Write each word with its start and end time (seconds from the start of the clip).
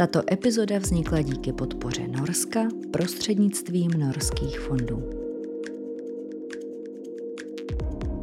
Tato 0.00 0.22
epizoda 0.32 0.78
vznikla 0.78 1.22
díky 1.22 1.52
podpoře 1.52 2.08
Norska 2.08 2.68
prostřednictvím 2.90 3.90
norských 3.90 4.60
fondů. 4.60 5.10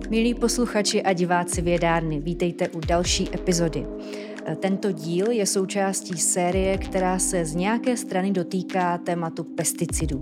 Milí 0.10 0.34
posluchači 0.34 1.04
a 1.04 1.14
diváci 1.14 1.62
vědárny, 1.62 2.20
vítejte 2.20 2.70
u 2.70 2.80
další 2.80 3.30
epizody. 3.34 3.88
Tento 4.60 4.92
díl 4.92 5.32
je 5.32 5.46
součástí 5.46 6.18
série, 6.18 6.78
která 6.78 7.20
se 7.20 7.46
z 7.46 7.56
nějaké 7.56 7.98
strany 7.98 8.32
dotýká 8.32 8.98
tématu 8.98 9.44
pesticidů. 9.44 10.20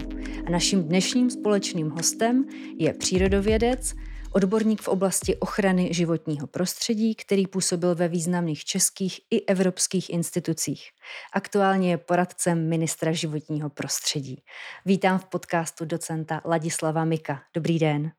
A 0.48 0.50
naším 0.50 0.84
dnešním 0.84 1.30
společným 1.30 1.90
hostem 1.90 2.46
je 2.78 2.94
přírodovědec, 2.94 3.96
odborník 4.36 4.82
v 4.82 4.88
oblasti 4.88 5.38
ochrany 5.38 5.94
životního 5.94 6.48
prostředí, 6.48 7.16
který 7.16 7.48
působil 7.48 7.96
ve 7.96 8.08
významných 8.08 8.66
českých 8.66 9.20
i 9.32 9.46
evropských 9.46 10.10
institucích. 10.10 10.90
Aktuálně 11.34 11.92
je 11.92 11.98
poradcem 11.98 12.70
ministra 12.70 13.12
životního 13.12 13.70
prostředí. 13.70 14.44
Vítám 14.86 15.20
v 15.20 15.26
podcastu 15.26 15.86
docenta 15.86 16.42
Ladislava 16.46 17.06
Mika. 17.06 17.42
Dobrý 17.56 17.80
den. 17.80 18.12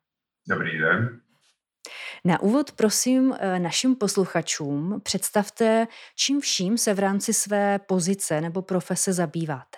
Dobrý 0.49 0.77
den. 0.77 1.21
Na 2.25 2.41
úvod 2.41 2.71
prosím 2.71 3.35
eh, 3.39 3.59
našim 3.59 3.95
posluchačům 3.95 5.01
představte, 5.03 5.87
čím 6.15 6.41
vším 6.41 6.77
se 6.77 6.93
v 6.93 6.99
rámci 6.99 7.33
své 7.33 7.79
pozice 7.79 8.41
nebo 8.41 8.61
profese 8.61 9.13
zabýváte. 9.13 9.77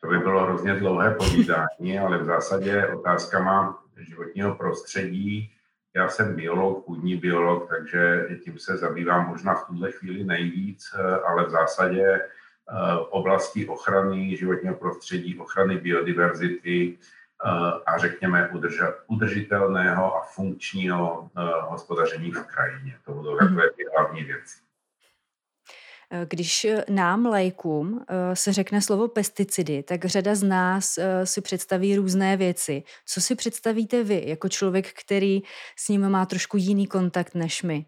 To 0.00 0.10
by 0.10 0.18
bylo 0.18 0.44
hrozně 0.44 0.74
dlouhé 0.74 1.14
povídání, 1.14 1.98
ale 1.98 2.18
v 2.18 2.24
zásadě 2.24 2.86
otázkama 2.86 3.83
životního 3.98 4.54
prostředí. 4.54 5.52
Já 5.94 6.08
jsem 6.08 6.36
biolog, 6.36 6.84
půdní 6.84 7.16
biolog, 7.16 7.68
takže 7.68 8.28
tím 8.44 8.58
se 8.58 8.76
zabývám 8.76 9.28
možná 9.28 9.54
v 9.54 9.66
tuhle 9.66 9.92
chvíli 9.92 10.24
nejvíc, 10.24 10.94
eh, 10.94 11.02
ale 11.02 11.46
v 11.46 11.50
zásadě 11.50 12.06
eh, 12.06 12.24
v 12.96 13.08
oblasti 13.10 13.66
ochrany 13.66 14.36
životního 14.36 14.74
prostředí, 14.74 15.38
ochrany 15.38 15.78
biodiverzity 15.78 16.98
a 17.86 17.98
řekněme 17.98 18.50
udržitelného 19.06 20.16
a 20.16 20.20
funkčního 20.20 21.30
hospodaření 21.60 22.30
v 22.30 22.42
krajině. 22.42 22.98
To 23.04 23.12
budou 23.12 23.36
takové 23.36 23.70
ty 23.70 23.84
hlavní 23.96 24.24
věci. 24.24 24.63
Když 26.28 26.66
nám, 26.88 27.26
lajkům, 27.26 28.04
se 28.34 28.52
řekne 28.52 28.82
slovo 28.82 29.08
pesticidy, 29.08 29.82
tak 29.82 30.04
řada 30.04 30.34
z 30.34 30.42
nás 30.42 30.98
si 31.24 31.40
představí 31.40 31.96
různé 31.96 32.36
věci. 32.36 32.82
Co 33.06 33.20
si 33.20 33.34
představíte 33.34 34.04
vy, 34.04 34.22
jako 34.26 34.48
člověk, 34.48 34.92
který 35.04 35.42
s 35.76 35.88
ním 35.88 36.08
má 36.08 36.26
trošku 36.26 36.56
jiný 36.56 36.86
kontakt 36.86 37.34
než 37.34 37.62
my? 37.62 37.86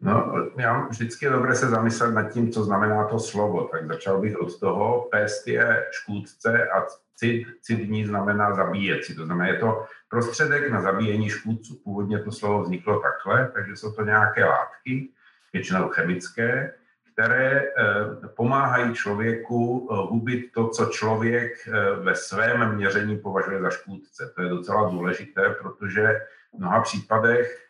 No, 0.00 0.32
já 0.58 0.86
vždycky 0.86 1.24
je 1.24 1.30
dobré 1.30 1.54
se 1.54 1.68
zamyslet 1.68 2.10
nad 2.10 2.32
tím, 2.32 2.52
co 2.52 2.64
znamená 2.64 3.04
to 3.04 3.18
slovo. 3.18 3.64
Tak 3.64 3.86
začal 3.86 4.20
bych 4.20 4.38
od 4.40 4.60
toho. 4.60 5.08
Pest 5.10 5.48
je 5.48 5.86
škůdce 5.90 6.68
a 6.68 6.86
cid, 7.14 7.46
cidní 7.62 8.06
znamená 8.06 8.54
zabíjecí. 8.54 9.16
To 9.16 9.26
znamená, 9.26 9.48
je 9.48 9.58
to 9.58 9.86
prostředek 10.08 10.70
na 10.70 10.80
zabíjení 10.80 11.30
škůdců. 11.30 11.80
Původně 11.84 12.18
to 12.18 12.32
slovo 12.32 12.62
vzniklo 12.62 13.00
takhle, 13.00 13.50
takže 13.54 13.76
jsou 13.76 13.92
to 13.92 14.04
nějaké 14.04 14.44
látky, 14.44 15.08
většinou 15.52 15.88
chemické, 15.88 16.74
které 17.16 17.62
eh, 17.62 18.28
pomáhají 18.36 18.94
člověku 18.94 19.88
eh, 19.90 19.94
hubit 19.96 20.52
to, 20.52 20.68
co 20.68 20.86
člověk 20.86 21.52
eh, 21.68 21.96
ve 21.96 22.14
svém 22.14 22.74
měření 22.74 23.18
považuje 23.18 23.60
za 23.60 23.70
škůdce. 23.70 24.32
To 24.34 24.42
je 24.42 24.48
docela 24.48 24.90
důležité, 24.90 25.56
protože 25.62 26.20
v 26.54 26.58
mnoha 26.58 26.80
případech 26.80 27.62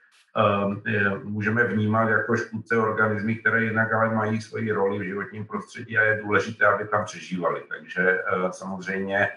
můžeme 1.22 1.64
vnímat 1.64 2.08
jako 2.08 2.36
škůdce 2.36 2.76
organismy, 2.76 3.36
které 3.36 3.64
jinak 3.64 3.92
ale 3.92 4.14
mají 4.14 4.40
svoji 4.40 4.72
roli 4.72 4.98
v 4.98 5.02
životním 5.02 5.46
prostředí 5.46 5.98
a 5.98 6.02
je 6.02 6.22
důležité, 6.22 6.66
aby 6.66 6.88
tam 6.88 7.04
přežívali. 7.04 7.62
Takže 7.68 8.18
samozřejmě 8.50 9.28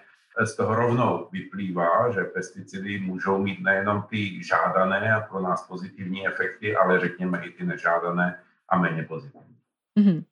z 0.44 0.56
toho 0.56 0.76
rovnou 0.76 1.30
vyplývá, 1.32 2.12
že 2.12 2.24
pesticidy 2.24 3.00
můžou 3.00 3.38
mít 3.44 3.64
nejenom 3.64 4.02
ty 4.10 4.44
žádané 4.44 5.14
a 5.14 5.22
pro 5.22 5.42
nás 5.42 5.68
pozitivní 5.68 6.28
efekty, 6.28 6.76
ale 6.76 7.00
řekněme 7.00 7.46
i 7.46 7.52
ty 7.52 7.66
nežádané 7.66 8.40
a 8.70 8.78
méně 8.78 9.04
pozitivní. 9.04 9.59
Mm-hmm. 10.00 10.24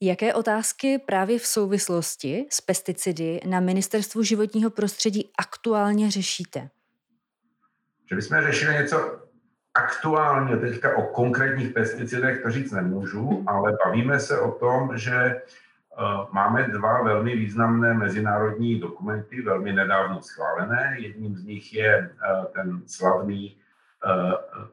Jaké 0.00 0.34
otázky 0.34 0.98
právě 0.98 1.38
v 1.38 1.46
souvislosti 1.46 2.46
s 2.50 2.60
pesticidy 2.60 3.40
na 3.46 3.60
Ministerstvu 3.60 4.22
životního 4.22 4.70
prostředí 4.70 5.30
aktuálně 5.38 6.10
řešíte? 6.10 6.68
Že 8.10 8.16
bychom 8.16 8.42
řešili 8.42 8.74
něco 8.74 9.20
aktuálně 9.74 10.56
teďka 10.56 10.96
o 10.96 11.02
konkrétních 11.02 11.72
pesticidech, 11.72 12.42
to 12.42 12.50
říct 12.50 12.72
nemůžu, 12.72 13.30
mhm. 13.30 13.48
ale 13.48 13.72
bavíme 13.84 14.20
se 14.20 14.40
o 14.40 14.52
tom, 14.52 14.98
že 14.98 15.16
eh, 15.16 15.42
máme 16.32 16.68
dva 16.68 17.02
velmi 17.02 17.36
významné 17.36 17.94
mezinárodní 17.94 18.80
dokumenty, 18.80 19.42
velmi 19.42 19.72
nedávno 19.72 20.22
schválené. 20.22 20.96
Jedním 20.98 21.36
z 21.36 21.44
nich 21.44 21.74
je 21.74 21.96
eh, 21.96 22.46
ten 22.54 22.82
slavný 22.86 23.56
eh, 24.06 24.66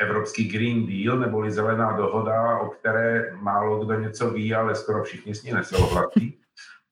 Evropský 0.00 0.48
Green 0.48 0.86
Deal, 0.86 1.18
neboli 1.18 1.50
zelená 1.50 1.92
dohoda, 1.92 2.58
o 2.58 2.68
které 2.68 3.32
málo 3.40 3.84
kdo 3.84 4.00
něco 4.00 4.30
ví, 4.30 4.54
ale 4.54 4.74
skoro 4.74 5.04
všichni 5.04 5.34
s 5.34 5.42
ní 5.42 5.52
nesouhlasí. 5.52 6.38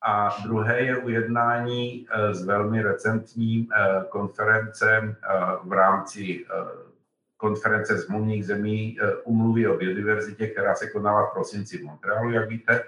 A 0.07 0.29
druhé 0.43 0.81
je 0.81 0.97
ujednání 0.97 2.07
z 2.31 2.45
velmi 2.45 2.81
recentní 2.81 3.69
konference 4.09 5.15
v 5.63 5.71
rámci 5.71 6.45
konference 7.37 7.97
zmluvních 7.97 8.45
zemí 8.45 8.97
umluvy 9.23 9.67
o 9.67 9.77
biodiverzitě, 9.77 10.47
která 10.47 10.75
se 10.75 10.89
konala 10.89 11.25
v 11.25 11.33
prosinci 11.33 11.77
v 11.77 11.83
Montrealu, 11.83 12.31
jak 12.31 12.49
víte, 12.49 12.83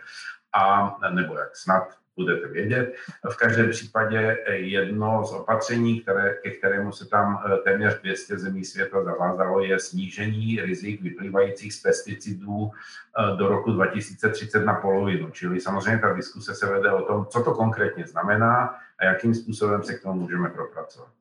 a 0.54 0.96
nebo 1.10 1.38
jak 1.38 1.56
snad 1.56 1.98
budete 2.18 2.48
vědět. 2.48 2.96
V 3.32 3.36
každém 3.36 3.70
případě 3.70 4.38
jedno 4.48 5.26
z 5.26 5.34
opatření, 5.34 6.02
které, 6.02 6.34
ke 6.44 6.52
kterému 6.52 6.92
se 6.92 7.06
tam 7.06 7.44
eh, 7.46 7.58
téměř 7.58 8.02
200 8.02 8.38
zemí 8.38 8.66
světa 8.66 9.04
zavázalo, 9.04 9.64
je 9.64 9.80
snížení 9.80 10.62
rizik 10.62 11.02
vyplývajících 11.02 11.74
z 11.74 11.82
pesticidů 11.82 12.72
eh, 12.72 13.38
do 13.38 13.48
roku 13.48 13.72
2030 13.72 14.66
na 14.66 14.74
polovinu. 14.74 15.30
Čili 15.30 15.62
samozřejmě 15.62 16.02
ta 16.02 16.14
diskuse 16.14 16.56
se 16.56 16.66
vede 16.66 16.92
o 16.92 17.02
tom, 17.02 17.26
co 17.26 17.44
to 17.44 17.54
konkrétně 17.54 18.08
znamená 18.08 18.76
a 19.00 19.06
jakým 19.06 19.36
způsobem 19.36 19.84
se 19.84 19.94
k 19.94 20.02
tomu 20.02 20.22
můžeme 20.22 20.50
propracovat. 20.50 21.12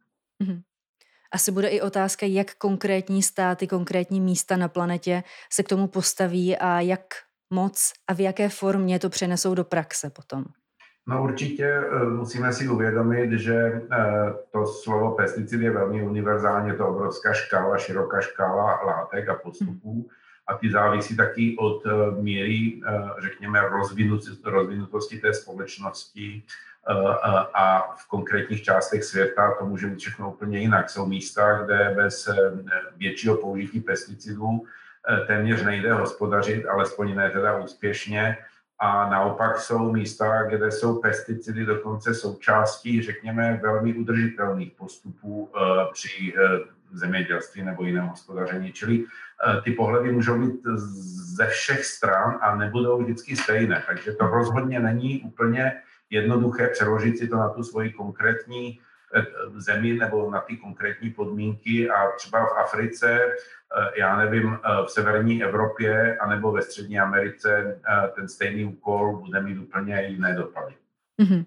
Mm-hmm. 0.43 0.63
Asi 1.33 1.53
bude 1.53 1.69
i 1.69 1.81
otázka, 1.81 2.27
jak 2.27 2.55
konkrétní 2.55 3.23
státy, 3.23 3.67
konkrétní 3.67 4.21
místa 4.21 4.57
na 4.57 4.69
planetě 4.69 5.23
se 5.53 5.63
k 5.63 5.69
tomu 5.69 5.89
postaví 5.89 6.57
a 6.57 6.81
jak 6.81 7.01
moc 7.51 7.93
a 8.09 8.15
v 8.15 8.21
jaké 8.21 8.49
formě 8.49 8.99
to 8.99 9.09
přenesou 9.09 9.55
do 9.55 9.65
praxe 9.65 10.11
potom. 10.11 10.45
No 11.09 11.23
určitě 11.23 11.65
eh, 11.65 12.05
musíme 12.05 12.53
si 12.53 12.69
uvědomit, 12.69 13.33
že 13.33 13.55
eh, 13.55 14.35
to 14.51 14.67
slovo 14.67 15.11
pesticid 15.11 15.61
je 15.61 15.71
velmi 15.71 16.03
univerzálně, 16.03 16.75
to 16.75 16.89
obrovská 16.89 17.33
škála, 17.33 17.79
široká 17.79 18.21
škála 18.21 18.81
látek 18.87 19.29
a 19.29 19.35
postupů 19.35 20.09
a 20.47 20.55
ty 20.55 20.71
závisí 20.71 21.17
taky 21.17 21.57
od 21.59 21.87
eh, 21.87 22.23
míry, 22.23 22.81
řekněme, 23.19 23.61
rozvinutosti 24.45 25.19
té 25.19 25.35
společnosti 25.35 26.43
a 27.55 27.95
v 27.97 28.09
konkrétních 28.09 28.63
částech 28.63 29.05
světa 29.05 29.55
to 29.59 29.67
může 29.67 29.87
být 29.87 29.99
všechno 29.99 30.31
úplně 30.31 30.59
jinak. 30.59 30.91
Jsou 30.91 31.07
místa, 31.07 31.63
kde 31.63 31.93
bez 31.97 32.29
většího 32.97 33.37
použití 33.37 33.81
pesticidů 33.81 34.65
téměř 35.27 35.63
nejde 35.63 35.93
hospodařit, 35.93 36.67
alespoň 36.67 37.15
ne 37.17 37.31
teda 37.31 37.57
úspěšně, 37.57 38.37
a 38.79 39.11
naopak 39.11 39.61
jsou 39.61 39.93
místa, 39.93 40.43
kde 40.43 40.71
jsou 40.71 41.01
pesticidy 41.01 41.65
dokonce 41.65 42.15
součástí, 42.15 43.03
řekněme, 43.03 43.61
velmi 43.63 43.95
udržitelných 43.95 44.73
postupů 44.73 45.51
eh, 45.57 45.61
při 45.93 46.35
eh, 46.37 46.59
zemědělství 46.93 47.63
nebo 47.63 47.83
jiném 47.83 48.07
hospodaření. 48.07 48.73
Čili 48.73 49.05
eh, 49.05 49.61
ty 49.61 49.73
pohledy 49.73 50.13
můžou 50.13 50.39
být 50.39 50.61
ze 51.37 51.47
všech 51.47 51.85
stran 51.85 52.39
a 52.41 52.57
nebudou 52.57 53.03
vždycky 53.03 53.37
stejné. 53.37 53.83
Takže 53.87 54.13
to 54.13 54.27
rozhodně 54.27 54.81
není 54.81 55.21
úplně 55.21 55.73
jednoduché 56.11 56.69
přeložit 56.69 57.19
si 57.19 57.29
to 57.29 57.37
na 57.37 57.49
tu 57.49 57.63
svoji 57.63 57.93
konkrétní 57.93 58.81
zemi 59.57 59.93
nebo 59.93 60.31
na 60.31 60.41
ty 60.41 60.57
konkrétní 60.57 61.11
podmínky 61.11 61.91
a 61.91 62.11
třeba 62.17 62.47
v 62.47 62.59
Africe 62.59 63.21
Eh, 63.75 64.01
já 64.01 64.17
nevím, 64.17 64.53
eh, 64.55 64.85
v 64.87 64.91
severní 64.91 65.43
Evropě 65.43 66.19
anebo 66.19 66.53
ve 66.53 66.63
střední 66.63 66.99
Americe 66.99 67.81
eh, 67.89 68.09
ten 68.15 68.29
stejný 68.29 68.65
úkol 68.65 69.17
bude 69.17 69.41
mít 69.41 69.59
úplně 69.59 70.07
jiné 70.09 70.35
dopady. 70.35 70.75
Mm-hmm. 71.23 71.45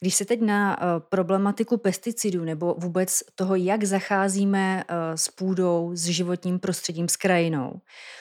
Když 0.00 0.14
se 0.14 0.24
teď 0.24 0.40
na 0.40 0.76
problematiku 1.08 1.76
pesticidů 1.76 2.44
nebo 2.44 2.74
vůbec 2.78 3.22
toho, 3.34 3.54
jak 3.54 3.84
zacházíme 3.84 4.84
s 5.14 5.28
půdou, 5.28 5.90
s 5.94 6.04
životním 6.04 6.58
prostředím, 6.58 7.08
s 7.08 7.16
krajinou, 7.16 7.80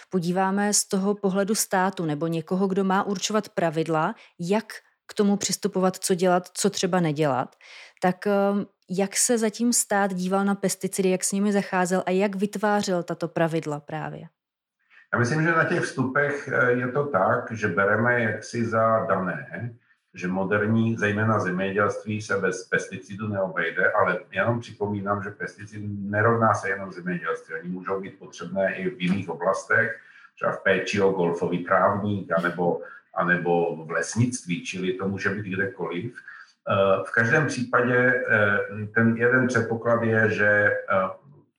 podíváme 0.09 0.73
z 0.73 0.87
toho 0.87 1.15
pohledu 1.15 1.55
státu 1.55 2.05
nebo 2.05 2.27
někoho, 2.27 2.67
kdo 2.67 2.83
má 2.83 3.03
určovat 3.03 3.49
pravidla, 3.49 4.15
jak 4.39 4.73
k 5.07 5.13
tomu 5.13 5.37
přistupovat, 5.37 5.97
co 5.97 6.15
dělat, 6.15 6.49
co 6.53 6.69
třeba 6.69 6.99
nedělat, 6.99 7.55
tak 8.01 8.27
jak 8.89 9.17
se 9.17 9.37
zatím 9.37 9.73
stát 9.73 10.13
díval 10.13 10.45
na 10.45 10.55
pesticidy, 10.55 11.09
jak 11.09 11.23
s 11.23 11.31
nimi 11.31 11.51
zacházel 11.51 12.03
a 12.05 12.11
jak 12.11 12.35
vytvářel 12.35 13.03
tato 13.03 13.27
pravidla 13.27 13.79
právě? 13.79 14.27
Já 15.13 15.19
myslím, 15.19 15.43
že 15.43 15.51
na 15.51 15.63
těch 15.63 15.81
vstupech 15.81 16.47
eh, 16.47 16.71
je 16.71 16.87
to 16.87 17.05
tak, 17.05 17.51
že 17.51 17.67
bereme 17.67 18.21
jaksi 18.21 18.65
za 18.65 19.05
dané, 19.09 19.75
že 20.13 20.27
moderní, 20.27 20.97
zejména 20.97 21.39
zemědělství, 21.39 22.21
se 22.21 22.37
bez 22.37 22.67
pesticidů 22.67 23.27
neobejde, 23.27 23.91
ale 23.91 24.19
jenom 24.31 24.59
připomínám, 24.59 25.23
že 25.23 25.29
pesticid 25.29 25.81
nerovná 25.85 26.53
se 26.53 26.69
jenom 26.69 26.91
zemědělství. 26.91 27.55
Oni 27.55 27.69
můžou 27.69 28.01
být 28.01 28.19
potřebné 28.19 28.75
i 28.75 28.89
v 28.89 29.01
jiných 29.01 29.29
oblastech, 29.29 29.99
třeba 30.35 30.51
v 30.51 30.63
péči 30.63 31.01
o 31.01 31.11
golfový 31.11 31.65
trávník, 31.65 32.31
anebo, 32.31 32.81
anebo 33.15 33.85
v 33.85 33.91
lesnictví, 33.91 34.65
čili 34.65 34.93
to 34.93 35.07
může 35.07 35.29
být 35.29 35.45
kdekoliv. 35.45 36.15
Eh, 36.69 37.03
v 37.07 37.11
každém 37.11 37.47
případě 37.47 38.23
eh, 38.29 38.59
ten 38.93 39.17
jeden 39.17 39.47
předpoklad 39.47 40.03
je, 40.03 40.29
že 40.29 40.47
eh, 40.47 41.09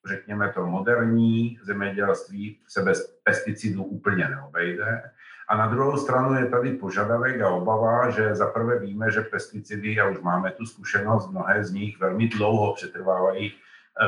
řekněme 0.06 0.52
to 0.54 0.66
moderní 0.66 1.58
zemědělství 1.62 2.58
se 2.68 2.82
bez 2.82 3.18
pesticidů 3.24 3.84
úplně 3.84 4.28
neobejde. 4.28 5.02
A 5.48 5.56
na 5.56 5.66
druhou 5.66 5.96
stranu 5.96 6.34
je 6.34 6.46
tady 6.46 6.72
požadavek 6.72 7.40
a 7.40 7.48
obava, 7.48 8.10
že 8.10 8.34
zaprvé 8.34 8.78
víme, 8.78 9.10
že 9.10 9.20
pesticidy, 9.20 10.00
a 10.00 10.08
už 10.08 10.20
máme 10.20 10.50
tu 10.50 10.66
zkušenost, 10.66 11.30
mnohé 11.30 11.64
z 11.64 11.72
nich 11.72 12.00
velmi 12.00 12.28
dlouho 12.28 12.74
přetrvávají 12.74 13.52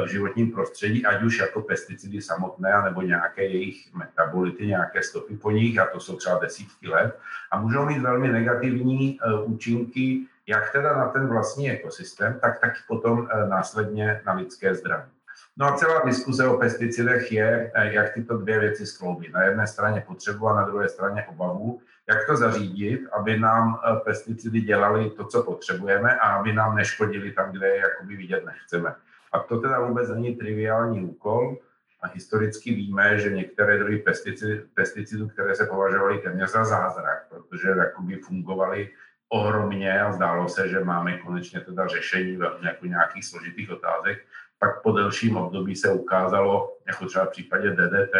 v 0.04 0.08
životním 0.08 0.52
prostředí, 0.52 1.06
ať 1.06 1.22
už 1.22 1.38
jako 1.38 1.62
pesticidy 1.62 2.22
samotné, 2.22 2.82
nebo 2.84 3.02
nějaké 3.02 3.44
jejich 3.44 3.94
metabolity, 3.94 4.66
nějaké 4.66 5.02
stopy 5.02 5.36
po 5.36 5.50
nich, 5.50 5.78
a 5.78 5.86
to 5.86 6.00
jsou 6.00 6.16
třeba 6.16 6.38
desítky 6.38 6.88
let, 6.88 7.18
a 7.50 7.60
můžou 7.60 7.86
mít 7.86 7.98
velmi 7.98 8.28
negativní 8.32 9.20
účinky 9.44 10.26
jak 10.48 10.72
teda 10.72 10.96
na 10.96 11.08
ten 11.08 11.28
vlastní 11.28 11.70
ekosystém, 11.70 12.38
tak 12.40 12.60
taky 12.60 12.78
potom 12.88 13.28
eh, 13.30 13.48
následně 13.48 14.22
na 14.26 14.32
lidské 14.32 14.74
zdraví. 14.74 15.10
No 15.56 15.66
a 15.66 15.76
celá 15.76 16.04
diskuze 16.04 16.48
o 16.48 16.56
pesticidech 16.56 17.32
je, 17.32 17.72
eh, 17.74 17.92
jak 17.92 18.14
tyto 18.14 18.38
dvě 18.38 18.60
věci 18.60 18.86
skloubit. 18.86 19.32
Na 19.32 19.42
jedné 19.42 19.66
straně 19.66 20.04
potřebu 20.06 20.48
a 20.48 20.54
na 20.54 20.64
druhé 20.64 20.88
straně 20.88 21.26
obavu, 21.28 21.80
jak 22.08 22.26
to 22.26 22.36
zařídit, 22.36 23.00
aby 23.12 23.38
nám 23.38 23.80
eh, 23.84 23.96
pesticidy 24.04 24.60
dělali 24.60 25.10
to, 25.10 25.24
co 25.24 25.42
potřebujeme 25.42 26.18
a 26.18 26.28
aby 26.28 26.52
nám 26.52 26.76
neškodili 26.76 27.32
tam, 27.32 27.52
kde 27.52 27.68
je 27.68 27.76
jakoby 27.76 28.16
vidět 28.16 28.44
nechceme. 28.44 28.94
A 29.32 29.38
to 29.38 29.60
teda 29.60 29.80
vůbec 29.80 30.08
není 30.08 30.36
triviální 30.36 31.04
úkol. 31.04 31.58
A 32.00 32.06
historicky 32.06 32.74
víme, 32.74 33.18
že 33.18 33.30
některé 33.30 33.78
druhy 33.78 33.98
pesticidů, 33.98 34.62
pesticidů 34.74 35.28
které 35.28 35.54
se 35.54 35.66
považovaly 35.66 36.18
téměř 36.18 36.50
za 36.50 36.64
zázrak, 36.64 37.26
protože 37.28 37.68
jakoby 37.68 38.16
fungovaly 38.16 38.90
ohromně 39.28 40.00
a 40.00 40.12
zdálo 40.12 40.48
se, 40.48 40.68
že 40.68 40.84
máme 40.84 41.18
konečně 41.18 41.60
teda 41.60 41.86
řešení 41.86 42.38
jako 42.62 42.86
nějakých 42.86 43.24
složitých 43.24 43.70
otázek. 43.70 44.18
Pak 44.58 44.82
po 44.82 44.92
delším 44.92 45.36
období 45.36 45.76
se 45.76 45.92
ukázalo, 45.92 46.76
jako 46.86 47.06
třeba 47.06 47.24
v 47.24 47.30
případě 47.30 47.70
DDT, 47.70 48.14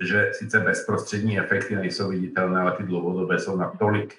že 0.00 0.30
sice 0.32 0.60
bezprostřední 0.60 1.38
efekty 1.38 1.76
nejsou 1.76 2.10
viditelné, 2.10 2.60
ale 2.60 2.72
ty 2.72 2.82
dlouhodobé 2.82 3.38
jsou 3.38 3.56
natolik 3.56 4.18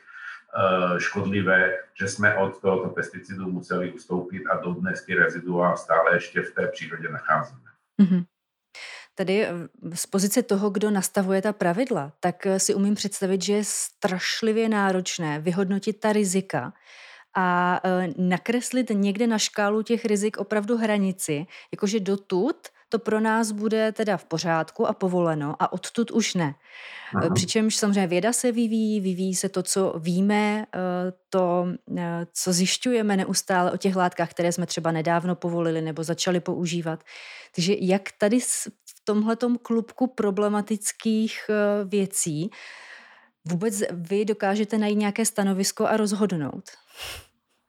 škodlivé, 0.98 1.78
že 1.94 2.08
jsme 2.08 2.36
od 2.36 2.62
tohoto 2.62 2.90
pesticidu 2.90 3.52
museli 3.52 3.92
ustoupit 3.92 4.48
a 4.48 4.58
dodnes 4.58 5.06
ty 5.06 5.14
rezidua 5.14 5.76
stále 5.76 6.16
ještě 6.16 6.42
v 6.42 6.54
té 6.54 6.68
přírodě 6.68 7.10
nacházíme. 7.10 7.70
Mm-hmm. 8.02 8.26
Tady 9.16 9.46
eh, 9.46 9.54
z 9.94 10.06
pozice 10.06 10.44
toho, 10.44 10.70
kdo 10.70 10.92
nastavuje 10.92 11.42
ta 11.42 11.54
pravidla, 11.54 12.14
tak 12.20 12.46
eh, 12.46 12.60
si 12.60 12.74
umím 12.74 12.96
představit, 12.96 13.44
že 13.44 13.54
je 13.54 13.64
strašlivě 13.64 14.70
náročné 14.70 15.40
vyhodnotit 15.40 16.00
ta 16.00 16.14
rizika 16.14 16.74
a 17.38 17.80
eh, 17.84 18.08
nakreslit 18.18 18.90
někde 18.90 19.28
na 19.28 19.38
škálu 19.38 19.82
těch 19.82 20.06
rizik 20.06 20.38
opravdu 20.38 20.78
hranici, 20.78 21.46
jakože 21.72 22.00
dotud 22.00 22.58
to 22.92 23.00
pro 23.00 23.20
nás 23.20 23.52
bude 23.52 23.92
teda 23.92 24.18
v 24.18 24.26
pořádku 24.26 24.88
a 24.88 24.94
povoleno 24.94 25.56
a 25.60 25.74
odtud 25.74 26.12
už 26.12 26.34
ne. 26.34 26.56
Aha. 27.16 27.34
Přičemž 27.34 27.76
samozřejmě 27.76 28.08
věda 28.08 28.34
se 28.34 28.52
vyvíjí, 28.52 29.02
vyvíjí 29.02 29.36
se 29.36 29.50
to, 29.50 29.64
co 29.64 29.94
víme, 30.00 30.66
to, 31.30 31.68
co 32.34 32.54
zjišťujeme 32.54 33.18
neustále 33.18 33.72
o 33.72 33.78
těch 33.78 33.96
látkách, 33.96 34.30
které 34.30 34.52
jsme 34.52 34.66
třeba 34.66 34.92
nedávno 34.92 35.36
povolili 35.36 35.82
nebo 35.82 36.04
začali 36.04 36.40
používat. 36.40 37.04
Takže 37.56 37.76
jak 37.80 38.10
tady 38.18 38.40
tomhletom 39.04 39.58
klubku 39.58 40.08
problematických 40.08 41.42
eh, 41.50 41.86
věcí 41.86 42.50
vůbec 43.46 43.84
vy 43.92 44.26
dokážete 44.26 44.78
najít 44.78 44.98
nějaké 44.98 45.26
stanovisko 45.26 45.86
a 45.86 45.98
rozhodnout? 45.98 46.70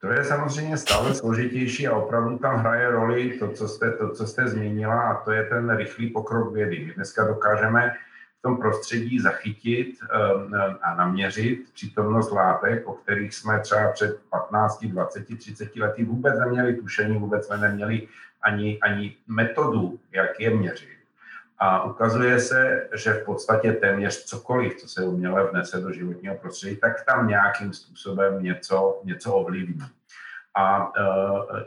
To 0.03 0.13
je 0.13 0.25
samozřejmě 0.25 0.77
stále 0.77 1.15
složitější 1.15 1.89
a 1.89 1.97
opravdu 1.97 2.39
tam 2.39 2.57
hraje 2.57 2.91
roli 2.91 3.39
to, 3.39 3.49
co 3.49 3.69
jste, 3.69 3.91
to, 3.91 4.11
co 4.11 4.27
jste 4.27 4.49
zmínila, 4.49 5.03
a 5.03 5.25
to 5.25 5.33
je 5.33 5.45
ten 5.45 5.77
rychlý 5.77 6.11
pokrok 6.11 6.53
vědy. 6.53 6.85
My 6.87 6.95
dneska 6.95 7.27
dokážeme 7.27 7.95
v 8.39 8.43
tom 8.43 8.57
prostředí 8.57 9.21
zachytit 9.21 9.99
um, 10.03 10.55
a 10.83 10.95
naměřit 10.95 11.73
přítomnost 11.75 12.31
látek, 12.31 12.89
o 12.89 12.93
kterých 12.93 13.35
jsme 13.35 13.61
třeba 13.61 13.93
před 13.93 14.21
15, 14.31 14.85
20, 14.85 15.39
30 15.39 15.77
lety 15.77 16.05
vůbec 16.05 16.39
neměli 16.39 16.75
tušení, 16.77 17.19
vůbec 17.19 17.47
jsme 17.47 17.59
neměli 17.59 18.09
ani, 18.43 18.79
ani 18.81 19.17
metodu, 19.27 19.99
jak 20.13 20.41
je 20.41 20.51
měřit. 20.51 21.02
A 21.59 21.85
ukazuje 21.85 22.41
se, 22.41 22.89
že 22.95 23.13
v 23.13 23.25
podstatě 23.25 23.73
téměř 23.73 24.25
cokoliv, 24.25 24.77
co 24.77 24.89
se 24.89 25.05
uměle 25.05 25.51
vnese 25.51 25.81
do 25.81 25.93
životního 25.93 26.35
prostředí, 26.35 26.77
tak 26.77 27.05
tam 27.05 27.29
nějakým 27.29 27.73
způsobem 27.73 28.43
něco, 28.43 29.01
něco 29.05 29.35
ovlivní. 29.35 29.83
A 30.55 30.93
e, 30.97 31.03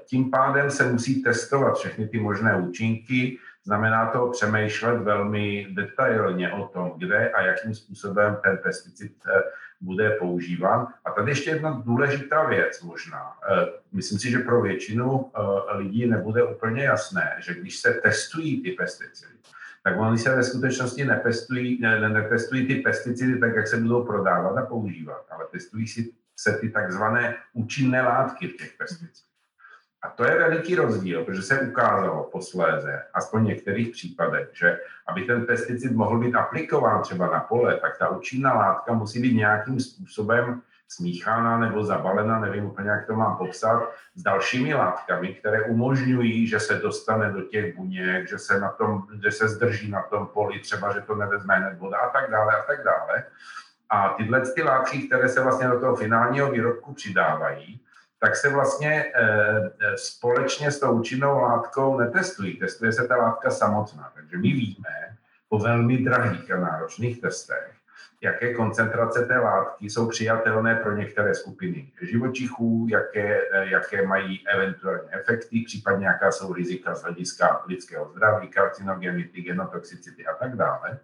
tím 0.05 0.31
pádem 0.31 0.71
se 0.71 0.91
musí 0.91 1.23
testovat 1.23 1.77
všechny 1.77 2.07
ty 2.07 2.19
možné 2.19 2.57
účinky, 2.57 3.37
znamená 3.63 4.11
to 4.11 4.27
přemýšlet 4.27 4.97
velmi 4.97 5.67
detailně 5.69 6.51
o 6.51 6.67
tom, 6.67 6.93
kde 6.97 7.29
a 7.29 7.41
jakým 7.41 7.75
způsobem 7.75 8.37
ten 8.43 8.57
pesticid 8.57 9.11
e, 9.27 9.43
bude 9.81 10.09
používán. 10.09 10.87
A 11.05 11.11
tady 11.11 11.31
ještě 11.31 11.49
jedna 11.49 11.81
důležitá 11.85 12.43
věc 12.43 12.81
možná. 12.81 13.33
E, 13.51 13.67
myslím 13.91 14.19
si, 14.19 14.31
že 14.31 14.39
pro 14.39 14.61
většinu 14.61 15.31
lidí 15.71 16.05
nebude 16.05 16.43
úplně 16.43 16.83
jasné, 16.83 17.35
že 17.39 17.53
když 17.53 17.77
se 17.77 17.93
testují 17.93 18.63
ty 18.63 18.71
pesticidy, 18.71 19.35
tak 19.85 19.99
oni 19.99 20.17
se 20.17 20.35
ve 20.35 20.43
skutečnosti 20.43 21.05
nepestují, 21.05 21.81
ne, 21.81 21.99
ne, 21.99 22.09
netestují 22.09 22.67
ty 22.67 22.75
pesticidy 22.75 23.39
tak, 23.39 23.55
jak 23.55 23.67
se 23.67 23.77
budou 23.77 24.03
prodávat 24.03 24.57
a 24.57 24.65
používat, 24.65 25.25
ale 25.29 25.45
testují 25.51 25.87
si 25.87 26.13
se 26.35 26.57
ty 26.57 26.69
takzvané 26.69 27.35
účinné 27.53 28.01
látky 28.01 28.47
v 28.47 28.57
těch 28.57 28.73
pesticidech. 28.77 29.31
A 30.01 30.09
to 30.09 30.23
je 30.23 30.39
veliký 30.39 30.75
rozdíl, 30.75 31.25
protože 31.25 31.41
se 31.41 31.59
ukázalo 31.59 32.23
posléze, 32.23 33.03
aspoň 33.13 33.41
v 33.41 33.47
některých 33.47 33.89
případech, 33.89 34.49
že 34.53 34.79
aby 35.07 35.21
ten 35.21 35.45
pesticid 35.45 35.91
mohl 35.91 36.19
být 36.19 36.35
aplikován 36.35 37.01
třeba 37.01 37.27
na 37.31 37.39
pole, 37.39 37.77
tak 37.77 37.97
ta 37.97 38.09
účinná 38.09 38.53
látka 38.53 38.93
musí 38.93 39.21
být 39.21 39.35
nějakým 39.35 39.79
způsobem 39.79 40.61
smíchána 40.87 41.57
nebo 41.57 41.83
zabalena, 41.83 42.39
nevím 42.39 42.65
úplně, 42.65 42.89
jak 42.89 43.07
to 43.07 43.15
mám 43.15 43.37
popsat, 43.37 43.91
s 44.15 44.23
dalšími 44.23 44.73
látkami, 44.73 45.33
které 45.33 45.61
umožňují, 45.61 46.47
že 46.47 46.59
se 46.59 46.75
dostane 46.75 47.31
do 47.31 47.41
těch 47.41 47.75
buněk, 47.75 48.29
že 48.29 48.39
se, 48.39 48.59
na 48.59 48.71
tom, 48.71 49.07
že 49.23 49.31
se 49.31 49.47
zdrží 49.47 49.91
na 49.91 50.01
tom 50.01 50.27
poli, 50.27 50.59
třeba, 50.59 50.93
že 50.93 51.01
to 51.01 51.15
nevezme 51.15 51.55
hned 51.55 51.79
voda 51.79 51.97
a 51.97 52.09
tak 52.09 52.31
dále 52.31 52.53
a 52.55 52.61
tak 52.61 52.83
dále. 52.83 53.23
A 53.89 54.09
tyhle 54.09 54.41
ty 54.41 54.63
látky, 54.63 55.07
které 55.07 55.29
se 55.29 55.43
vlastně 55.43 55.67
do 55.67 55.79
toho 55.79 55.95
finálního 55.95 56.51
výrobku 56.51 56.93
přidávají, 56.93 57.81
tak 58.19 58.35
se 58.35 58.49
vlastně 58.49 59.05
e, 59.15 59.97
společně 59.97 60.71
s 60.71 60.79
tou 60.79 60.91
účinnou 60.91 61.39
látkou 61.39 61.99
netestují. 61.99 62.59
Testuje 62.59 62.93
se 62.93 63.07
ta 63.07 63.15
látka 63.15 63.49
samotná. 63.49 64.11
Takže 64.15 64.37
my 64.37 64.47
víme 64.47 65.17
po 65.49 65.59
velmi 65.59 65.97
drahých 65.97 66.51
a 66.51 66.59
náročných 66.59 67.21
testech, 67.21 67.74
jaké 68.21 68.53
koncentrace 68.53 69.25
té 69.25 69.39
látky 69.39 69.89
jsou 69.89 70.09
přijatelné 70.09 70.75
pro 70.75 70.95
některé 70.95 71.35
skupiny 71.35 71.91
živočichů, 72.01 72.87
jaké, 72.89 73.41
jaké 73.61 74.07
mají 74.07 74.47
eventuálně 74.47 75.09
efekty, 75.11 75.63
případně 75.65 76.07
jaká 76.07 76.31
jsou 76.31 76.53
rizika 76.53 76.95
z 76.95 77.03
hlediska 77.03 77.63
lidského 77.67 78.09
zdraví, 78.09 78.47
karcinogenity, 78.47 79.41
genotoxicity 79.41 80.25
a 80.25 80.33
tak 80.33 80.55
dále. 80.55 80.99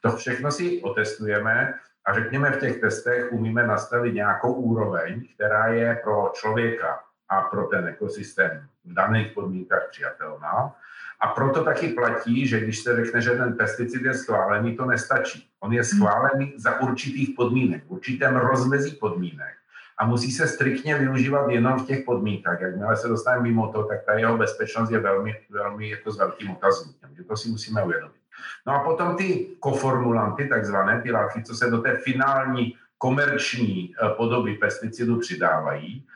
To 0.00 0.16
všechno 0.16 0.50
si 0.52 0.82
otestujeme 0.82 1.74
a 2.04 2.14
řekněme 2.14 2.50
v 2.50 2.60
těch 2.60 2.80
testech 2.80 3.32
umíme 3.32 3.66
nastavit 3.66 4.14
nějakou 4.14 4.52
úroveň, 4.52 5.28
která 5.34 5.66
je 5.66 6.00
pro 6.04 6.32
člověka 6.34 7.00
a 7.30 7.40
pro 7.40 7.66
ten 7.66 7.86
ekosystém 7.88 8.66
v 8.84 8.94
daných 8.94 9.32
podmínkách 9.32 9.88
přijatelná. 9.90 10.74
A 11.20 11.28
proto 11.28 11.64
taky 11.64 11.88
platí, 11.88 12.46
že 12.46 12.60
když 12.60 12.78
se 12.78 12.96
řekne, 12.96 13.20
že 13.20 13.30
ten 13.30 13.52
pesticid 13.52 14.02
je 14.02 14.14
schválený, 14.14 14.76
to 14.76 14.86
nestačí. 14.86 15.48
On 15.60 15.72
je 15.72 15.84
schválený 15.84 16.54
za 16.56 16.80
určitých 16.80 17.30
podmínek, 17.36 17.84
v 17.86 17.90
určitém 17.90 18.36
rozmezí 18.36 18.90
podmínek 18.90 19.54
a 20.00 20.06
musí 20.06 20.32
se 20.32 20.46
striktně 20.46 20.98
využívat 20.98 21.50
jenom 21.50 21.78
v 21.78 21.86
těch 21.86 22.04
podmínkách. 22.04 22.60
Jakmile 22.60 22.96
se 22.96 23.08
dostaneme 23.08 23.42
mimo 23.42 23.72
to, 23.72 23.84
tak 23.84 24.04
ta 24.04 24.12
jeho 24.12 24.38
bezpečnost 24.38 24.90
je 24.90 24.98
velmi, 24.98 25.36
velmi 25.50 25.90
jako 25.90 26.12
s 26.12 26.18
velkým 26.18 26.50
otazníkem. 26.50 27.10
Že 27.16 27.24
to 27.24 27.36
si 27.36 27.48
musíme 27.48 27.84
uvědomit. 27.84 28.20
No 28.66 28.74
a 28.74 28.84
potom 28.84 29.16
ty 29.16 29.46
koformulanty, 29.60 30.48
takzvané, 30.48 31.02
ty 31.02 31.12
látky, 31.12 31.42
co 31.42 31.54
se 31.54 31.70
do 31.70 31.78
té 31.78 31.96
finální 31.96 32.76
komerční 32.98 33.94
eh, 33.94 34.08
podoby 34.16 34.54
pesticidu 34.54 35.18
přidávají, 35.18 36.06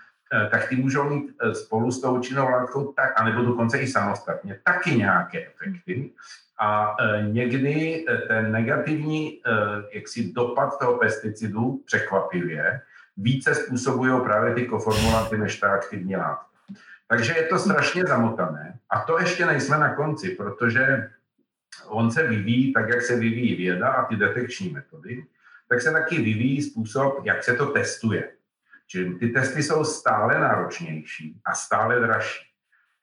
tak 0.50 0.68
ty 0.68 0.76
můžou 0.76 1.10
mít 1.10 1.36
eh, 1.40 1.54
spolu 1.54 1.90
s 1.90 2.00
tou 2.00 2.18
účinnou 2.18 2.48
látkou, 2.48 2.92
tak, 2.92 3.20
anebo 3.20 3.42
dokonce 3.42 3.78
i 3.78 3.86
samostatně, 3.86 4.60
taky 4.64 4.90
nějaké 4.90 5.46
efekty. 5.46 6.10
A 6.58 6.96
e, 7.00 7.22
někdy 7.22 8.04
ten 8.28 8.52
negativní 8.52 9.42
jaksi 9.92 10.32
dopad 10.32 10.78
toho 10.78 10.98
pesticidu 10.98 11.82
překvapivě 11.86 12.80
více 13.16 13.54
způsobují 13.54 14.20
právě 14.24 14.54
ty 14.54 14.66
koformulanty 14.66 15.38
než 15.38 15.60
ta 15.60 15.68
aktivní 15.68 16.16
látka. 16.16 16.46
Takže 17.08 17.32
je 17.36 17.42
to 17.42 17.58
strašně 17.58 18.02
zamotané. 18.04 18.78
A 18.90 19.00
to 19.00 19.18
ještě 19.18 19.46
nejsme 19.46 19.78
na 19.78 19.94
konci, 19.94 20.30
protože 20.30 21.10
on 21.86 22.10
se 22.10 22.26
vyvíjí 22.26 22.72
tak, 22.72 22.88
jak 22.88 23.02
se 23.02 23.16
vyvíjí 23.16 23.54
věda 23.54 23.88
a 23.88 24.04
ty 24.04 24.16
detekční 24.16 24.68
metody, 24.68 25.24
tak 25.68 25.80
se 25.80 25.92
taky 25.92 26.16
vyvíjí 26.16 26.62
způsob, 26.62 27.24
jak 27.24 27.44
se 27.44 27.54
to 27.54 27.66
testuje. 27.66 28.28
Čili 28.94 29.14
ty 29.14 29.28
testy 29.28 29.62
jsou 29.62 29.84
stále 29.84 30.40
náročnější 30.40 31.40
a 31.44 31.54
stále 31.54 32.00
dražší. 32.00 32.44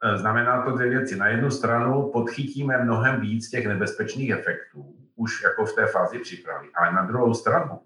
E, 0.04 0.18
znamená 0.18 0.62
to 0.62 0.72
dvě 0.72 0.90
věci. 0.90 1.16
Na 1.16 1.28
jednu 1.28 1.52
stranu 1.52 2.10
podchytíme 2.14 2.78
mnohem 2.78 3.22
víc 3.22 3.50
těch 3.50 3.68
nebezpečných 3.68 4.30
efektů, 4.30 4.96
už 5.16 5.44
jako 5.44 5.66
v 5.66 5.76
té 5.76 5.88
fázi 5.88 6.20
přípravy, 6.20 6.68
ale 6.76 6.94
na 6.94 7.06
druhou 7.06 7.34
stranu 7.34 7.80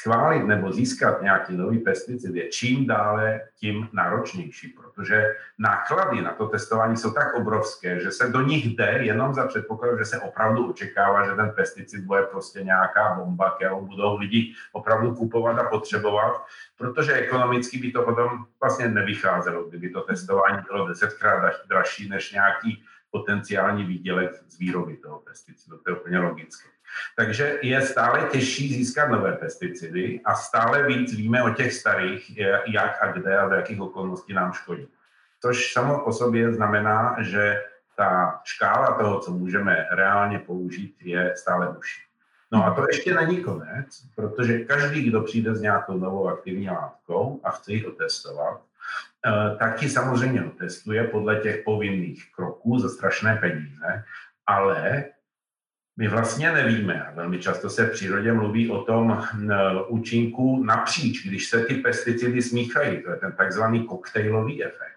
schválit 0.00 0.44
nebo 0.44 0.72
získat 0.72 1.22
nějaký 1.22 1.56
nový 1.56 1.78
pesticid 1.78 2.34
je 2.34 2.48
čím 2.48 2.86
dále 2.86 3.40
tím 3.56 3.88
náročnější, 3.92 4.68
protože 4.68 5.24
náklady 5.58 6.22
na 6.22 6.32
to 6.32 6.46
testování 6.46 6.96
jsou 6.96 7.10
tak 7.10 7.34
obrovské, 7.34 8.00
že 8.00 8.10
se 8.10 8.28
do 8.28 8.42
nich 8.42 8.66
jde 8.66 8.98
jenom 9.00 9.34
za 9.34 9.46
předpokladu, 9.46 9.98
že 9.98 10.04
se 10.04 10.18
opravdu 10.18 10.70
očekává, 10.70 11.26
že 11.26 11.34
ten 11.34 11.50
pesticid 11.56 12.04
bude 12.04 12.22
prostě 12.22 12.62
nějaká 12.64 13.14
bomba, 13.14 13.50
kterou 13.50 13.86
budou 13.86 14.18
lidi 14.18 14.54
opravdu 14.72 15.14
kupovat 15.14 15.58
a 15.58 15.64
potřebovat, 15.64 16.46
protože 16.78 17.12
ekonomicky 17.12 17.78
by 17.78 17.92
to 17.92 18.02
potom 18.02 18.46
vlastně 18.60 18.88
nevycházelo, 18.88 19.64
kdyby 19.64 19.90
to 19.90 20.00
testování 20.00 20.58
bylo 20.70 20.88
desetkrát 20.88 21.52
dražší 21.68 22.08
než 22.08 22.32
nějaký 22.32 22.84
potenciální 23.10 23.84
výdělek 23.84 24.30
z 24.48 24.58
výroby 24.58 24.96
toho 24.96 25.18
pesticidu. 25.18 25.78
To 25.78 25.90
je 25.90 25.96
úplně 25.96 26.18
logické. 26.18 26.75
Takže 27.16 27.58
je 27.62 27.80
stále 27.80 28.28
těžší 28.32 28.74
získat 28.74 29.08
nové 29.08 29.32
pesticidy 29.32 30.20
a 30.24 30.34
stále 30.34 30.86
víc 30.86 31.16
víme 31.16 31.42
o 31.42 31.50
těch 31.50 31.72
starých, 31.72 32.38
jak 32.66 33.02
a 33.02 33.12
kde 33.12 33.38
a 33.38 33.46
v 33.46 33.52
jakých 33.52 33.80
okolností 33.80 34.32
nám 34.32 34.52
škodí. 34.52 34.88
Což 35.40 35.72
samo 35.72 36.04
o 36.04 36.12
sobě 36.12 36.52
znamená, 36.52 37.16
že 37.20 37.62
ta 37.96 38.40
škála 38.44 38.98
toho, 38.98 39.20
co 39.20 39.30
můžeme 39.30 39.86
reálně 39.90 40.38
použít, 40.38 40.96
je 41.00 41.34
stále 41.36 41.68
užší. 41.68 42.02
No 42.52 42.66
a 42.66 42.74
to 42.74 42.84
ještě 42.88 43.14
není 43.14 43.42
konec, 43.42 44.02
protože 44.14 44.58
každý, 44.58 45.02
kdo 45.02 45.20
přijde 45.20 45.54
s 45.54 45.60
nějakou 45.60 45.98
novou 45.98 46.28
aktivní 46.28 46.70
látkou 46.70 47.40
a 47.44 47.50
chce 47.50 47.72
ji 47.72 47.86
otestovat, 47.86 48.60
eh, 49.26 49.56
tak 49.56 49.82
ji 49.82 49.90
samozřejmě 49.90 50.44
otestuje 50.44 51.04
podle 51.04 51.36
těch 51.36 51.64
povinných 51.64 52.32
kroků 52.34 52.78
za 52.78 52.88
strašné 52.88 53.36
peníze, 53.36 54.04
ale 54.46 55.04
my 55.96 56.08
vlastně 56.08 56.52
nevíme, 56.52 57.02
a 57.04 57.14
velmi 57.14 57.38
často 57.38 57.70
se 57.70 57.86
v 57.86 57.92
přírodě 57.92 58.32
mluví 58.32 58.70
o 58.70 58.82
tom 58.82 59.24
účinku 59.88 60.64
napříč, 60.64 61.26
když 61.26 61.48
se 61.48 61.64
ty 61.64 61.74
pesticidy 61.74 62.42
smíchají, 62.42 63.02
to 63.02 63.10
je 63.10 63.16
ten 63.16 63.32
takzvaný 63.32 63.86
koktejlový 63.86 64.64
efekt. 64.64 64.96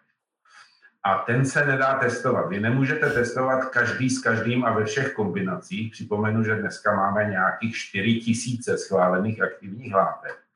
A 1.03 1.17
ten 1.17 1.45
se 1.45 1.65
nedá 1.65 1.93
testovat. 1.93 2.49
Vy 2.49 2.59
nemůžete 2.59 3.09
testovat 3.09 3.65
každý 3.65 4.09
s 4.09 4.21
každým 4.21 4.65
a 4.65 4.73
ve 4.73 4.85
všech 4.85 5.13
kombinacích. 5.13 5.91
Připomenu, 5.91 6.43
že 6.43 6.55
dneska 6.55 6.95
máme 6.95 7.25
nějakých 7.25 7.75
4 7.75 8.13
tisíce 8.19 8.77
schválených 8.77 9.41
aktivních 9.41 9.93
látek 9.93 10.48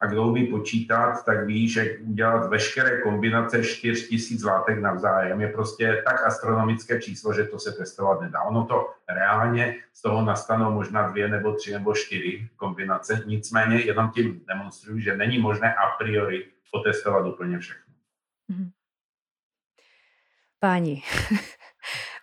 a 0.00 0.06
kdo 0.06 0.22
umí 0.22 0.46
počítat, 0.46 1.24
tak 1.24 1.46
ví, 1.46 1.68
že 1.68 1.98
udělat 1.98 2.48
veškeré 2.48 3.02
kombinace 3.02 3.64
4000 3.64 4.46
látek 4.46 4.78
navzájem 4.78 5.40
je 5.40 5.48
prostě 5.48 6.02
tak 6.04 6.26
astronomické 6.26 7.00
číslo, 7.00 7.32
že 7.32 7.44
to 7.44 7.58
se 7.58 7.72
testovat 7.72 8.20
nedá. 8.20 8.42
Ono 8.42 8.64
to 8.64 8.94
reálně 9.08 9.76
z 9.92 10.02
toho 10.02 10.24
nastanou 10.24 10.72
možná 10.72 11.08
dvě 11.08 11.28
nebo 11.28 11.52
tři 11.54 11.72
nebo 11.72 11.94
čtyři 11.94 12.48
kombinace, 12.56 13.22
nicméně 13.26 13.80
jenom 13.80 14.10
tím 14.10 14.40
demonstruju, 14.48 14.98
že 15.00 15.16
není 15.16 15.38
možné 15.38 15.74
a 15.74 15.86
priori 15.98 16.46
otestovat 16.72 17.26
úplně 17.26 17.58
všechno. 17.58 17.94
Mhm. 18.48 18.70
Páni, 20.60 21.02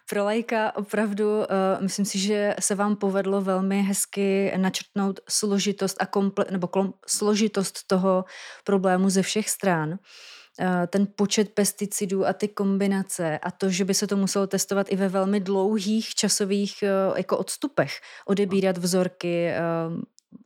pro 0.09 0.23
lajka 0.23 0.75
opravdu 0.75 1.37
uh, 1.37 1.45
myslím 1.79 2.05
si, 2.05 2.19
že 2.19 2.55
se 2.59 2.75
vám 2.75 2.95
povedlo 2.95 3.41
velmi 3.41 3.81
hezky 3.81 4.53
načrtnout 4.57 5.19
složitost 5.29 5.97
a 5.99 6.05
komple- 6.05 6.51
nebo 6.51 6.67
klom- 6.67 6.93
složitost 7.07 7.87
toho 7.87 8.25
problému 8.63 9.09
ze 9.09 9.21
všech 9.21 9.49
stran. 9.49 9.89
Uh, 9.89 10.67
ten 10.87 11.07
počet 11.15 11.53
pesticidů 11.53 12.25
a 12.25 12.33
ty 12.33 12.47
kombinace 12.47 13.39
a 13.39 13.51
to, 13.51 13.69
že 13.69 13.85
by 13.85 13.93
se 13.93 14.07
to 14.07 14.17
muselo 14.17 14.47
testovat 14.47 14.87
i 14.89 14.95
ve 14.95 15.09
velmi 15.09 15.39
dlouhých 15.39 16.15
časových 16.15 16.83
uh, 16.83 17.17
jako 17.17 17.37
odstupech, 17.37 17.99
odebírat 18.25 18.77
vzorky, 18.77 19.51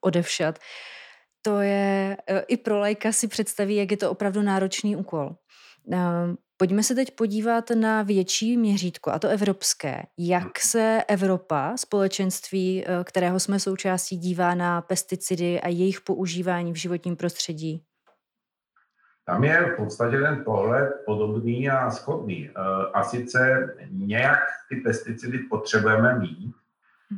odevšat. 0.02 0.60
To 1.42 1.60
je, 1.60 2.18
i 2.48 2.58
pro 2.58 2.80
lajka 2.80 3.12
si 3.12 3.28
představí, 3.28 3.76
jak 3.76 3.92
je 3.92 3.98
to 3.98 4.12
opravdu 4.12 4.42
náročný 4.42 4.96
úkol. 4.96 5.36
Pojďme 6.62 6.84
se 6.84 6.96
teď 6.96 7.16
podívat 7.16 7.70
na 7.70 8.02
větší 8.02 8.58
měřítko, 8.58 9.12
a 9.12 9.20
to 9.20 9.28
evropské. 9.28 10.04
Jak 10.18 10.60
se 10.60 11.04
Evropa, 11.08 11.78
společenství, 11.78 12.84
eh, 12.86 13.04
kterého 13.04 13.40
jsme 13.40 13.60
součástí, 13.60 14.18
dívá 14.18 14.56
na 14.56 14.82
pesticidy 14.82 15.62
a 15.62 15.68
jejich 15.68 16.02
používání 16.02 16.74
v 16.74 16.76
životním 16.76 17.16
prostředí? 17.16 17.84
Tam 19.26 19.44
je 19.44 19.74
v 19.74 19.76
podstatě 19.78 20.18
ten 20.18 20.44
pohled 20.46 20.94
podobný 21.06 21.70
a 21.70 21.92
schodný. 21.92 22.50
Eh, 22.50 22.54
a 22.94 23.04
sice 23.04 23.70
nějak 23.92 24.40
ty 24.70 24.76
pesticidy 24.76 25.38
potřebujeme 25.38 26.20
mít 26.20 26.56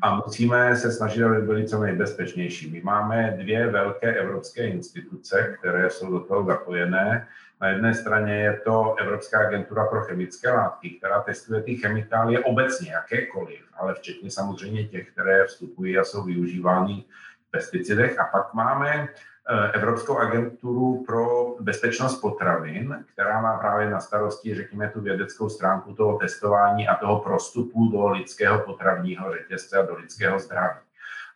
a 0.02 0.16
musíme 0.16 0.76
se 0.76 0.92
snažit, 0.92 1.24
aby 1.24 1.42
byly 1.42 1.68
co 1.68 1.82
nejbezpečnější. 1.82 2.72
My 2.72 2.82
máme 2.82 3.38
dvě 3.40 3.68
velké 3.68 4.16
evropské 4.16 4.68
instituce, 4.68 5.56
které 5.60 5.90
jsou 5.90 6.12
do 6.12 6.20
toho 6.20 6.46
zapojené. 6.46 7.28
Na 7.64 7.70
jedné 7.70 7.94
straně 7.94 8.34
je 8.34 8.60
to 8.64 8.96
Evropská 9.00 9.40
agentura 9.40 9.86
pro 9.86 10.02
chemické 10.02 10.52
látky, 10.52 10.90
která 10.90 11.22
testuje 11.22 11.62
ty 11.62 11.76
chemikálie 11.76 12.40
obecně, 12.40 12.92
jakékoliv, 12.92 13.60
ale 13.74 13.94
včetně 13.94 14.32
samozřejmě 14.32 14.84
těch, 14.84 15.12
které 15.12 15.46
vstupují 15.46 15.98
a 15.98 16.04
jsou 16.04 16.24
využívány 16.24 17.04
v 17.48 17.52
pesticidech. 17.52 18.20
A 18.20 18.24
pak 18.24 18.54
máme 18.54 19.08
eh, 19.50 19.72
Evropskou 19.72 20.18
agenturu 20.18 21.04
pro 21.08 21.56
bezpečnost 21.60 22.22
potravin, 22.22 23.06
která 23.14 23.42
má 23.42 23.58
právě 23.58 23.90
na 23.90 24.00
starosti, 24.00 24.56
řekněme, 24.56 24.90
tu 24.90 25.02
vědeckou 25.02 25.50
stránku 25.50 25.94
toho 25.94 26.18
testování 26.18 26.88
a 26.88 26.96
toho 26.96 27.20
prostupu 27.20 27.92
do 27.92 28.10
lidského 28.10 28.60
potravního 28.60 29.34
řetězce 29.34 29.78
a 29.78 29.86
do 29.86 29.96
lidského 29.96 30.40
zdraví. 30.40 30.80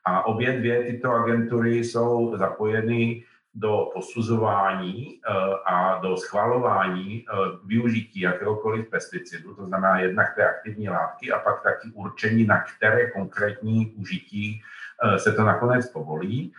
A 0.06 0.26
obě 0.26 0.60
dvě 0.60 0.84
tyto 0.84 1.12
agentury 1.12 1.78
jsou 1.78 2.38
zapojeny 2.38 3.24
do 3.60 3.90
posuzování 3.94 5.20
eh, 5.20 5.34
a 5.66 6.00
do 6.00 6.18
schvalování 6.18 7.26
eh, 7.26 7.36
využití 7.66 8.20
jakéhokoliv 8.20 8.90
pesticidu, 8.90 9.56
to 9.56 9.66
znamená 9.66 10.00
jednak 10.00 10.36
té 10.36 10.50
aktivní 10.50 10.90
látky 10.90 11.32
a 11.32 11.40
pak 11.40 11.64
taky 11.64 11.92
určení, 11.94 12.46
na 12.46 12.64
které 12.64 13.12
konkrétní 13.12 13.94
užití 13.98 14.62
eh, 15.04 15.20
se 15.20 15.34
to 15.34 15.44
nakonec 15.44 15.90
povolí. 15.90 16.54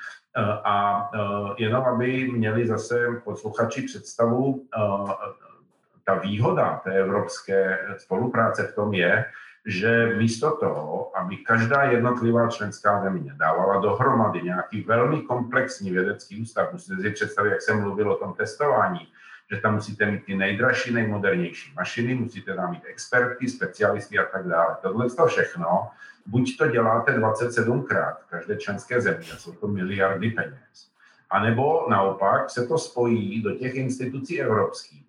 A 0.64 1.11
jenom, 1.59 1.85
aby 1.85 2.28
měli 2.28 2.67
zase 2.67 3.07
posluchači 3.25 3.83
představu, 3.83 4.67
ta 6.05 6.14
výhoda 6.14 6.81
té 6.85 6.95
evropské 6.95 7.78
spolupráce 7.97 8.67
v 8.67 8.75
tom 8.75 8.95
je, 8.95 9.25
že 9.68 10.16
místo 10.16 10.56
toho, 10.56 11.18
aby 11.18 11.37
každá 11.37 11.82
jednotlivá 11.82 12.48
členská 12.48 13.02
země 13.02 13.34
dávala 13.37 13.80
dohromady 13.80 14.42
nějaký 14.42 14.80
velmi 14.80 15.22
komplexní 15.22 15.90
vědecký 15.90 16.42
ústav, 16.42 16.72
musíte 16.72 17.02
si 17.02 17.10
představit, 17.10 17.50
jak 17.50 17.62
jsem 17.62 17.80
mluvil 17.80 18.12
o 18.12 18.16
tom 18.16 18.34
testování, 18.34 19.08
že 19.50 19.60
tam 19.60 19.75
musíte 19.75 20.10
mít 20.10 20.25
ty 20.25 20.37
nejdražší, 20.37 20.94
nejmodernější 20.94 21.72
mašiny, 21.76 22.14
musíte 22.14 22.54
tam 22.54 22.70
mít 22.70 22.82
experty, 22.87 23.48
specialisty 23.48 24.18
a 24.18 24.25
tak 24.25 24.48
dále. 24.48 24.76
Tohle 24.82 25.10
to 25.10 25.26
všechno, 25.26 25.88
buď 26.26 26.56
to 26.58 26.68
děláte 26.68 27.18
27krát 27.18 28.14
v 28.26 28.30
každé 28.30 28.56
členské 28.56 29.00
země, 29.00 29.26
jsou 29.26 29.52
to 29.52 29.68
miliardy 29.68 30.30
peněz, 30.30 30.90
anebo 31.30 31.87
naopak 31.90 32.50
se 32.50 32.66
to 32.66 32.78
spojí 32.78 33.42
do 33.42 33.54
těch 33.54 33.75
institucí 33.75 34.40
evropských, 34.40 35.07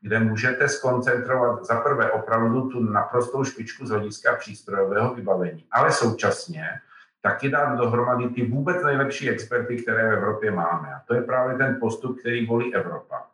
kde 0.00 0.20
můžete 0.20 0.68
skoncentrovat 0.68 1.64
za 1.64 1.80
prvé 1.80 2.10
opravdu 2.10 2.68
tu 2.68 2.82
naprostou 2.82 3.44
špičku 3.44 3.86
z 3.86 3.90
hlediska 3.90 4.36
přístrojového 4.36 5.14
vybavení, 5.14 5.64
ale 5.70 5.92
současně 5.92 6.68
taky 7.20 7.50
dát 7.50 7.74
dohromady 7.74 8.28
ty 8.28 8.46
vůbec 8.46 8.82
nejlepší 8.82 9.30
experty, 9.30 9.82
které 9.82 10.08
v 10.08 10.12
Evropě 10.12 10.50
máme. 10.50 10.94
A 10.94 11.00
to 11.06 11.14
je 11.14 11.22
právě 11.22 11.58
ten 11.58 11.76
postup, 11.80 12.20
který 12.20 12.46
volí 12.46 12.74
Evropa. 12.74 13.26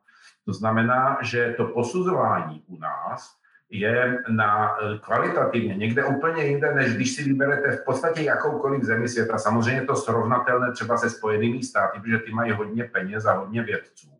To 0.44 0.52
znamená, 0.52 1.18
že 1.22 1.54
to 1.56 1.64
posuzování 1.64 2.62
u 2.66 2.78
nás 2.78 3.36
je 3.70 4.22
na 4.28 4.76
eh, 4.76 4.98
kvalitativně 4.98 5.74
někde 5.74 6.04
úplně 6.04 6.44
jinde, 6.44 6.74
než 6.74 6.94
když 6.94 7.14
si 7.14 7.22
vyberete 7.22 7.76
v 7.76 7.84
podstatě 7.84 8.22
jakoukoliv 8.22 8.82
zemi 8.82 9.08
světa. 9.08 9.38
Samozřejmě 9.38 9.82
to 9.82 9.96
srovnatelné 9.96 10.72
třeba 10.72 10.96
se 10.96 11.10
Spojenými 11.10 11.62
státy, 11.62 12.00
protože 12.00 12.18
ty 12.18 12.32
mají 12.32 12.52
hodně 12.52 12.84
peněz 12.84 13.26
a 13.26 13.32
hodně 13.32 13.62
vědců 13.62 14.13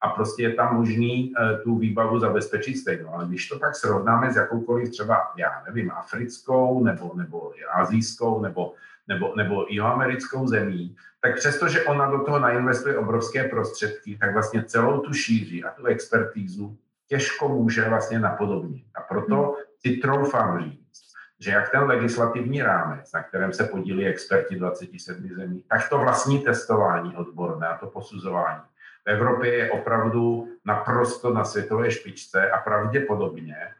a 0.00 0.08
prostě 0.08 0.42
je 0.42 0.54
tam 0.54 0.76
možný 0.76 1.32
uh, 1.32 1.62
tu 1.62 1.78
výbavu 1.78 2.18
zabezpečit 2.18 2.76
stejnou. 2.76 3.14
Ale 3.14 3.26
když 3.26 3.48
to 3.48 3.58
pak 3.58 3.76
srovnáme 3.76 4.32
s 4.32 4.36
jakoukoliv 4.36 4.90
třeba, 4.90 5.32
já 5.36 5.62
nevím, 5.66 5.90
africkou 5.90 6.84
nebo, 6.84 7.12
nebo 7.14 7.52
azijskou 7.72 8.40
nebo, 8.42 8.74
nebo, 9.08 9.32
nebo 9.36 9.66
jihoamerickou 9.68 10.46
zemí, 10.46 10.96
tak 11.20 11.36
přestože 11.36 11.84
ona 11.84 12.10
do 12.10 12.24
toho 12.24 12.38
nainvestuje 12.38 12.98
obrovské 12.98 13.44
prostředky, 13.44 14.18
tak 14.20 14.32
vlastně 14.32 14.64
celou 14.64 15.00
tu 15.00 15.12
šíři 15.12 15.64
a 15.64 15.70
tu 15.70 15.86
expertízu 15.86 16.76
těžko 17.08 17.48
může 17.48 17.88
vlastně 17.88 18.18
napodobnit. 18.18 18.84
A 18.94 19.00
proto 19.00 19.36
hmm. 19.36 19.54
si 19.78 19.96
troufám 19.96 20.64
říct, 20.64 21.02
že 21.40 21.50
jak 21.50 21.70
ten 21.70 21.82
legislativní 21.82 22.62
rámec, 22.62 23.12
na 23.12 23.22
kterém 23.22 23.52
se 23.52 23.64
podílí 23.64 24.06
experti 24.06 24.56
27 24.56 25.28
zemí, 25.36 25.64
tak 25.68 25.88
to 25.88 25.98
vlastní 25.98 26.38
testování 26.38 27.16
odborné 27.16 27.66
a 27.66 27.76
to 27.76 27.86
posuzování 27.86 28.62
v 29.06 29.10
Evropě 29.10 29.54
je 29.54 29.70
opravdu 29.70 30.48
naprosto 30.64 31.32
na 31.32 31.44
světové 31.44 31.90
špičce 31.90 32.50
a 32.50 32.58
pravděpodobně 32.58 33.56
eh, 33.56 33.72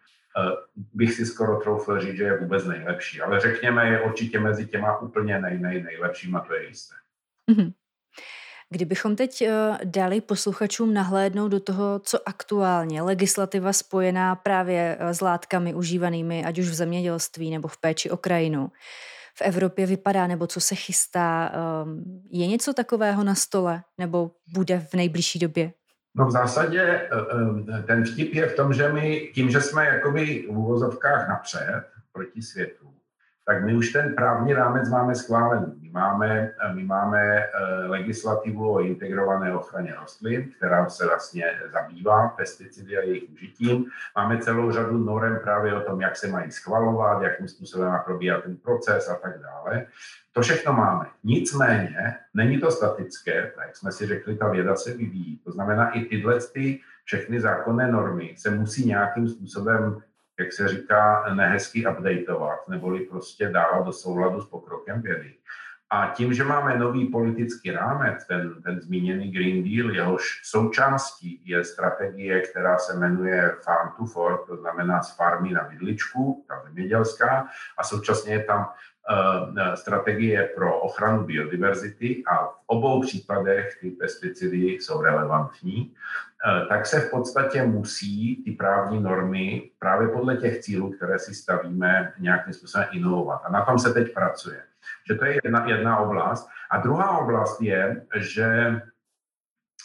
bych 0.94 1.14
si 1.14 1.26
skoro 1.26 1.56
troufl 1.56 2.00
říct, 2.00 2.16
že 2.16 2.24
je 2.24 2.38
vůbec 2.38 2.64
nejlepší. 2.64 3.20
Ale 3.20 3.40
řekněme, 3.40 3.88
je 3.88 4.00
určitě 4.00 4.40
mezi 4.40 4.66
těma 4.66 4.98
úplně 4.98 5.38
nej, 5.38 5.58
nej, 5.58 5.82
nejlepšíma, 5.82 6.40
to 6.40 6.54
je 6.54 6.66
jisté. 6.66 6.94
Mm-hmm. 7.50 7.72
Kdybychom 8.70 9.16
teď 9.16 9.42
eh, 9.42 9.78
dali 9.84 10.20
posluchačům 10.20 10.94
nahlédnout 10.94 11.48
do 11.48 11.60
toho, 11.60 11.98
co 11.98 12.28
aktuálně 12.28 13.02
legislativa 13.02 13.72
spojená 13.72 14.34
právě 14.34 14.96
eh, 15.00 15.14
s 15.14 15.20
látkami 15.20 15.74
užívanými, 15.74 16.44
ať 16.44 16.58
už 16.58 16.68
v 16.68 16.74
zemědělství 16.74 17.50
nebo 17.50 17.68
v 17.68 17.76
péči 17.76 18.10
o 18.10 18.16
krajinu, 18.16 18.70
v 19.38 19.42
Evropě 19.42 19.86
vypadá, 19.86 20.26
nebo 20.26 20.46
co 20.46 20.60
se 20.60 20.74
chystá, 20.74 21.52
ehm, 21.54 22.04
je 22.30 22.46
něco 22.46 22.72
takového 22.72 23.24
na 23.24 23.34
stole, 23.34 23.82
nebo 23.98 24.30
bude 24.52 24.78
v 24.78 24.94
nejbližší 24.94 25.38
době? 25.38 25.72
No 26.14 26.26
v 26.26 26.30
zásadě 26.30 26.80
eh, 26.82 27.82
ten 27.82 28.04
vtip 28.04 28.34
je 28.34 28.48
v 28.48 28.56
tom, 28.56 28.72
že 28.72 28.92
my 28.92 29.30
tím, 29.34 29.50
že 29.50 29.60
jsme 29.60 29.86
jakoby 29.86 30.46
v 30.48 30.58
úvozovkách 30.58 31.28
napřed 31.28 31.82
proti 32.12 32.42
světu, 32.42 32.95
tak 33.46 33.64
my 33.64 33.74
už 33.74 33.92
ten 33.92 34.14
právní 34.14 34.52
rámec 34.52 34.88
máme 34.88 35.14
schválený. 35.14 35.66
My 35.82 35.90
máme, 35.90 36.50
my 36.74 36.84
máme 36.84 37.38
eh, 37.38 37.48
legislativu 37.86 38.72
o 38.72 38.80
integrované 38.80 39.54
ochraně 39.54 39.94
rostlin, 40.00 40.52
která 40.56 40.88
se 40.88 41.06
vlastně 41.06 41.44
zabývá 41.72 42.28
pesticidy 42.28 42.98
a 42.98 43.00
jejich 43.00 43.30
užitím. 43.32 43.86
Máme 44.16 44.38
celou 44.38 44.70
řadu 44.70 44.98
norem 44.98 45.38
právě 45.42 45.74
o 45.74 45.80
tom, 45.80 46.00
jak 46.00 46.16
se 46.16 46.28
mají 46.28 46.50
schvalovat, 46.50 47.22
jakým 47.22 47.48
způsobem 47.48 47.88
má 47.88 47.98
probíhat 47.98 48.42
ten 48.42 48.56
proces 48.56 49.08
a 49.08 49.14
tak 49.14 49.40
dále. 49.40 49.86
To 50.32 50.40
všechno 50.40 50.72
máme. 50.72 51.06
Nicméně 51.24 52.16
není 52.34 52.60
to 52.60 52.70
statické, 52.70 53.52
tak 53.56 53.66
jak 53.66 53.76
jsme 53.76 53.92
si 53.92 54.06
řekli, 54.06 54.36
ta 54.36 54.48
věda 54.48 54.76
se 54.76 54.90
vyvíjí. 54.94 55.38
To 55.44 55.52
znamená, 55.52 55.90
i 55.90 56.00
tyhle 56.04 56.40
ty 56.52 56.80
všechny 57.04 57.40
zákonné 57.40 57.92
normy 57.92 58.34
se 58.36 58.50
musí 58.50 58.86
nějakým 58.86 59.28
způsobem 59.28 60.02
jak 60.38 60.52
se 60.52 60.68
říká, 60.68 61.34
nehezky 61.34 61.86
updateovat, 61.86 62.68
neboli 62.68 63.00
prostě 63.00 63.48
dávat 63.48 63.86
do 63.86 63.92
souladu 63.92 64.40
s 64.40 64.48
pokrokem 64.48 65.02
vědy. 65.02 65.34
A 65.90 66.12
tím, 66.16 66.34
že 66.34 66.44
máme 66.44 66.78
nový 66.78 67.06
politický 67.06 67.70
rámec, 67.70 68.26
ten, 68.26 68.62
ten 68.62 68.80
zmíněný 68.80 69.30
Green 69.30 69.64
Deal, 69.64 69.94
jehož 69.94 70.40
součástí 70.44 71.42
je 71.44 71.64
strategie, 71.64 72.40
která 72.40 72.78
se 72.78 72.98
jmenuje 72.98 73.56
Farm 73.64 73.92
to 73.96 74.04
Fork, 74.04 74.46
to 74.46 74.56
znamená 74.56 75.02
z 75.02 75.16
farmy 75.16 75.50
na 75.50 75.62
vidličku, 75.62 76.44
ta 76.48 76.62
zemědělská, 76.64 77.48
a 77.78 77.84
současně 77.84 78.32
je 78.32 78.44
tam 78.44 78.68
strategie 79.74 80.50
pro 80.54 80.80
ochranu 80.80 81.24
biodiverzity 81.24 82.22
a 82.26 82.46
v 82.46 82.54
obou 82.66 83.00
případech 83.00 83.78
ty 83.80 83.90
pesticidy 83.90 84.66
jsou 84.66 85.02
relevantní. 85.02 85.94
Eh, 86.46 86.66
tak 86.66 86.86
se 86.86 87.00
v 87.00 87.10
podstatě 87.10 87.62
musí 87.62 88.42
ty 88.44 88.50
právní 88.50 89.02
normy 89.02 89.70
právě 89.78 90.08
podle 90.08 90.36
těch 90.36 90.60
cílů, 90.60 90.92
které 90.92 91.18
si 91.18 91.34
stavíme, 91.34 92.12
nějakým 92.18 92.52
způsobem 92.52 92.88
inovovat. 92.92 93.42
A 93.44 93.50
na 93.50 93.64
tom 93.64 93.78
se 93.78 93.94
teď 93.94 94.14
pracuje. 94.14 94.62
Že 95.08 95.14
to 95.14 95.24
je 95.24 95.40
jedna, 95.44 95.66
jedna 95.66 95.98
oblast. 95.98 96.48
A 96.70 96.78
druhá 96.78 97.18
oblast 97.18 97.62
je, 97.62 98.06
že 98.16 98.80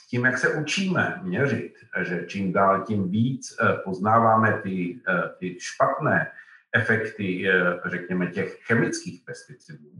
tím, 0.10 0.26
jak 0.26 0.38
se 0.38 0.54
učíme 0.54 1.20
měřit, 1.22 1.74
že 2.02 2.26
čím 2.28 2.54
dál 2.54 2.82
tím 2.82 3.10
víc 3.10 3.58
eh, 3.62 3.74
poznáváme 3.74 4.60
ty, 4.64 5.00
eh, 5.10 5.30
ty 5.40 5.58
špatné 5.60 6.32
efekty, 6.74 7.48
řekněme, 7.86 8.28
těch 8.28 8.60
chemických 8.66 9.22
pesticidů, 9.26 9.92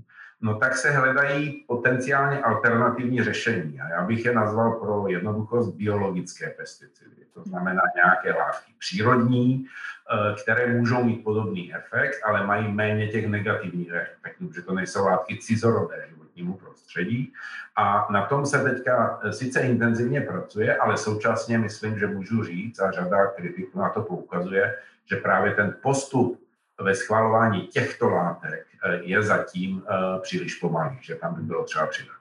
no 0.42 0.56
tak 0.56 0.76
se 0.78 0.92
hledají 0.92 1.66
potenciálně 1.68 2.40
alternativní 2.40 3.24
řešení. 3.24 3.82
A 3.82 3.90
já 3.90 4.04
bych 4.04 4.26
je 4.26 4.34
nazval 4.34 4.72
pro 4.72 5.08
jednoduchost 5.08 5.76
biologické 5.76 6.50
pesticidy. 6.50 7.16
To 7.34 7.44
znamená 7.44 7.82
nějaké 7.96 8.40
látky 8.40 8.74
přírodní, 8.80 9.66
eh, 9.66 10.36
které 10.42 10.68
můžou 10.68 11.04
mít 11.04 11.24
podobný 11.24 11.76
efekt, 11.76 12.20
ale 12.24 12.46
mají 12.46 12.72
méně 12.72 13.08
těch 13.08 13.28
negativních 13.28 13.92
efektů, 13.92 14.48
protože 14.48 14.62
to 14.62 14.74
nejsou 14.74 15.06
látky 15.06 15.38
cizorodé 15.38 16.06
životnímu 16.10 16.54
prostředí. 16.54 17.34
A 17.76 18.08
na 18.12 18.26
tom 18.26 18.46
se 18.46 18.64
teďka 18.64 19.20
eh, 19.24 19.34
sice 19.34 19.62
intenzivně 19.62 20.22
pracuje, 20.22 20.78
ale 20.78 20.98
současně 20.98 21.58
myslím, 21.58 22.00
že 22.00 22.08
můžu 22.08 22.44
říct, 22.44 22.80
a 22.80 22.92
řada 22.92 23.26
kritiků 23.26 23.80
na 23.80 23.90
to 23.90 24.02
poukazuje, 24.02 24.76
že 25.06 25.16
právě 25.16 25.52
ten 25.52 25.76
postup 25.82 26.41
ve 26.84 26.96
schvalování 26.96 27.68
těchto 27.68 28.10
látek 28.10 28.68
eh, 28.84 29.00
je 29.04 29.24
zatím 29.24 29.84
eh, 29.90 30.20
příliš 30.20 30.56
pomalý, 30.56 30.98
že 31.02 31.16
tam 31.16 31.36
by 31.36 31.42
bylo 31.42 31.64
třeba 31.64 31.88
přidat. 31.88 32.16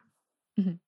Mm-hmm. 0.58 0.78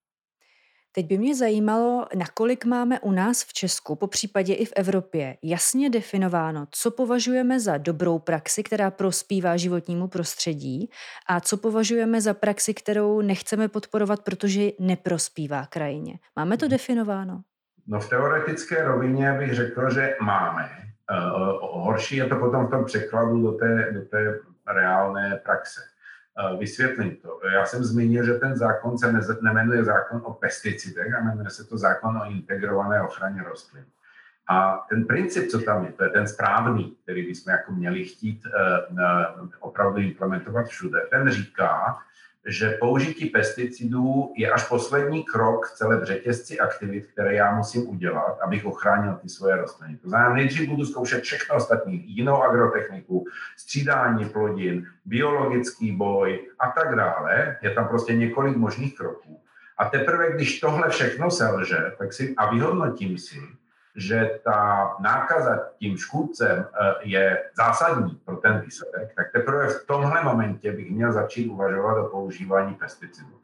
Teď 0.95 1.07
by 1.07 1.19
mě 1.19 1.35
zajímalo, 1.35 2.07
nakolik 2.15 2.65
máme 2.65 3.01
u 3.01 3.13
nás 3.13 3.45
v 3.45 3.53
Česku, 3.53 3.97
po 3.97 4.07
případě 4.07 4.55
i 4.55 4.65
v 4.65 4.73
Evropě, 4.77 5.37
jasně 5.43 5.91
definováno, 5.91 6.67
co 6.71 6.91
považujeme 6.91 7.61
za 7.61 7.79
dobrou 7.79 8.19
praxi, 8.19 8.63
která 8.63 8.91
prospívá 8.91 9.57
životnímu 9.57 10.09
prostředí 10.09 10.91
a 11.29 11.41
co 11.41 11.57
považujeme 11.57 12.21
za 12.21 12.35
praxi, 12.35 12.75
kterou 12.75 13.21
nechceme 13.21 13.69
podporovat, 13.69 14.23
protože 14.23 14.71
neprospívá 14.81 15.67
krajině. 15.67 16.19
Máme 16.37 16.57
to 16.57 16.67
mhm. 16.67 16.71
definováno? 16.71 17.43
No 17.87 18.01
v 18.01 18.09
teoretické 18.09 18.85
rovině 18.85 19.33
bych 19.33 19.55
řekl, 19.55 19.95
že 19.95 20.17
máme. 20.21 20.92
Eh, 21.13 21.31
horší 21.61 22.17
je 22.17 22.27
to 22.27 22.37
potom 22.37 22.67
v 22.67 22.71
tom 22.71 22.85
překladu 22.85 23.43
do 23.43 23.53
té, 23.53 23.93
do 23.93 24.03
té 24.03 24.39
reálné 24.67 25.41
praxe. 25.45 25.81
Eh, 26.39 26.57
vysvětlím 26.57 27.17
to. 27.17 27.41
Já 27.55 27.67
jsem 27.67 27.85
zmínil, 27.85 28.25
že 28.25 28.35
ten 28.35 28.57
zákon 28.57 28.99
se 28.99 29.13
nemenuje 29.43 29.85
zákon 29.85 30.23
o 30.25 30.33
pesticidech, 30.35 31.15
a 31.15 31.21
jmenuje 31.21 31.51
se 31.51 31.65
to 31.65 31.79
zákon 31.79 32.17
o 32.17 32.31
integrované 32.31 33.03
ochraně 33.03 33.43
rostlin. 33.43 33.85
A 34.49 34.87
ten 34.89 35.05
princip, 35.05 35.51
co 35.51 35.59
tam 35.59 35.85
je, 35.85 35.93
to 35.93 36.05
je 36.05 36.11
ten 36.11 36.27
správný, 36.27 36.97
který 37.03 37.27
bychom 37.27 37.53
jako 37.53 37.73
měli 37.73 38.05
chtít 38.05 38.43
uh, 38.47 39.49
opravdu 39.61 40.01
implementovat 40.01 40.67
všude. 40.67 41.01
Ten 41.11 41.31
říká, 41.31 41.99
že 42.47 42.77
použití 42.81 43.27
pesticidů 43.27 44.33
je 44.37 44.51
až 44.51 44.69
poslední 44.69 45.25
krok 45.25 45.71
celé 45.71 46.05
řetězci 46.07 46.61
aktivit, 46.61 47.07
které 47.07 47.35
já 47.35 47.55
musím 47.55 47.89
udělat, 47.89 48.39
abych 48.45 48.65
ochránil 48.65 49.15
ty 49.15 49.29
svoje 49.29 49.57
rostliny. 49.57 49.97
To 49.97 50.09
znamená, 50.09 50.35
nejdřív 50.35 50.69
budu 50.69 50.85
zkoušet 50.85 51.23
všechno 51.23 51.57
ostatní, 51.57 52.05
jinou 52.17 52.43
agrotechniku, 52.43 53.25
střídání 53.57 54.25
plodin, 54.25 54.87
biologický 55.05 55.93
boj 55.93 56.49
a 56.59 56.69
tak 56.69 56.97
dále. 56.97 57.57
Je 57.63 57.71
tam 57.71 57.89
prostě 57.89 58.15
několik 58.15 58.57
možných 58.57 58.97
kroků. 58.97 59.41
A 59.79 59.85
teprve, 59.85 60.33
když 60.33 60.61
tohle 60.61 60.91
všechno 60.91 61.31
selže, 61.31 61.93
tak 61.99 62.13
si 62.13 62.35
a 62.37 62.55
vyhodnotím 62.55 63.19
si, 63.19 63.39
že 63.97 64.41
ta 64.45 64.91
nákaza 65.01 65.69
tím 65.79 65.97
škůdcem 65.97 66.67
eh, 66.67 66.95
je 67.01 67.45
zásadní 67.57 68.21
pro 68.25 68.37
ten 68.37 68.61
výsledek, 68.61 69.13
tak 69.17 69.33
teprve 69.33 69.67
v 69.67 69.87
tomhle 69.87 70.25
momentě 70.25 70.73
bych 70.73 70.91
měl 70.91 71.13
začít 71.13 71.49
uvažovat 71.49 71.99
o 71.99 72.09
používání 72.09 72.75
pesticidů. 72.75 73.41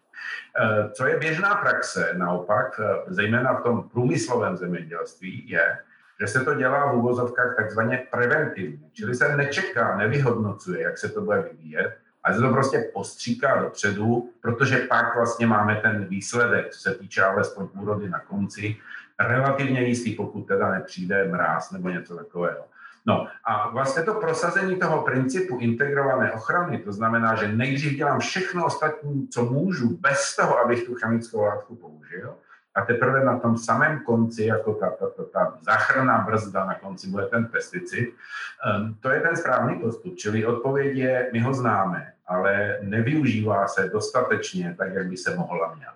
Eh, 0.61 0.91
co 0.91 1.07
je 1.07 1.19
běžná 1.19 1.55
praxe, 1.55 2.15
naopak, 2.17 2.81
eh, 2.81 2.85
zejména 3.07 3.55
v 3.55 3.63
tom 3.63 3.89
průmyslovém 3.89 4.57
zemědělství, 4.57 5.49
je, 5.49 5.79
že 6.21 6.27
se 6.27 6.45
to 6.45 6.55
dělá 6.55 6.93
v 6.93 6.97
úvozovkách 6.97 7.57
takzvaně 7.57 8.07
preventivně, 8.11 8.91
čili 8.93 9.15
se 9.15 9.37
nečeká, 9.37 9.97
nevyhodnocuje, 9.97 10.83
jak 10.83 10.99
se 10.99 11.09
to 11.09 11.21
bude 11.21 11.43
vyvíjet, 11.43 11.99
ale 12.25 12.35
se 12.35 12.41
to 12.41 12.53
prostě 12.53 12.91
postříká 12.95 13.63
dopředu, 13.63 14.31
protože 14.41 14.79
pak 14.79 15.17
vlastně 15.17 15.47
máme 15.47 15.77
ten 15.77 16.05
výsledek, 16.05 16.71
co 16.71 16.81
se 16.81 16.95
týče 16.95 17.23
alespoň 17.25 17.69
úrody 17.75 18.09
na 18.09 18.19
konci, 18.19 18.77
relativně 19.21 19.83
jistý, 19.83 20.15
pokud 20.15 20.41
teda 20.41 20.71
nepřijde 20.71 21.29
mráz 21.29 21.71
nebo 21.71 21.89
něco 21.89 22.17
takového. 22.17 22.65
No 23.07 23.27
a 23.45 23.71
vlastně 23.71 24.03
to 24.03 24.15
prosazení 24.15 24.77
toho 24.77 25.03
principu 25.03 25.59
integrované 25.59 26.33
ochrany, 26.33 26.79
to 26.79 26.93
znamená, 26.93 27.35
že 27.35 27.53
nejdřív 27.53 27.97
dělám 27.97 28.21
všechno 28.21 28.67
ostatní, 28.67 29.29
co 29.29 29.45
můžu, 29.45 29.97
bez 29.97 30.37
toho, 30.37 30.59
abych 30.59 30.83
tu 30.83 30.95
chemickou 30.95 31.43
látku 31.43 31.77
použil, 31.77 32.35
a 32.75 32.85
teprve 32.85 33.25
na 33.25 33.39
tom 33.39 33.59
samém 33.59 34.01
konci, 34.05 34.45
jako 34.45 34.75
ta, 34.75 34.91
ta, 34.91 35.07
ta, 35.17 35.25
ta 35.25 35.59
záchranná 35.61 36.19
brzda 36.19 36.65
na 36.65 36.75
konci 36.75 37.09
bude 37.09 37.27
ten 37.27 37.47
pesticid, 37.47 38.09
um, 38.09 38.95
to 39.01 39.11
je 39.11 39.21
ten 39.21 39.37
správný 39.37 39.79
postup. 39.79 40.17
Čili 40.17 40.47
odpověď 40.47 40.97
je, 40.97 41.31
my 41.33 41.41
ho 41.41 41.55
známe, 41.55 42.13
ale 42.27 42.79
nevyužívá 42.83 43.69
se 43.69 43.89
dostatečně 43.89 44.75
tak, 44.79 44.95
jak 44.95 45.07
by 45.07 45.17
se 45.17 45.37
mohla 45.37 45.75
měl. 45.75 45.93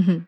Mm-hmm. 0.00 0.24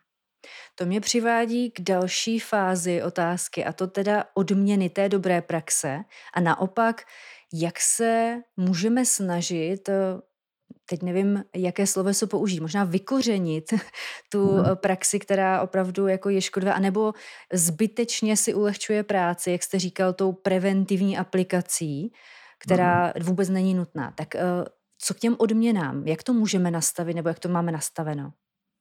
To 0.78 0.86
mě 0.86 1.00
přivádí 1.00 1.70
k 1.70 1.80
další 1.80 2.40
fázi 2.40 3.02
otázky, 3.02 3.64
a 3.64 3.72
to 3.72 3.86
teda 3.86 4.24
odměny 4.34 4.90
té 4.90 5.08
dobré 5.08 5.42
praxe. 5.42 6.00
A 6.34 6.40
naopak, 6.40 7.02
jak 7.52 7.80
se 7.80 8.36
můžeme 8.56 9.06
snažit 9.06 9.88
teď 10.86 11.02
nevím, 11.02 11.44
jaké 11.56 11.86
sloveso 11.86 12.26
použít, 12.26 12.60
možná 12.60 12.84
vykořenit 12.84 13.74
tu 14.32 14.48
hmm. 14.48 14.76
praxi, 14.76 15.18
která 15.18 15.62
opravdu 15.62 16.06
jako 16.06 16.28
je 16.28 16.40
škodlivá, 16.40 16.74
anebo 16.74 17.12
zbytečně 17.52 18.36
si 18.36 18.54
ulehčuje 18.54 19.02
práci, 19.02 19.50
jak 19.50 19.62
jste 19.62 19.78
říkal, 19.78 20.12
tou 20.12 20.32
preventivní 20.32 21.18
aplikací, 21.18 22.12
která 22.58 23.04
hmm. 23.04 23.26
vůbec 23.26 23.48
není 23.48 23.74
nutná. 23.74 24.12
Tak 24.16 24.34
eh, 24.34 24.40
co 24.98 25.14
k 25.14 25.18
těm 25.18 25.36
odměnám? 25.38 26.06
Jak 26.06 26.22
to 26.22 26.32
můžeme 26.32 26.70
nastavit, 26.70 27.14
nebo 27.14 27.28
jak 27.28 27.38
to 27.38 27.48
máme 27.48 27.72
nastaveno? 27.72 28.32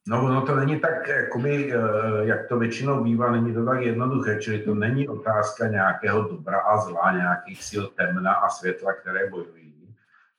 No, 0.08 0.28
no 0.28 0.42
to 0.42 0.56
není 0.56 0.80
tak, 0.80 1.08
jakoby, 1.08 1.74
eh, 1.74 1.78
jak 2.22 2.48
to 2.48 2.60
většinou 2.60 3.04
bývá, 3.04 3.32
není 3.32 3.54
to 3.54 3.66
tak 3.66 3.82
jednoduché, 3.82 4.40
čili 4.42 4.60
to 4.60 4.76
není 4.76 5.08
otázka 5.08 5.68
nějakého 5.68 6.24
dobra 6.24 6.60
a 6.60 6.78
zla, 6.78 7.18
nějakých 7.18 7.64
sil 7.70 7.86
temna 7.88 8.34
a 8.34 8.50
světla, 8.50 8.94
které 8.94 9.30
bojují 9.30 9.66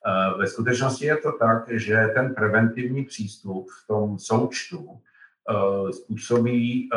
Eh, 0.06 0.38
ve 0.38 0.46
skutečnosti 0.46 1.06
je 1.06 1.16
to 1.16 1.32
tak, 1.32 1.70
že 1.70 2.10
ten 2.14 2.34
preventivní 2.34 3.04
přístup 3.04 3.68
v 3.70 3.86
tom 3.86 4.18
součtu 4.18 5.00
eh, 5.50 5.92
způsobí 5.92 6.90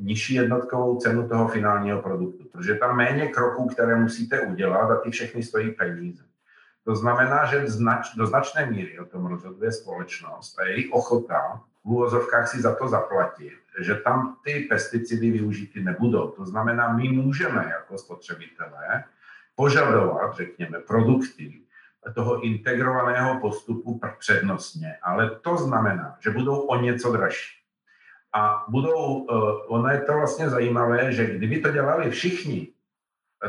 nižší 0.00 0.34
jednotkovou 0.34 0.96
cenu 0.96 1.28
toho 1.28 1.48
finálního 1.48 2.02
produktu, 2.02 2.44
protože 2.52 2.74
tam 2.74 2.96
méně 2.96 3.28
kroků, 3.28 3.66
které 3.66 3.96
musíte 3.96 4.40
udělat 4.40 4.90
a 4.90 4.96
ty 4.96 5.10
všechny 5.10 5.42
stojí 5.42 5.70
peníze. 5.70 6.24
To 6.84 6.96
znamená, 6.96 7.44
že 7.44 7.66
do 8.16 8.26
značné 8.26 8.66
míry 8.66 8.98
o 8.98 9.04
tom 9.04 9.26
rozhoduje 9.26 9.72
společnost 9.72 10.58
a 10.58 10.64
její 10.64 10.88
ochota 10.88 11.60
v 11.86 11.88
úvozovkách 11.88 12.48
si 12.48 12.60
za 12.60 12.74
to 12.74 12.88
zaplatit, 12.88 13.52
že 13.80 13.94
tam 13.94 14.36
ty 14.44 14.66
pesticidy 14.70 15.30
využity 15.30 15.84
nebudou. 15.84 16.30
To 16.30 16.46
znamená, 16.46 16.92
my 16.92 17.08
můžeme 17.08 17.64
jako 17.70 17.98
spotřebitelé 17.98 19.04
požadovat, 19.54 20.36
řekněme, 20.36 20.78
produkty, 20.78 21.62
toho 22.14 22.40
integrovaného 22.40 23.40
postupu 23.40 24.00
přednostně, 24.18 24.96
ale 25.02 25.30
to 25.30 25.56
znamená, 25.56 26.16
že 26.20 26.30
budou 26.30 26.58
o 26.60 26.80
něco 26.80 27.12
dražší. 27.12 27.56
A 28.32 28.64
budou, 28.68 29.26
eh, 29.30 29.34
ono 29.66 29.88
je 29.88 30.00
to 30.00 30.12
vlastně 30.12 30.50
zajímavé, 30.50 31.12
že 31.12 31.26
kdyby 31.26 31.60
to 31.60 31.72
dělali 31.72 32.10
všichni, 32.10 32.68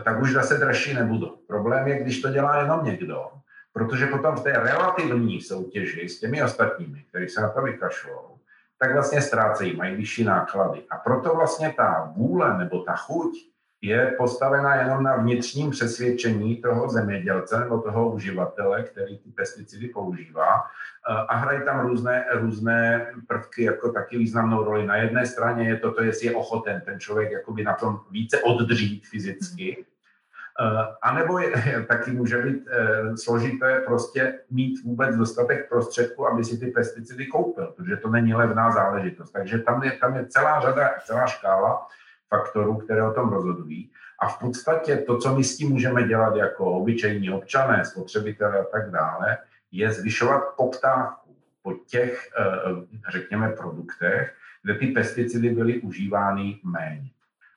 tak 0.04 0.22
už 0.22 0.34
zase 0.34 0.58
dražší 0.58 0.94
nebudou. 0.94 1.38
Problém 1.48 1.88
je, 1.88 2.04
když 2.04 2.22
to 2.22 2.30
dělá 2.30 2.62
jenom 2.62 2.86
někdo, 2.86 3.32
protože 3.78 4.08
potom 4.08 4.36
v 4.36 4.44
té 4.44 4.52
relativní 4.52 5.42
soutěži 5.42 6.10
s 6.10 6.20
těmi 6.20 6.44
ostatními, 6.44 7.04
kteří 7.10 7.30
se 7.30 7.42
na 7.42 7.50
to 7.50 7.62
vykašlou, 7.62 8.38
tak 8.80 8.94
vlastně 8.94 9.22
ztrácejí, 9.22 9.76
mají 9.76 9.96
vyšší 9.96 10.24
náklady. 10.24 10.84
A 10.90 10.98
proto 10.98 11.36
vlastně 11.36 11.74
ta 11.78 12.12
vůle 12.16 12.58
nebo 12.58 12.80
ta 12.80 12.96
chuť 12.96 13.38
je 13.82 14.16
postavena 14.18 14.76
jenom 14.76 15.04
na 15.04 15.16
vnitřním 15.16 15.72
přesvědčení 15.72 16.56
toho 16.56 16.90
zemědělce 16.90 17.60
nebo 17.60 17.82
toho 17.82 18.12
uživatele, 18.12 18.84
který 18.84 19.18
ty 19.18 19.30
pesticidy 19.30 19.88
používá. 19.88 20.64
A 21.30 21.36
hrají 21.36 21.62
tam 21.66 21.80
různé, 21.80 22.26
různé 22.32 23.08
prvky 23.28 23.64
jako 23.64 23.92
taky 23.92 24.18
významnou 24.18 24.64
roli. 24.64 24.88
Na 24.88 24.96
jedné 24.96 25.26
straně 25.26 25.68
je 25.70 25.78
to, 25.78 25.92
to 25.92 26.04
jestli 26.04 26.28
je 26.28 26.36
ochoten 26.36 26.82
ten 26.86 27.00
člověk 27.00 27.32
jakoby 27.32 27.64
na 27.64 27.74
tom 27.74 28.00
více 28.12 28.42
oddřít 28.42 29.08
fyzicky, 29.08 29.86
a 31.02 31.14
nebo 31.14 31.40
je, 31.40 31.86
taky 31.88 32.12
může 32.12 32.42
být 32.42 32.68
e, 32.68 33.18
složité 33.18 33.80
prostě 33.86 34.40
mít 34.50 34.84
vůbec 34.84 35.16
dostatek 35.16 35.70
prostředků, 35.70 36.28
aby 36.28 36.44
si 36.44 36.58
ty 36.58 36.68
pesticidy 36.68 37.26
koupil, 37.26 37.74
protože 37.76 37.98
to 37.98 38.10
není 38.10 38.34
levná 38.34 38.72
záležitost. 38.72 39.32
Takže 39.32 39.60
tam 39.60 39.84
je, 39.84 39.92
tam 39.92 40.16
je 40.16 40.26
celá 40.26 40.62
řada, 40.62 40.90
celá 41.06 41.28
škála 41.28 41.88
faktorů, 42.30 42.78
které 42.78 43.04
o 43.04 43.14
tom 43.14 43.30
rozhodují. 43.30 43.92
A 44.20 44.28
v 44.28 44.40
podstatě 44.40 44.98
to, 44.98 45.18
co 45.18 45.36
my 45.36 45.44
s 45.44 45.58
tím 45.58 45.70
můžeme 45.70 46.04
dělat 46.04 46.36
jako 46.36 46.66
obyčejní 46.66 47.32
občané, 47.32 47.86
spotřebitelé 47.86 48.60
a 48.60 48.64
tak 48.64 48.92
dále, 48.92 49.38
je 49.72 49.92
zvyšovat 49.92 50.44
poptávku 50.58 51.36
po 51.62 51.74
těch, 51.74 52.30
eh, 52.40 53.12
řekněme, 53.12 53.50
produktech, 53.50 54.34
kde 54.64 54.74
ty 54.74 54.88
pesticidy 54.88 55.50
byly 55.50 55.80
užívány 55.82 56.60
méně. 56.64 57.10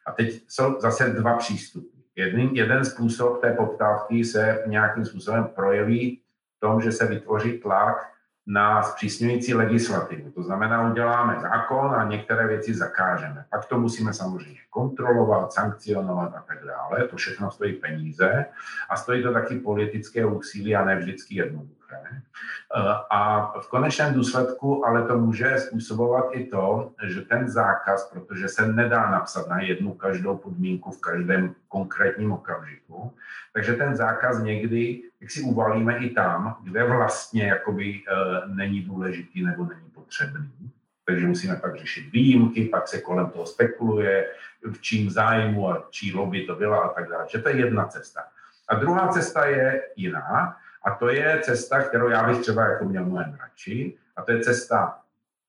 A 0.06 0.12
teď 0.12 0.42
jsou 0.48 0.80
zase 0.80 1.10
dva 1.10 1.36
přístupy. 1.36 1.99
Jeden, 2.20 2.40
jeden 2.52 2.84
způsob 2.84 3.40
té 3.40 3.52
poptávky 3.52 4.24
se 4.24 4.62
nějakým 4.66 5.04
způsobem 5.04 5.44
projeví 5.44 6.20
v 6.56 6.60
tom, 6.60 6.80
že 6.80 6.92
se 6.92 7.06
vytvoří 7.06 7.58
tlak 7.58 8.12
na 8.46 8.82
zpřísňující 8.82 9.54
legislativu. 9.54 10.30
To 10.30 10.42
znamená, 10.42 10.90
uděláme 10.90 11.40
zákon 11.40 11.94
a 11.94 12.04
některé 12.04 12.46
věci 12.46 12.74
zakážeme. 12.74 13.44
Pak 13.50 13.66
to 13.66 13.78
musíme 13.78 14.12
samozřejmě 14.12 14.60
kontrolovat, 14.70 15.52
sankcionovat 15.52 16.34
a 16.34 16.44
tak 16.48 16.64
dále. 16.64 17.08
To 17.08 17.16
všechno 17.16 17.50
stojí 17.50 17.72
peníze 17.72 18.46
a 18.90 18.96
stojí 18.96 19.22
to 19.22 19.32
taky 19.32 19.58
politické 19.58 20.26
úsilí 20.26 20.76
a 20.76 20.84
ne 20.84 20.96
vždycky 20.96 21.34
jednoduché. 21.34 21.79
Eh, 21.96 22.94
a 23.10 23.52
v 23.60 23.68
konečném 23.68 24.14
důsledku 24.14 24.86
ale 24.86 25.06
to 25.06 25.18
může 25.18 25.58
způsobovat 25.58 26.24
i 26.32 26.44
to, 26.44 26.92
že 27.02 27.20
ten 27.20 27.48
zákaz, 27.48 28.10
protože 28.12 28.48
se 28.48 28.72
nedá 28.72 29.10
napsat 29.10 29.48
na 29.48 29.60
jednu 29.60 29.94
každou 29.94 30.36
podmínku 30.36 30.90
v 30.90 31.00
každém 31.00 31.54
konkrétním 31.68 32.32
okamžiku, 32.32 33.14
takže 33.52 33.72
ten 33.72 33.96
zákaz 33.96 34.42
někdy, 34.42 35.02
jak 35.20 35.30
si 35.30 35.40
uvalíme 35.40 35.98
i 35.98 36.10
tam, 36.10 36.56
kde 36.62 36.84
vlastně 36.84 37.48
jakoby 37.48 37.84
e, 37.84 38.00
není 38.46 38.82
důležitý 38.82 39.44
nebo 39.44 39.64
není 39.64 39.90
potřebný. 39.94 40.70
Takže 41.04 41.26
musíme 41.26 41.56
pak 41.56 41.76
řešit 41.76 42.12
výjimky, 42.12 42.64
pak 42.64 42.88
se 42.88 43.00
kolem 43.00 43.30
toho 43.30 43.46
spekuluje, 43.46 44.26
v 44.72 44.80
čím 44.80 45.10
zájmu 45.10 45.70
a 45.70 45.86
čí 45.90 46.14
lobby 46.14 46.46
to 46.46 46.54
byla 46.54 46.78
a 46.78 46.88
tak 46.88 47.08
dále. 47.08 47.26
Že 47.30 47.38
to 47.38 47.48
je 47.48 47.56
jedna 47.56 47.86
cesta. 47.86 48.20
A 48.68 48.74
druhá 48.74 49.08
cesta 49.08 49.46
je 49.46 49.82
jiná, 49.96 50.56
a 50.82 50.90
to 50.90 51.08
je 51.08 51.40
cesta, 51.42 51.82
kterou 51.82 52.08
já 52.08 52.28
bych 52.28 52.38
třeba 52.38 52.64
jako 52.64 52.84
měl 52.84 53.04
mnohem 53.04 53.38
radši, 53.40 53.98
a 54.16 54.22
to 54.22 54.32
je 54.32 54.40
cesta 54.40 54.98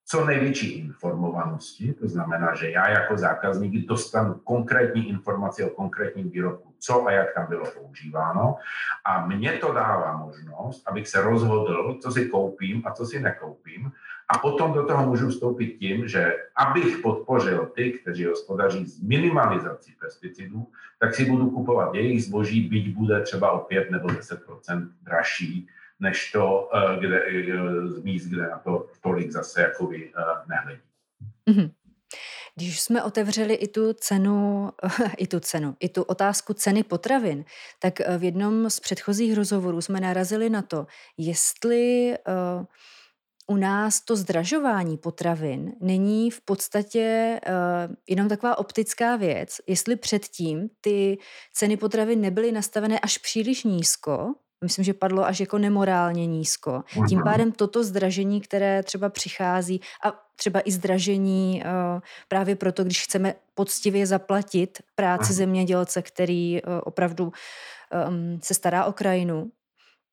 co 0.06 0.26
největší 0.26 0.80
informovanosti, 0.80 1.94
to 1.94 2.08
znamená, 2.08 2.56
že 2.56 2.72
já 2.72 2.90
jako 2.90 3.18
zákazník 3.18 3.88
dostanu 3.88 4.34
konkrétní 4.34 5.10
informace 5.10 5.66
o 5.66 5.70
konkrétním 5.70 6.30
výrobku, 6.30 6.74
co 6.80 7.06
a 7.06 7.12
jak 7.12 7.34
tam 7.34 7.46
bylo 7.50 7.66
používáno 7.80 8.56
a 9.06 9.28
mě 9.28 9.52
to 9.52 9.74
dává 9.74 10.18
možnost, 10.18 10.88
abych 10.88 11.08
se 11.08 11.22
rozhodl, 11.22 11.98
co 12.02 12.12
si 12.12 12.26
koupím 12.26 12.84
a 12.86 12.92
co 12.92 13.06
si 13.06 13.20
nekoupím 13.20 13.92
a 14.34 14.38
potom 14.38 14.74
do 14.74 14.86
toho 14.86 15.06
můžu 15.06 15.30
vstoupit 15.30 15.68
tím, 15.68 16.08
že 16.08 16.36
abych 16.56 16.98
podpořil 16.98 17.66
ty, 17.76 17.92
kteří 17.92 18.26
hospodaří 18.26 18.86
s 18.86 19.02
minimalizací 19.02 19.96
pesticidů, 20.02 20.68
tak 21.00 21.16
si 21.16 21.26
budu 21.26 21.50
kupovat 21.50 21.96
jejich 21.96 22.24
zboží, 22.24 22.70
byť 22.70 22.96
bude 22.96 23.22
třeba 23.22 23.52
o 23.52 23.60
5 23.60 23.92
nebo 23.92 24.08
10% 24.08 24.90
dražší, 25.02 25.68
než 26.02 26.32
to 26.32 26.70
eh, 26.76 27.00
kde, 27.00 27.22
eh, 27.26 27.88
z 27.88 28.04
míst, 28.04 28.26
kde 28.26 28.42
na 28.42 28.58
to 28.58 28.88
tolik 29.02 29.32
zase 29.32 29.62
jakoby 29.62 30.12
eh, 30.18 30.22
nehledí. 30.50 30.82
Mm-hmm. 31.50 31.72
Když 32.56 32.82
jsme 32.82 33.04
otevřeli 33.04 33.54
i 33.54 33.68
tu 33.68 33.94
cenu, 33.94 34.70
i 35.18 35.28
tu 35.28 35.40
cenu, 35.40 35.76
i 35.80 35.90
tu 35.90 36.04
otázku 36.04 36.54
ceny 36.54 36.84
potravin, 36.84 37.46
tak 37.80 38.00
v 38.18 38.24
jednom 38.24 38.70
z 38.70 38.80
předchozích 38.80 39.38
rozhovorů 39.38 39.82
jsme 39.82 40.00
narazili 40.00 40.50
na 40.50 40.62
to, 40.62 40.88
jestli 41.18 42.16
u 43.48 43.56
nás 43.56 44.02
to 44.02 44.16
zdražování 44.16 44.98
potravin 44.98 45.74
není 45.82 46.32
v 46.32 46.42
podstatě 46.42 47.40
uh, 47.48 47.96
jenom 48.08 48.30
taková 48.30 48.58
optická 48.58 49.16
věc, 49.16 49.58
jestli 49.68 49.96
předtím 49.96 50.70
ty 50.82 51.18
ceny 51.54 51.78
potravin 51.78 52.22
nebyly 52.22 52.52
nastavené 52.52 53.00
až 53.00 53.18
příliš 53.18 53.64
nízko, 53.64 54.34
myslím, 54.64 54.86
že 54.86 54.94
padlo 54.94 55.26
až 55.26 55.40
jako 55.40 55.58
nemorálně 55.58 56.26
nízko. 56.26 56.84
Tím 57.10 57.18
mhm. 57.18 57.24
pádem 57.24 57.52
toto 57.52 57.84
zdražení, 57.84 58.42
které 58.42 58.84
třeba 58.84 59.10
přichází 59.10 59.82
a 60.04 60.14
třeba 60.36 60.62
i 60.66 60.72
zdražení 60.72 61.64
uh, 61.66 62.02
právě 62.28 62.56
proto, 62.56 62.84
když 62.84 63.04
chceme 63.04 63.36
poctivě 63.54 64.08
zaplatit 64.08 64.78
práci 64.96 65.34
mhm. 65.34 65.34
zemědělce, 65.34 66.02
který 66.02 66.62
uh, 66.62 66.74
opravdu 66.84 67.24
um, 67.26 68.40
se 68.44 68.54
stará 68.54 68.86
o 68.86 68.94
krajinu, 68.94 69.52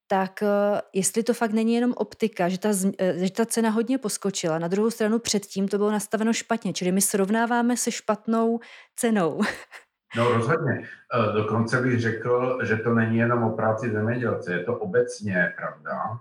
tak 0.06 0.42
uh, 0.42 0.78
jestli 0.92 1.22
to 1.22 1.34
fakt 1.34 1.52
není 1.52 1.74
jenom 1.74 1.94
optika, 1.96 2.48
že 2.48 2.58
ta, 2.58 2.68
že 3.14 3.30
ta 3.32 3.46
cena 3.46 3.70
hodně 3.70 3.98
poskočila. 3.98 4.58
Na 4.58 4.68
druhou 4.68 4.90
stranu 4.90 5.18
předtím 5.18 5.68
to 5.68 5.78
bylo 5.78 5.90
nastaveno 5.90 6.32
špatně, 6.32 6.72
čili 6.72 6.92
my 6.92 7.00
srovnáváme 7.00 7.76
se 7.76 7.92
špatnou 7.92 8.60
cenou. 8.96 9.40
No 10.16 10.32
rozhodně. 10.32 10.88
Eh, 11.14 11.32
dokonce 11.32 11.80
bych 11.80 12.00
řekl, 12.00 12.58
že 12.62 12.76
to 12.76 12.94
není 12.94 13.18
jenom 13.18 13.42
o 13.42 13.56
práci 13.56 13.90
zemědělce, 13.90 14.52
je 14.52 14.64
to 14.64 14.76
obecně 14.76 15.52
pravda. 15.56 16.20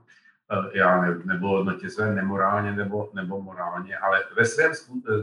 Eh, 0.51 0.77
já 0.77 1.01
ne, 1.01 1.17
nebo 1.25 1.47
hodnotě 1.47 1.89
své 1.89 2.15
nemorálně 2.15 2.71
nebo, 2.71 3.09
nebo 3.13 3.41
morálně, 3.41 3.97
ale 3.97 4.23
ve 4.35 4.45
svém, 4.45 4.71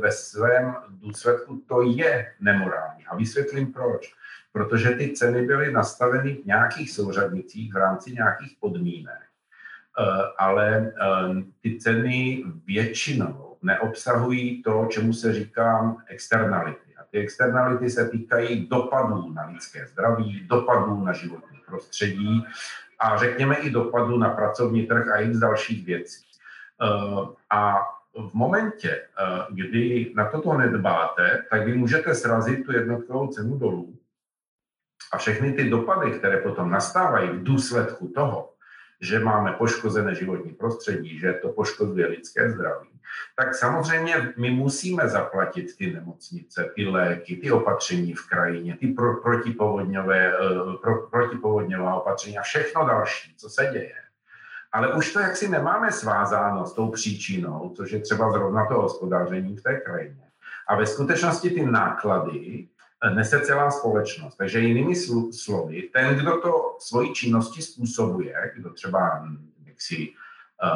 ve 0.00 0.12
svém 0.12 0.76
důsledku 0.88 1.62
to 1.68 1.82
je 1.82 2.32
nemorální. 2.40 3.06
A 3.06 3.16
vysvětlím 3.16 3.72
proč. 3.72 4.14
Protože 4.52 4.90
ty 4.90 5.12
ceny 5.12 5.46
byly 5.46 5.72
nastaveny 5.72 6.34
v 6.34 6.46
nějakých 6.46 6.90
souřadnicích 6.90 7.74
v 7.74 7.76
rámci 7.76 8.12
nějakých 8.12 8.56
podmínek. 8.60 9.18
ale 10.38 10.92
ty 11.60 11.78
ceny 11.78 12.44
většinou 12.66 13.56
neobsahují 13.62 14.62
to, 14.62 14.86
čemu 14.90 15.12
se 15.12 15.32
říká 15.32 15.96
externality. 16.06 16.93
Ty 17.14 17.20
externality 17.20 17.90
se 17.90 18.08
týkají 18.08 18.66
dopadů 18.66 19.32
na 19.32 19.46
lidské 19.46 19.86
zdraví, 19.86 20.46
dopadů 20.46 21.04
na 21.04 21.12
životní 21.12 21.58
prostředí 21.66 22.46
a 22.98 23.16
řekněme 23.16 23.56
i 23.56 23.70
dopadů 23.70 24.18
na 24.18 24.30
pracovní 24.30 24.86
trh 24.86 25.08
a 25.08 25.20
i 25.20 25.34
z 25.34 25.38
dalších 25.38 25.86
věcí. 25.86 26.24
A 27.50 27.74
v 28.14 28.34
momentě, 28.34 29.02
kdy 29.50 30.12
na 30.16 30.28
toto 30.28 30.58
nedbáte, 30.58 31.44
tak 31.50 31.66
vy 31.66 31.76
můžete 31.76 32.14
srazit 32.14 32.66
tu 32.66 32.72
jednotkovou 32.72 33.28
cenu 33.28 33.58
dolů 33.58 33.94
a 35.12 35.18
všechny 35.18 35.52
ty 35.52 35.70
dopady, 35.70 36.10
které 36.10 36.36
potom 36.36 36.70
nastávají 36.70 37.28
v 37.28 37.42
důsledku 37.42 38.08
toho, 38.08 38.53
že 39.04 39.18
máme 39.18 39.52
poškozené 39.52 40.14
životní 40.14 40.52
prostředí, 40.52 41.18
že 41.18 41.32
to 41.32 41.48
poškozuje 41.48 42.06
lidské 42.06 42.50
zdraví, 42.50 42.88
tak 43.36 43.54
samozřejmě 43.54 44.32
my 44.36 44.50
musíme 44.50 45.08
zaplatit 45.08 45.76
ty 45.76 45.92
nemocnice, 45.92 46.70
ty 46.74 46.84
léky, 46.84 47.36
ty 47.36 47.50
opatření 47.50 48.12
v 48.12 48.28
krajině, 48.28 48.76
ty 48.76 48.86
pro, 48.86 49.16
protipovodňové, 49.16 50.32
eh, 50.32 50.76
pro, 50.82 51.06
protipovodňová 51.06 51.94
opatření 51.94 52.38
a 52.38 52.42
všechno 52.42 52.86
další, 52.86 53.34
co 53.36 53.48
se 53.50 53.68
děje. 53.72 53.94
Ale 54.72 54.94
už 54.94 55.12
to 55.12 55.20
jaksi 55.20 55.48
nemáme 55.48 55.92
svázáno 55.92 56.66
s 56.66 56.72
tou 56.72 56.90
příčinou, 56.90 57.72
což 57.76 57.92
je 57.92 58.00
třeba 58.00 58.32
zrovna 58.32 58.66
to 58.66 58.74
hospodaření 58.74 59.56
v 59.56 59.62
té 59.62 59.80
krajině. 59.80 60.24
A 60.68 60.76
ve 60.76 60.86
skutečnosti 60.86 61.50
ty 61.50 61.66
náklady 61.66 62.68
nese 63.10 63.40
celá 63.40 63.70
společnost. 63.70 64.36
Takže 64.36 64.58
jinými 64.58 64.94
slovy, 65.32 65.82
ten, 65.92 66.16
kdo 66.16 66.40
to 66.40 66.76
svojí 66.78 67.12
činnosti 67.12 67.62
způsobuje, 67.62 68.52
kdo 68.56 68.70
třeba 68.70 69.18
hm, 69.18 69.50
jaksi 69.66 70.08
eh, 70.64 70.68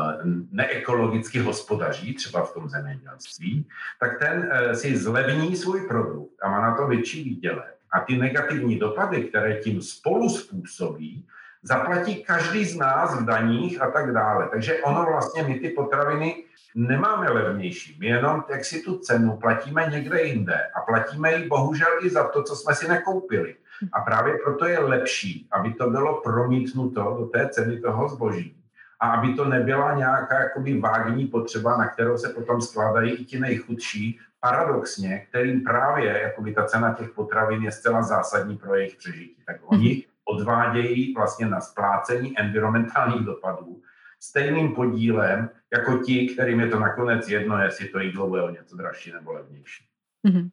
neekologicky 0.50 1.38
hospodaří, 1.38 2.14
třeba 2.14 2.44
v 2.44 2.52
tom 2.52 2.68
zemědělství, 2.68 3.66
tak 4.00 4.18
ten 4.18 4.48
eh, 4.52 4.74
si 4.74 4.96
zlevní 4.96 5.56
svůj 5.56 5.88
produkt 5.88 6.34
a 6.42 6.50
má 6.50 6.60
na 6.60 6.76
to 6.76 6.86
větší 6.86 7.24
výdělek. 7.24 7.74
A 7.92 8.00
ty 8.00 8.16
negativní 8.16 8.78
dopady, 8.78 9.24
které 9.24 9.60
tím 9.60 9.82
spolu 9.82 10.28
způsobí, 10.28 11.26
zaplatí 11.62 12.24
každý 12.24 12.64
z 12.64 12.76
nás 12.76 13.20
v 13.20 13.24
daních 13.24 13.82
a 13.82 13.90
tak 13.90 14.12
dále. 14.12 14.48
Takže 14.50 14.82
ono 14.82 15.04
vlastně 15.04 15.42
my 15.42 15.60
ty 15.60 15.68
potraviny 15.68 16.44
nemáme 16.74 17.30
levnější. 17.30 17.96
My 18.00 18.06
jenom 18.06 18.44
jak 18.50 18.64
si 18.64 18.82
tu 18.82 18.98
cenu 18.98 19.36
platíme 19.36 19.86
někde 19.90 20.22
jinde 20.22 20.58
a 20.74 20.80
platíme 20.80 21.32
ji 21.32 21.48
bohužel 21.48 21.88
i 22.02 22.10
za 22.10 22.28
to, 22.28 22.42
co 22.42 22.56
jsme 22.56 22.74
si 22.74 22.88
nekoupili. 22.88 23.56
A 23.92 24.00
právě 24.00 24.38
proto 24.44 24.66
je 24.66 24.78
lepší, 24.78 25.48
aby 25.52 25.74
to 25.74 25.90
bylo 25.90 26.20
promítnuto 26.20 27.16
do 27.18 27.26
té 27.26 27.48
ceny 27.48 27.80
toho 27.80 28.08
zboží 28.08 28.58
a 29.00 29.10
aby 29.10 29.34
to 29.34 29.44
nebyla 29.44 29.94
nějaká 29.94 30.40
jakoby 30.40 30.80
vágní 30.80 31.26
potřeba, 31.26 31.76
na 31.76 31.88
kterou 31.88 32.18
se 32.18 32.28
potom 32.28 32.60
skládají 32.60 33.12
i 33.12 33.24
ti 33.24 33.40
nejchudší, 33.40 34.18
paradoxně, 34.40 35.26
kterým 35.28 35.64
právě 35.64 36.20
jakoby 36.22 36.54
ta 36.54 36.64
cena 36.64 36.94
těch 36.94 37.10
potravin 37.10 37.62
je 37.62 37.72
zcela 37.72 38.02
zásadní 38.02 38.56
pro 38.56 38.74
jejich 38.74 38.96
přežití. 38.96 39.42
Tak 39.46 39.56
oni 39.62 40.04
odvádějí 40.24 41.14
vlastně 41.14 41.46
na 41.46 41.60
splácení 41.60 42.38
environmentálních 42.38 43.24
dopadů 43.26 43.80
stejným 44.20 44.74
podílem 44.74 45.50
jako 45.72 45.98
ti, 45.98 46.28
kterým 46.28 46.60
je 46.60 46.68
to 46.68 46.80
nakonec 46.80 47.28
jedno, 47.28 47.62
jestli 47.62 47.88
to 47.88 47.98
jídlo 47.98 48.28
bude 48.28 48.42
o 48.42 48.50
něco 48.50 48.76
dražší 48.76 49.12
nebo 49.12 49.32
levnější. 49.32 49.84
Mm-hmm. 50.28 50.50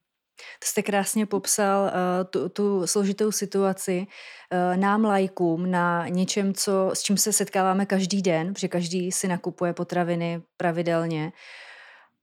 To 0.60 0.66
jste 0.66 0.84
krásně 0.84 1.26
popsal 1.26 1.84
uh, 1.84 1.90
tu, 2.30 2.50
tu 2.50 2.88
složitou 2.88 3.32
situaci 3.32 4.08
uh, 4.08 4.78
nám 4.78 5.06
lajkům 5.06 5.72
na 5.72 6.08
něčem, 6.08 6.54
co, 6.54 6.92
s 6.94 7.02
čím 7.02 7.18
se 7.18 7.34
setkáváme 7.34 7.86
každý 7.86 8.22
den, 8.22 8.54
protože 8.54 8.68
každý 8.68 9.12
si 9.12 9.28
nakupuje 9.28 9.74
potraviny 9.74 10.42
pravidelně. 10.58 11.24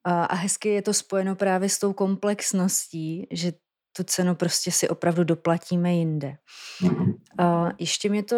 Uh, 0.08 0.12
a 0.28 0.34
hezky 0.34 0.68
je 0.68 0.82
to 0.82 0.94
spojeno 0.94 1.36
právě 1.36 1.68
s 1.68 1.78
tou 1.78 1.92
komplexností, 1.92 3.26
že 3.30 3.52
tu 3.96 4.04
cenu 4.04 4.34
prostě 4.34 4.72
si 4.72 4.88
opravdu 4.88 5.24
doplatíme 5.24 5.92
jinde. 5.92 6.36
Uh, 6.82 7.70
ještě, 7.78 8.08
mě 8.08 8.22
to, 8.22 8.36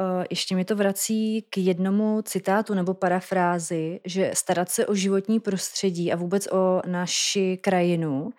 uh, 0.00 0.24
ještě 0.30 0.54
mě 0.54 0.64
to 0.64 0.76
vrací 0.76 1.46
k 1.50 1.58
jednomu 1.58 2.22
citátu 2.22 2.74
nebo 2.74 2.94
parafrázi, 2.94 4.00
že 4.04 4.30
starat 4.34 4.70
se 4.70 4.86
o 4.86 4.94
životní 4.94 5.40
prostředí 5.40 6.12
a 6.12 6.16
vůbec 6.16 6.46
o 6.52 6.82
naši 6.86 7.58
krajinu 7.62 8.30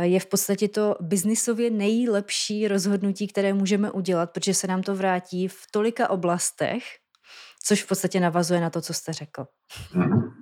je 0.00 0.20
v 0.20 0.26
podstatě 0.26 0.68
to 0.68 0.96
biznisově 1.00 1.70
nejlepší 1.70 2.68
rozhodnutí, 2.68 3.26
které 3.26 3.52
můžeme 3.52 3.90
udělat, 3.90 4.30
protože 4.30 4.54
se 4.54 4.66
nám 4.66 4.82
to 4.82 4.94
vrátí 4.94 5.48
v 5.48 5.56
tolika 5.70 6.10
oblastech, 6.10 6.82
což 7.66 7.84
v 7.84 7.88
podstatě 7.88 8.20
navazuje 8.20 8.60
na 8.60 8.70
to, 8.70 8.80
co 8.80 8.94
jste 8.94 9.12
řekl. 9.12 9.46
Mm-hmm. 9.94 10.32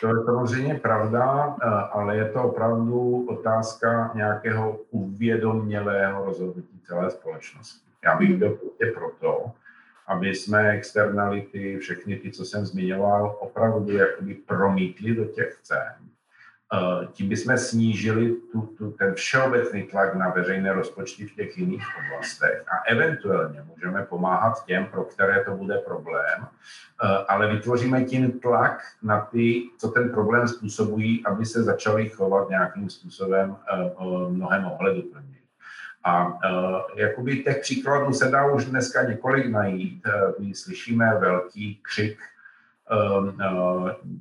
To 0.00 0.08
je 0.08 0.24
samozřejmě 0.24 0.74
pravda, 0.74 1.56
eh, 1.62 1.66
ale 1.92 2.16
je 2.16 2.28
to 2.28 2.42
opravdu 2.42 3.26
otázka 3.28 4.10
nějakého 4.14 4.78
uvědomělého 4.90 6.24
rozhodnutí 6.24 6.80
celé 6.86 7.10
společnosti. 7.10 7.86
Já 8.04 8.16
bych 8.16 8.36
byl 8.36 8.50
prostě 8.50 8.86
proto, 8.94 9.52
aby 10.06 10.34
jsme 10.34 10.70
externality, 10.70 11.78
všechny 11.78 12.16
ty, 12.16 12.32
co 12.32 12.44
jsem 12.44 12.66
zmiňoval, 12.66 13.36
opravdu 13.40 13.96
jakoby 13.96 14.34
promítli 14.34 15.14
do 15.14 15.24
těch 15.24 15.58
cen 15.62 15.94
tím 17.12 17.28
bychom 17.28 17.58
snížili 17.58 18.34
tu, 18.52 18.60
tu, 18.60 18.90
ten 18.90 19.14
všeobecný 19.14 19.82
tlak 19.82 20.14
na 20.14 20.28
veřejné 20.28 20.72
rozpočty 20.72 21.26
v 21.26 21.34
těch 21.34 21.58
jiných 21.58 21.84
oblastech 21.98 22.64
a 22.68 22.90
eventuálně 22.90 23.62
můžeme 23.68 24.02
pomáhat 24.02 24.64
těm, 24.64 24.86
pro 24.86 25.04
které 25.04 25.44
to 25.44 25.50
bude 25.50 25.78
problém, 25.78 26.46
eh, 26.46 27.06
ale 27.28 27.54
vytvoříme 27.54 28.04
tím 28.04 28.40
tlak 28.40 28.82
na 29.02 29.20
ty, 29.20 29.62
co 29.78 29.88
ten 29.88 30.10
problém 30.10 30.48
způsobují, 30.48 31.26
aby 31.26 31.46
se 31.46 31.62
začali 31.62 32.08
chovat 32.08 32.48
nějakým 32.48 32.90
způsobem 32.90 33.56
eh, 33.72 33.90
mnohem 34.28 34.64
ohleduplněji. 34.64 35.36
A 36.08 36.26
uh, 36.26 36.40
jakoby 36.96 37.36
těch 37.36 37.60
příkladů 37.60 38.12
se 38.12 38.30
dá 38.30 38.46
už 38.46 38.64
dneska 38.64 39.02
několik 39.02 39.46
najít. 39.46 40.02
My 40.38 40.54
slyšíme 40.54 41.18
velký 41.18 41.80
křik 41.82 42.18
eh, 42.18 42.35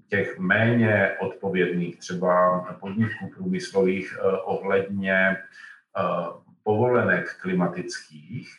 těch 0.08 0.40
méně 0.40 1.16
odpovědných 1.20 2.00
třeba 2.00 2.60
podniků 2.80 3.30
průmyslových 3.36 4.18
eh, 4.20 4.24
ohledně 4.44 5.38
eh, 5.38 6.02
povolenek 6.64 7.38
klimatických, 7.42 8.50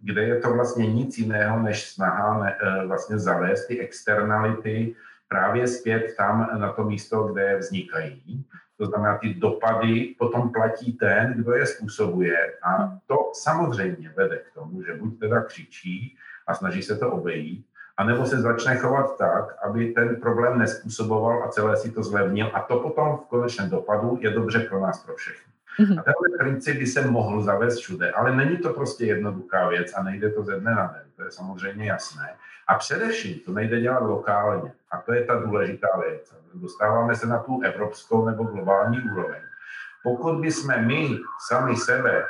kde 0.00 0.22
je 0.22 0.40
to 0.40 0.52
vlastně 0.52 0.86
nic 0.86 1.18
jiného 1.18 1.62
než 1.62 1.90
snaha 1.90 2.52
vlastně 2.86 3.18
zavést 3.18 3.66
ty 3.66 3.80
externality 3.80 4.94
právě 5.30 5.68
zpět 5.68 6.14
tam 6.16 6.60
na 6.60 6.72
to 6.72 6.84
místo, 6.84 7.22
kde 7.22 7.58
vznikají. 7.58 8.44
To 8.76 8.86
znamená, 8.86 9.18
ty 9.18 9.34
dopady 9.34 10.14
potom 10.18 10.52
platí 10.52 10.92
ten, 10.92 11.34
kdo 11.36 11.54
je 11.54 11.66
způsobuje. 11.66 12.52
A 12.62 12.98
to 13.06 13.30
samozřejmě 13.34 14.12
vede 14.16 14.38
k 14.38 14.54
tomu, 14.54 14.82
že 14.82 14.94
buď 14.94 15.20
teda 15.20 15.42
křičí 15.42 16.16
a 16.46 16.54
snaží 16.54 16.82
se 16.82 16.96
to 16.96 17.12
obejít, 17.12 17.66
anebo 18.00 18.26
se 18.26 18.40
začne 18.40 18.76
chovat 18.76 19.16
tak, 19.16 19.56
aby 19.64 19.92
ten 19.92 20.16
problém 20.16 20.58
nespůsoboval 20.58 21.44
a 21.44 21.48
celé 21.48 21.76
si 21.76 21.90
to 21.90 22.02
zlevnil. 22.02 22.50
A 22.54 22.60
to 22.60 22.78
potom 22.78 23.16
v 23.16 23.28
konečném 23.28 23.70
dopadu 23.70 24.18
je 24.20 24.30
dobře 24.30 24.60
pro 24.60 24.80
nás, 24.80 25.04
pro 25.04 25.14
všechny. 25.14 25.52
Mm-hmm. 25.80 26.00
A 26.00 26.02
tenhle 26.02 26.38
princip 26.38 26.78
by 26.78 26.86
se 26.86 27.10
mohl 27.10 27.42
zavést 27.42 27.76
všude, 27.78 28.10
ale 28.10 28.36
není 28.36 28.56
to 28.56 28.72
prostě 28.72 29.06
jednoduchá 29.06 29.68
věc 29.68 29.92
a 29.96 30.02
nejde 30.02 30.30
to 30.30 30.42
ze 30.44 30.60
dne 30.60 30.74
na 30.74 30.86
den, 30.86 31.02
to 31.16 31.24
je 31.24 31.30
samozřejmě 31.30 31.86
jasné. 31.86 32.28
A 32.68 32.74
především 32.74 33.38
to 33.38 33.52
nejde 33.52 33.80
dělat 33.80 34.02
lokálně 34.02 34.72
a 34.90 34.98
to 34.98 35.12
je 35.12 35.24
ta 35.24 35.34
důležitá 35.34 35.88
věc. 36.08 36.34
Dostáváme 36.54 37.14
se 37.14 37.26
na 37.26 37.38
tu 37.38 37.60
evropskou 37.62 38.26
nebo 38.26 38.44
globální 38.44 39.02
úroveň. 39.12 39.40
Pokud 40.02 40.40
bychom 40.40 40.86
my 40.86 41.18
sami 41.48 41.76
sebe 41.76 42.24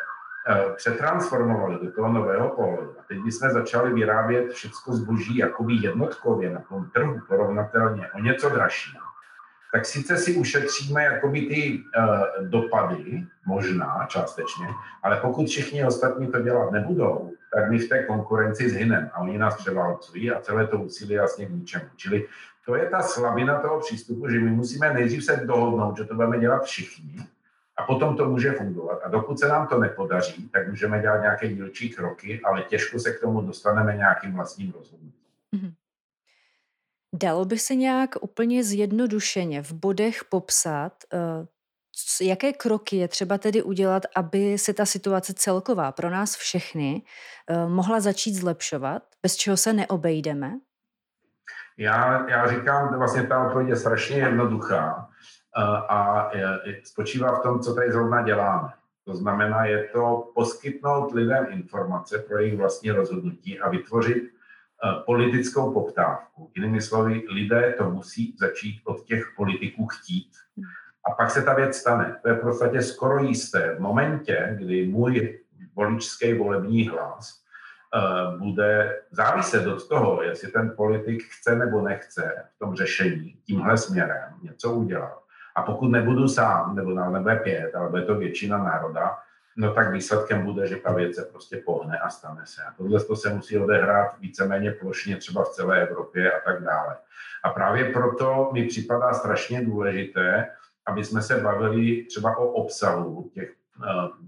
přetransformovali 0.77 1.79
do 1.83 1.93
toho 1.93 2.13
nového 2.13 2.49
pohledu. 2.49 2.95
A 3.01 3.03
teď 3.09 3.19
bychom 3.19 3.51
začali 3.51 3.93
vyrábět 3.95 4.49
všechno 4.49 4.95
zboží 4.95 5.37
jakoby 5.37 5.75
jednotkově 5.75 6.51
na 6.51 6.61
tom 6.69 6.91
trhu 6.91 7.21
porovnatelně 7.29 8.09
o 8.13 8.21
něco 8.21 8.49
dražší. 8.49 8.99
Tak 9.73 9.87
sice 9.87 10.17
si 10.17 10.37
ušetříme 10.37 11.05
jakoby 11.05 11.41
ty 11.41 11.83
uh, 11.99 12.47
dopady, 12.47 13.27
možná 13.47 14.07
částečně, 14.09 14.67
ale 15.03 15.17
pokud 15.17 15.47
všichni 15.47 15.85
ostatní 15.85 16.27
to 16.27 16.41
dělat 16.41 16.71
nebudou, 16.71 17.33
tak 17.55 17.71
my 17.71 17.79
v 17.79 17.89
té 17.89 18.03
konkurenci 18.03 18.71
zhyneme 18.71 19.11
a 19.13 19.21
oni 19.21 19.39
nás 19.39 19.57
převálcují 19.57 20.31
a 20.31 20.41
celé 20.41 20.67
to 20.67 20.79
úsilí 20.79 21.15
jasně 21.15 21.47
k 21.47 21.51
ničemu. 21.51 21.85
Čili 21.97 22.27
to 22.67 22.77
je 22.77 22.87
ta 22.87 23.03
slabina 23.03 23.59
toho 23.59 23.81
přístupu, 23.81 24.29
že 24.29 24.41
my 24.41 24.51
musíme 24.51 24.95
nejdřív 24.95 25.25
se 25.25 25.37
dohodnout, 25.37 25.97
že 25.97 26.05
to 26.05 26.15
budeme 26.15 26.39
dělat 26.39 26.65
všichni, 26.65 27.27
a 27.81 27.87
potom 27.87 28.17
to 28.17 28.29
může 28.29 28.53
fungovat. 28.53 29.01
A 29.05 29.09
dokud 29.09 29.39
se 29.39 29.49
nám 29.49 29.67
to 29.67 29.79
nepodaří, 29.79 30.49
tak 30.49 30.69
můžeme 30.69 31.01
dělat 31.01 31.21
nějaké 31.21 31.49
dílčí 31.49 31.91
kroky, 31.91 32.41
ale 32.45 32.63
těžko 32.63 32.99
se 32.99 33.13
k 33.13 33.21
tomu 33.21 33.41
dostaneme 33.41 33.97
nějakým 33.97 34.33
vlastním 34.35 34.73
rozhodnutím. 34.73 35.21
Mm-hmm. 35.55 35.73
Dalo 37.15 37.45
by 37.45 37.59
se 37.59 37.75
nějak 37.75 38.11
úplně 38.21 38.65
zjednodušeně 38.65 39.63
v 39.63 39.73
bodech 39.73 40.25
popsat, 40.25 40.93
uh, 41.13 41.47
jaké 42.21 42.53
kroky 42.53 42.97
je 42.97 43.09
třeba 43.09 43.39
tedy 43.39 43.63
udělat, 43.63 44.03
aby 44.17 44.59
se 44.59 44.75
ta 44.75 44.87
situace 44.87 45.35
celková 45.35 45.93
pro 45.93 46.11
nás 46.11 46.37
všechny 46.37 47.03
uh, 47.51 47.71
mohla 47.71 48.01
začít 48.01 48.35
zlepšovat, 48.35 49.03
bez 49.23 49.37
čeho 49.37 49.57
se 49.57 49.73
neobejdeme? 49.73 50.53
Já, 51.79 52.29
já 52.31 52.47
říkám, 52.47 52.99
vlastně 52.99 53.27
ta 53.27 53.47
odpověď 53.47 53.69
je 53.69 53.77
strašně 53.77 54.17
jednoduchá 54.17 55.10
a 55.89 56.31
spočívá 56.85 57.39
v 57.39 57.43
tom, 57.43 57.61
co 57.61 57.75
tady 57.75 57.93
zrovna 57.93 58.23
děláme. 58.23 58.69
To 59.05 59.15
znamená, 59.15 59.65
je 59.65 59.85
to 59.85 60.31
poskytnout 60.35 61.13
lidem 61.13 61.47
informace 61.51 62.19
pro 62.19 62.39
jejich 62.39 62.59
vlastní 62.59 62.91
rozhodnutí 62.91 63.61
a 63.61 63.69
vytvořit 63.69 64.31
politickou 65.07 65.73
poptávku. 65.73 66.51
Jinými 66.57 66.81
slovy, 66.81 67.25
lidé 67.31 67.75
to 67.79 67.91
musí 67.91 68.37
začít 68.41 68.81
od 68.85 69.05
těch 69.05 69.25
politiků 69.37 69.87
chtít. 69.87 70.31
A 71.07 71.11
pak 71.11 71.31
se 71.31 71.43
ta 71.43 71.55
věc 71.55 71.77
stane. 71.77 72.17
To 72.23 72.29
je 72.29 72.35
v 72.35 72.41
podstatě 72.41 72.83
skoro 72.83 73.23
jisté. 73.23 73.75
V 73.75 73.81
momentě, 73.81 74.57
kdy 74.59 74.87
můj 74.87 75.39
voličský 75.75 76.33
volební 76.33 76.89
hlas 76.89 77.43
uh, 77.95 78.39
bude 78.39 79.01
záviset 79.11 79.67
od 79.67 79.89
toho, 79.89 80.23
jestli 80.23 80.49
ten 80.49 80.73
politik 80.77 81.23
chce 81.25 81.57
nebo 81.57 81.83
nechce 81.83 82.45
v 82.57 82.59
tom 82.59 82.77
řešení 82.77 83.37
tímhle 83.45 83.79
směrem 83.79 84.35
něco 84.43 84.73
udělat. 84.73 85.23
A 85.55 85.63
pokud 85.63 85.89
nebudu 85.89 86.29
sám, 86.29 86.77
nebo 86.77 86.91
na 86.91 87.11
nebude 87.11 87.37
pět, 87.37 87.75
ale 87.75 87.89
bude 87.89 88.03
to 88.03 88.15
většina 88.15 88.59
národa, 88.59 89.19
no 89.57 89.75
tak 89.75 89.93
výsledkem 89.93 90.45
bude, 90.45 90.67
že 90.67 90.77
ta 90.77 90.93
věc 90.93 91.17
se 91.17 91.23
prostě 91.23 91.57
pohne 91.57 91.99
a 91.99 92.11
stane 92.11 92.43
se. 92.45 92.63
A 92.63 92.73
tohle 92.77 93.05
to 93.05 93.17
se 93.17 93.35
musí 93.35 93.59
odehrát 93.59 94.19
víceméně 94.19 94.71
plošně 94.71 95.17
třeba 95.17 95.45
v 95.45 95.49
celé 95.49 95.83
Evropě 95.83 96.33
a 96.33 96.41
tak 96.45 96.63
dále. 96.63 96.97
A 97.43 97.51
právě 97.51 97.93
proto 97.93 98.51
mi 98.53 98.67
připadá 98.67 99.13
strašně 99.13 99.65
důležité, 99.65 100.51
aby 100.87 101.05
jsme 101.05 101.23
se 101.23 101.37
bavili 101.37 102.03
třeba 102.03 102.37
o 102.37 102.47
obsahu 102.47 103.31
těch 103.35 103.60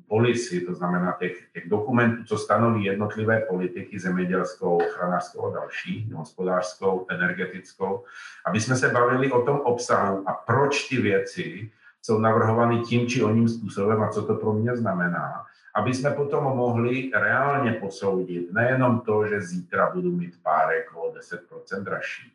policy, 0.09 0.61
to 0.61 0.75
znamená 0.75 1.17
těch, 1.19 1.53
těch 1.53 1.69
dokumentů, 1.69 2.25
co 2.25 2.39
stanoví 2.39 2.85
jednotlivé 2.85 3.41
politiky 3.41 3.99
zemědělskou, 3.99 4.77
ochranářskou 4.77 5.47
a 5.47 5.55
další, 5.55 6.13
hospodářskou, 6.15 7.07
energetickou, 7.11 8.05
aby 8.47 8.61
jsme 8.61 8.77
se 8.77 8.89
bavili 8.89 9.33
o 9.33 9.43
tom 9.43 9.61
obsahu 9.61 10.29
a 10.29 10.33
proč 10.33 10.89
ty 10.89 10.97
věci 10.97 11.71
jsou 12.03 12.19
navrhovány 12.19 12.81
tím 12.81 13.07
či 13.07 13.23
oním 13.23 13.49
způsobem 13.49 14.03
a 14.03 14.09
co 14.09 14.23
to 14.23 14.35
pro 14.35 14.53
mě 14.53 14.77
znamená, 14.77 15.47
aby 15.75 15.95
jsme 15.95 16.11
potom 16.11 16.45
mohli 16.45 17.11
reálně 17.15 17.73
posoudit 17.73 18.53
nejenom 18.53 19.01
to, 19.01 19.27
že 19.27 19.41
zítra 19.41 19.91
budu 19.95 20.13
mít 20.13 20.35
párek 20.43 20.97
o 20.97 21.13
10% 21.13 21.83
dražší, 21.83 22.33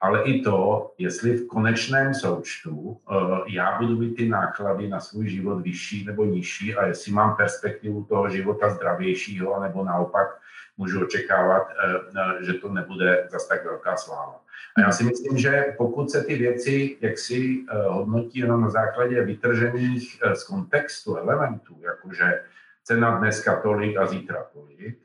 ale 0.00 0.22
i 0.24 0.42
to, 0.42 0.90
jestli 0.98 1.36
v 1.36 1.46
konečném 1.46 2.14
součtu 2.14 3.00
eh, 3.10 3.14
já 3.46 3.78
budu 3.78 3.96
mít 3.96 4.14
ty 4.14 4.28
náklady 4.28 4.88
na 4.88 5.00
svůj 5.00 5.28
život 5.28 5.60
vyšší 5.60 6.04
nebo 6.04 6.24
nižší 6.24 6.74
a 6.74 6.86
jestli 6.86 7.12
mám 7.12 7.36
perspektivu 7.36 8.04
toho 8.04 8.30
života 8.30 8.70
zdravějšího, 8.70 9.62
nebo 9.62 9.84
naopak 9.84 10.40
můžu 10.76 11.04
očekávat, 11.04 11.68
eh, 11.70 11.94
eh, 12.40 12.44
že 12.44 12.52
to 12.52 12.72
nebude 12.72 13.28
zase 13.30 13.48
tak 13.48 13.64
velká 13.64 13.96
sláva. 13.96 14.40
A 14.76 14.80
já 14.80 14.92
si 14.92 15.04
myslím, 15.04 15.38
že 15.38 15.74
pokud 15.78 16.10
se 16.10 16.24
ty 16.24 16.36
věci 16.36 16.96
jaksi 17.00 17.64
hodnotí 17.88 18.38
jenom 18.38 18.60
na 18.60 18.70
základě 18.70 19.24
vytržených 19.24 20.20
z 20.34 20.44
kontextu 20.44 21.16
elementů, 21.16 21.76
jakože 21.80 22.42
cena 22.84 23.18
dneska 23.18 23.60
tolik 23.60 23.96
a 23.96 24.06
zítra 24.06 24.46
tolik, 24.52 24.98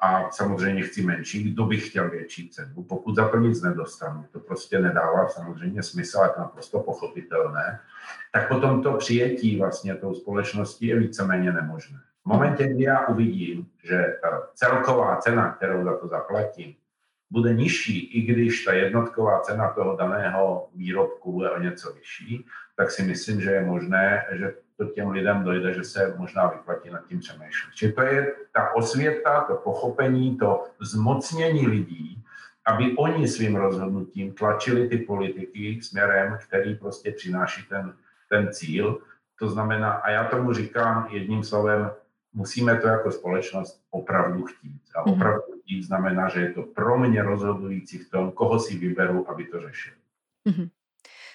a 0.00 0.30
samozřejmě 0.30 0.82
chci 0.82 1.02
menší, 1.02 1.52
kdo 1.52 1.64
by 1.64 1.76
chtěl 1.76 2.10
větší 2.10 2.48
cenu. 2.48 2.82
Pokud 2.82 3.16
za 3.16 3.28
to 3.28 3.36
nic 3.36 3.62
nedostanu, 3.62 4.24
to 4.32 4.40
prostě 4.40 4.78
nedává 4.78 5.28
samozřejmě 5.28 5.82
smysl, 5.82 6.20
je 6.22 6.28
to 6.28 6.40
naprosto 6.40 6.80
pochopitelné, 6.80 7.80
tak 8.32 8.48
potom 8.48 8.82
to 8.82 8.92
přijetí 8.92 9.58
vlastně 9.58 9.94
tou 9.94 10.14
společností 10.14 10.86
je 10.86 10.98
víceméně 10.98 11.52
nemožné. 11.52 11.98
V 12.24 12.28
momentě, 12.28 12.68
kdy 12.68 12.84
já 12.84 13.06
uvidím, 13.06 13.66
že 13.84 14.18
ta 14.22 14.48
celková 14.54 15.16
cena, 15.16 15.52
kterou 15.52 15.84
za 15.84 15.96
to 15.96 16.08
zaplatím, 16.08 16.74
bude 17.30 17.54
nižší, 17.54 17.98
i 17.98 18.22
když 18.22 18.64
ta 18.64 18.72
jednotková 18.72 19.40
cena 19.40 19.68
toho 19.68 19.96
daného 19.96 20.68
výrobku 20.74 21.32
bude 21.32 21.50
o 21.50 21.60
něco 21.60 21.92
vyšší, 21.92 22.46
tak 22.76 22.90
si 22.90 23.02
myslím, 23.02 23.40
že 23.40 23.50
je 23.50 23.64
možné, 23.64 24.26
že 24.32 24.54
to 24.80 24.86
těm 24.86 25.10
lidem 25.10 25.44
dojde, 25.44 25.74
že 25.74 25.84
se 25.84 26.14
možná 26.18 26.46
vyplatí 26.46 26.90
nad 26.90 27.06
tím 27.06 27.18
přemýšlet. 27.18 27.74
Čili 27.74 27.92
to 27.92 28.02
je 28.02 28.34
ta 28.52 28.74
osvěta, 28.74 29.44
to 29.44 29.54
pochopení, 29.54 30.36
to 30.38 30.64
zmocnění 30.80 31.66
lidí, 31.66 32.24
aby 32.66 32.96
oni 32.96 33.28
svým 33.28 33.56
rozhodnutím 33.56 34.32
tlačili 34.32 34.88
ty 34.88 34.96
politiky 34.96 35.82
směrem, 35.82 36.38
který 36.48 36.74
prostě 36.74 37.12
přináší 37.12 37.62
ten, 37.68 37.94
ten 38.28 38.52
cíl. 38.52 38.98
To 39.38 39.48
znamená, 39.48 39.92
a 39.92 40.10
já 40.10 40.24
tomu 40.24 40.52
říkám 40.52 41.08
jedním 41.10 41.44
slovem, 41.44 41.90
musíme 42.32 42.76
to 42.76 42.88
jako 42.88 43.10
společnost 43.10 43.82
opravdu 43.90 44.44
chtít. 44.44 44.82
A 44.96 45.02
mhm. 45.02 45.12
opravdu 45.12 45.42
chtít 45.62 45.82
znamená, 45.82 46.28
že 46.28 46.40
je 46.40 46.52
to 46.52 46.62
pro 46.62 46.98
mě 46.98 47.22
rozhodující 47.22 47.98
v 47.98 48.10
tom, 48.10 48.32
koho 48.32 48.58
si 48.58 48.78
vyberu, 48.78 49.30
aby 49.30 49.44
to 49.44 49.60
řešil. 49.60 49.94
Mm-hmm. 50.48 50.70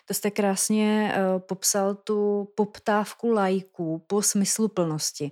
To 0.06 0.14
jste 0.14 0.32
krásně 0.32 1.16
uh, 1.18 1.40
popsal 1.40 1.96
tu 1.96 2.50
poptávku 2.56 3.32
lajků 3.32 4.04
po 4.08 4.22
smysluplnosti. 4.22 5.32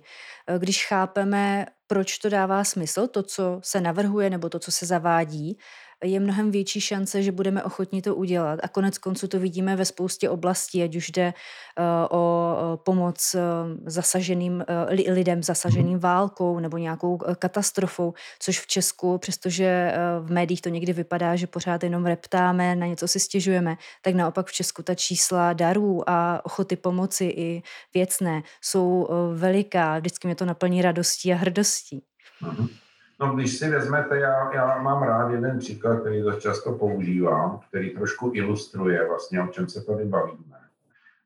Uh, 0.50 0.56
když 0.58 0.86
chápeme, 0.86 1.66
proč 1.86 2.18
to 2.18 2.28
dává 2.28 2.64
smysl, 2.64 3.06
to, 3.06 3.22
co 3.22 3.60
se 3.64 3.80
navrhuje 3.80 4.30
nebo 4.30 4.48
to, 4.48 4.58
co 4.58 4.72
se 4.72 4.86
zavádí, 4.86 5.58
je 6.04 6.20
mnohem 6.20 6.50
větší 6.50 6.80
šance, 6.80 7.22
že 7.22 7.32
budeme 7.32 7.62
ochotni 7.62 8.02
to 8.02 8.14
udělat. 8.14 8.60
A 8.62 8.68
konec 8.68 8.98
konců 8.98 9.28
to 9.28 9.38
vidíme 9.38 9.76
ve 9.76 9.84
spoustě 9.84 10.30
oblastí, 10.30 10.82
ať 10.82 10.96
už 10.96 11.10
jde 11.10 11.34
uh, 11.78 12.18
o 12.18 12.80
pomoc 12.84 13.34
uh, 13.34 13.40
zasaženým 13.86 14.54
uh, 14.54 15.12
lidem 15.14 15.42
zasaženým 15.42 15.98
válkou 15.98 16.58
nebo 16.58 16.78
nějakou 16.78 17.18
katastrofou, 17.38 18.14
což 18.38 18.60
v 18.60 18.66
Česku, 18.66 19.18
přestože 19.18 19.94
v 20.20 20.32
médiích 20.32 20.60
to 20.62 20.68
někdy 20.68 20.92
vypadá, 20.92 21.36
že 21.36 21.46
pořád 21.46 21.82
jenom 21.82 22.06
reptáme, 22.06 22.76
na 22.76 22.86
něco 22.86 23.08
si 23.08 23.20
stěžujeme, 23.20 23.76
tak 24.02 24.14
naopak 24.14 24.46
v 24.46 24.52
Česku 24.52 24.82
ta 24.82 24.94
čísla 24.94 25.52
darů 25.52 26.10
a 26.10 26.40
ochoty 26.44 26.76
pomoci 26.76 27.24
i 27.24 27.62
věcné 27.94 28.42
jsou 28.60 29.08
veliká. 29.34 29.98
Vždycky 29.98 30.28
mě 30.28 30.34
to 30.34 30.44
naplní 30.44 30.82
radostí 30.82 31.32
a 31.32 31.36
hrdostí. 31.36 32.02
Uh-huh. 32.42 32.83
No, 33.20 33.34
když 33.34 33.58
si 33.58 33.70
vezmete, 33.70 34.18
já, 34.18 34.54
já 34.54 34.78
mám 34.78 35.02
rád 35.02 35.30
jeden 35.30 35.58
příklad, 35.58 36.00
který 36.00 36.22
dost 36.22 36.42
často 36.42 36.72
používám, 36.72 37.60
který 37.68 37.90
trošku 37.90 38.32
ilustruje 38.34 39.08
vlastně, 39.08 39.42
o 39.42 39.46
čem 39.46 39.68
se 39.68 39.84
tady 39.84 40.04
bavíme. 40.04 40.58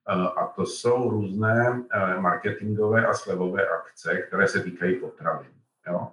Eh, 0.09 0.29
a 0.37 0.47
to 0.47 0.67
jsou 0.67 1.11
různé 1.11 1.83
eh, 1.91 2.21
marketingové 2.21 3.07
a 3.07 3.15
slevové 3.15 3.69
akce, 3.69 4.19
které 4.19 4.49
se 4.49 4.61
týkají 4.61 4.95
potravin. 4.97 5.51
Jo? 5.87 6.09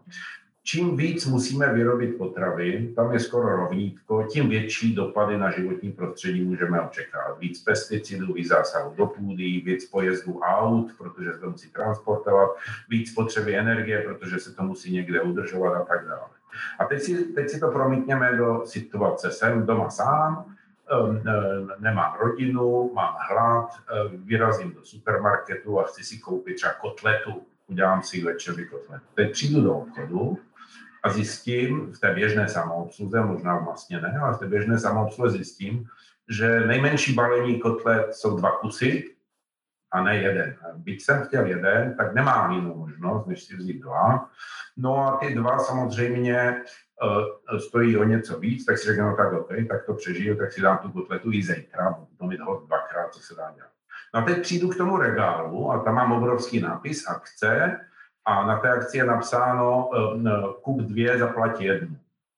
Čím 0.66 0.98
víc 0.98 1.26
musíme 1.26 1.74
vyrobit 1.74 2.18
potravin, 2.18 2.96
tam 2.96 3.14
je 3.14 3.20
skoro 3.20 3.56
rovnítko, 3.56 4.24
tím 4.24 4.50
větší 4.50 4.96
dopady 4.96 5.38
na 5.38 5.52
životní 5.52 5.92
prostředí 5.92 6.42
můžeme 6.42 6.82
očekávat. 6.82 7.40
Víc 7.40 7.64
pesticidů, 7.64 8.34
víc 8.34 8.48
zásahů 8.48 8.96
do 8.96 9.06
půdy, 9.06 9.44
víc 9.66 9.90
pojezdů 9.90 10.40
aut, 10.40 10.92
protože 10.98 11.34
se 11.34 11.40
to 11.40 11.50
musí 11.50 11.70
transportovat, 11.70 12.50
víc 12.90 13.14
potřeby 13.14 13.56
energie, 13.56 14.02
protože 14.02 14.40
se 14.40 14.56
to 14.56 14.64
musí 14.64 14.94
někde 14.94 15.22
udržovat 15.22 15.74
a 15.74 15.84
tak 15.84 16.08
dále. 16.08 16.30
A 16.80 16.86
teď 16.86 17.02
si, 17.02 17.24
teď 17.24 17.50
si 17.50 17.60
to 17.60 17.72
promítněme 17.72 18.38
do 18.38 18.62
situace. 18.66 19.32
Jsem 19.32 19.66
doma 19.66 19.90
sám, 19.90 20.56
nemám 21.80 22.16
rodinu, 22.20 22.92
mám 22.94 23.16
hlad, 23.30 23.70
vyrazím 24.12 24.74
do 24.74 24.84
supermarketu 24.84 25.80
a 25.80 25.84
chci 25.84 26.04
si 26.04 26.18
koupit 26.18 26.56
třeba 26.56 26.74
kotletu, 26.74 27.42
udělám 27.68 28.04
si 28.04 28.24
večeři 28.24 28.66
kotletu. 28.66 29.06
Teď 29.16 29.32
přijdu 29.32 29.62
do 29.62 29.74
obchodu 29.74 30.38
a 31.06 31.10
zjistím 31.10 31.92
v 31.94 32.00
té 32.00 32.14
běžné 32.14 32.48
samoobsluze, 32.48 33.22
možná 33.22 33.60
vlastně 33.60 34.02
ne, 34.02 34.20
ale 34.22 34.34
v 34.34 34.38
té 34.38 34.48
běžné 34.48 34.80
samoobsluze 34.80 35.38
zjistím, 35.38 35.86
že 36.30 36.60
nejmenší 36.60 37.14
balení 37.14 37.60
kotlet 37.60 38.16
jsou 38.16 38.38
dva 38.38 38.52
kusy 38.52 39.16
a 39.92 40.04
ne 40.04 40.18
jeden. 40.18 40.58
Byť 40.74 41.04
jsem 41.04 41.24
chtěl 41.24 41.46
jeden, 41.46 41.96
tak 41.98 42.14
nemám 42.14 42.52
jinou 42.52 42.76
možnost, 42.76 43.26
než 43.26 43.44
si 43.44 43.56
vzít 43.56 43.82
dva. 43.82 44.30
No 44.78 44.98
a 44.98 45.18
ty 45.18 45.36
dva 45.36 45.60
samozřejmě 45.60 46.62
uh, 47.52 47.60
stojí 47.60 47.98
o 47.98 48.04
něco 48.04 48.40
víc, 48.40 48.66
tak 48.66 48.78
si 48.78 48.88
řeknu, 48.88 49.06
no 49.06 49.16
tak 49.16 49.34
OK, 49.34 49.50
tak 49.70 49.86
to 49.86 49.94
přežiju, 49.94 50.38
tak 50.38 50.52
si 50.52 50.62
dám 50.62 50.78
tu 50.78 50.92
kotletu 50.92 51.32
i 51.32 51.44
zítra, 51.44 51.92
budu 51.92 52.30
mít 52.30 52.40
ho 52.40 52.64
dvakrát, 52.68 53.14
co 53.14 53.20
se 53.20 53.36
dá 53.36 53.52
dělat. 53.56 53.72
No 54.14 54.20
a 54.20 54.24
teď 54.24 54.42
přijdu 54.42 54.70
k 54.70 54.78
tomu 54.78 54.98
regálu 54.98 55.72
a 55.72 55.80
tam 55.80 55.96
mám 55.96 56.12
obrovský 56.12 56.60
nápis 56.60 57.08
akce 57.08 57.80
a 58.26 58.46
na 58.46 58.60
té 58.60 58.70
akci 58.70 58.98
je 58.98 59.06
napsáno 59.06 59.88
uh, 59.88 60.54
kup 60.62 60.82
dvě, 60.82 61.18
zaplatí 61.18 61.64
jednu. 61.64 61.98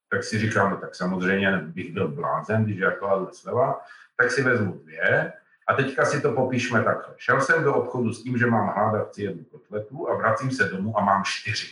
Tak 0.09 0.23
si 0.23 0.39
říkám, 0.39 0.71
no 0.71 0.77
tak 0.77 0.95
samozřejmě 0.95 1.57
bych 1.57 1.93
byl 1.93 2.07
blázen, 2.07 2.63
když 2.63 2.77
je 2.77 2.85
taková 2.85 3.27
sleva, 3.31 3.81
tak 4.17 4.31
si 4.31 4.43
vezmu 4.43 4.73
dvě 4.73 5.33
a 5.67 5.73
teďka 5.73 6.05
si 6.05 6.21
to 6.21 6.31
popíšme 6.31 6.83
takhle. 6.83 7.13
Šel 7.17 7.41
jsem 7.41 7.63
do 7.63 7.73
obchodu 7.73 8.13
s 8.13 8.23
tím, 8.23 8.37
že 8.37 8.45
mám 8.45 8.67
hlad 8.67 9.07
chci 9.07 9.23
jednu 9.23 9.43
kotletu 9.43 10.09
a 10.09 10.17
vracím 10.17 10.51
se 10.51 10.63
domů 10.63 10.97
a 10.97 11.03
mám 11.03 11.23
čtyři. 11.25 11.67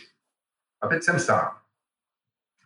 A 0.80 0.88
teď 0.88 1.02
jsem 1.02 1.18
sám. 1.18 1.56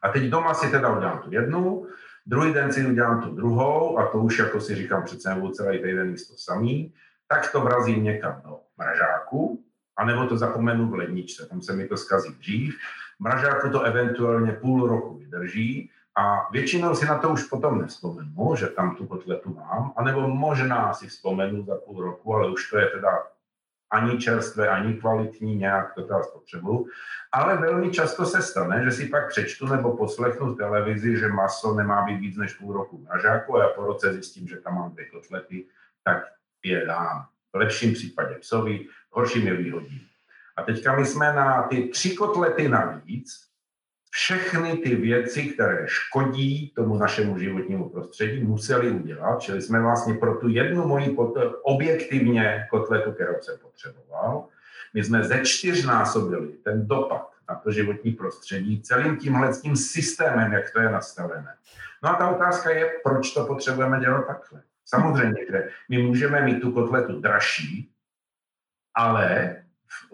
A 0.02 0.08
teď 0.08 0.22
doma 0.22 0.54
si 0.54 0.70
teda 0.70 0.96
udělám 0.96 1.18
tu 1.18 1.32
jednu, 1.32 1.86
druhý 2.26 2.52
den 2.52 2.72
si 2.72 2.86
udělám 2.86 3.22
tu 3.22 3.34
druhou 3.34 3.98
a 3.98 4.06
to 4.06 4.18
už 4.18 4.38
jako 4.38 4.60
si 4.60 4.74
říkám 4.74 5.04
přece 5.04 5.28
nebudu 5.28 5.52
celý 5.52 5.78
týden 5.78 6.10
místo 6.10 6.34
samý, 6.36 6.94
tak 7.28 7.52
to 7.52 7.60
vrazím 7.60 8.04
někam 8.04 8.42
do 8.44 8.60
mražáku 8.78 9.64
anebo 10.00 10.26
to 10.26 10.36
zapomenu 10.36 10.88
v 10.88 10.94
ledničce, 10.94 11.46
tam 11.46 11.60
se 11.62 11.72
mi 11.76 11.88
to 11.88 11.96
skazí 11.96 12.34
dřív. 12.34 12.74
V 13.16 13.20
mražáku 13.20 13.70
to 13.70 13.82
eventuálně 13.82 14.52
půl 14.52 14.88
roku 14.88 15.18
vydrží, 15.18 15.90
A 16.16 16.50
většinou 16.52 16.94
si 16.94 17.06
na 17.06 17.18
to 17.18 17.28
už 17.30 17.44
potom 17.44 17.78
nevzpomenu, 17.78 18.56
že 18.56 18.66
tam 18.66 18.96
tu 18.96 19.06
kotletu 19.06 19.54
mám, 19.54 19.92
anebo 19.96 20.28
možná 20.28 20.92
si 20.92 21.06
vzpomenu 21.06 21.64
za 21.64 21.76
půl 21.76 22.02
roku, 22.02 22.34
ale 22.34 22.50
už 22.50 22.70
to 22.70 22.78
je 22.78 22.86
teda 22.86 23.10
ani 23.90 24.18
čerstvé, 24.18 24.68
ani 24.68 24.94
kvalitní, 24.94 25.56
nějak 25.56 25.94
to 25.94 26.02
teda 26.02 26.22
spotřebuju. 26.22 26.86
Ale 27.32 27.56
velmi 27.56 27.90
často 27.90 28.26
se 28.26 28.42
stane, 28.42 28.84
že 28.84 28.90
si 28.90 29.08
pak 29.08 29.28
přečtu 29.28 29.66
nebo 29.66 29.96
poslechnu 29.96 30.54
v 30.54 30.56
televizi, 30.56 31.16
že 31.16 31.28
maso 31.28 31.74
nemá 31.74 32.02
být 32.02 32.18
víc 32.18 32.36
než 32.36 32.54
půl 32.54 32.72
roku 32.72 33.06
na 33.08 33.18
žáku 33.18 33.56
a 33.56 33.62
já 33.62 33.68
po 33.68 33.86
roce 33.86 34.12
zjistím, 34.12 34.48
že 34.48 34.56
tam 34.56 34.74
mám 34.74 34.90
dvě 34.90 35.04
kotlety, 35.10 35.66
tak 36.04 36.24
je 36.64 36.86
dám. 36.86 37.26
V 37.52 37.56
lepším 37.56 37.92
případě 37.92 38.34
psovi, 38.34 38.86
horším 39.10 39.46
je 39.46 39.56
výhodí. 39.56 40.06
A 40.56 40.62
teďka 40.62 40.96
my 40.96 41.06
jsme 41.06 41.32
na 41.32 41.62
ty 41.62 41.88
tři 41.88 42.10
kotlety 42.10 42.68
navíc 42.68 43.50
všechny 44.10 44.76
ty 44.76 44.94
věci, 44.94 45.42
které 45.42 45.86
škodí 45.86 46.72
tomu 46.76 46.98
našemu 46.98 47.38
životnímu 47.38 47.88
prostředí, 47.88 48.42
museli 48.42 48.90
udělat. 48.90 49.40
Čili 49.40 49.62
jsme 49.62 49.80
vlastně 49.80 50.14
pro 50.14 50.34
tu 50.34 50.48
jednu 50.48 50.86
moji 50.86 51.16
objektivně 51.62 52.66
kotletu, 52.70 53.12
kterou 53.12 53.34
jsem 53.40 53.58
potřeboval, 53.58 54.48
my 54.94 55.04
jsme 55.04 55.24
ze 55.24 55.40
čtyřnásobili 55.44 56.48
ten 56.48 56.86
dopad 56.86 57.30
na 57.48 57.54
to 57.54 57.70
životní 57.70 58.12
prostředí 58.12 58.82
celým 58.82 59.16
tímhle 59.16 59.52
tím 59.62 59.76
systémem, 59.76 60.52
jak 60.52 60.70
to 60.70 60.80
je 60.80 60.90
nastavené. 60.90 61.54
No 62.02 62.10
a 62.10 62.14
ta 62.14 62.30
otázka 62.30 62.70
je, 62.70 62.90
proč 63.04 63.30
to 63.34 63.46
potřebujeme 63.46 64.00
dělat 64.00 64.26
takhle. 64.26 64.62
Samozřejmě, 64.94 65.46
že 65.50 65.68
my 65.88 66.02
můžeme 66.02 66.42
mít 66.42 66.60
tu 66.60 66.72
kotletu 66.72 67.20
dražší, 67.20 67.90
ale 68.94 69.56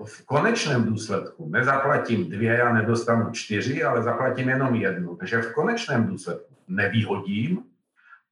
v 0.04 0.26
konečném 0.26 0.84
důsledku 0.84 1.48
nezaplatím 1.48 2.30
dvě 2.30 2.62
a 2.62 2.72
nedostanu 2.72 3.30
čtyři, 3.32 3.84
ale 3.84 4.02
zaplatím 4.02 4.48
jenom 4.48 4.74
jednu. 4.74 5.16
Takže 5.16 5.42
v 5.42 5.52
konečném 5.52 6.06
důsledku 6.06 6.54
nevýhodím 6.68 7.62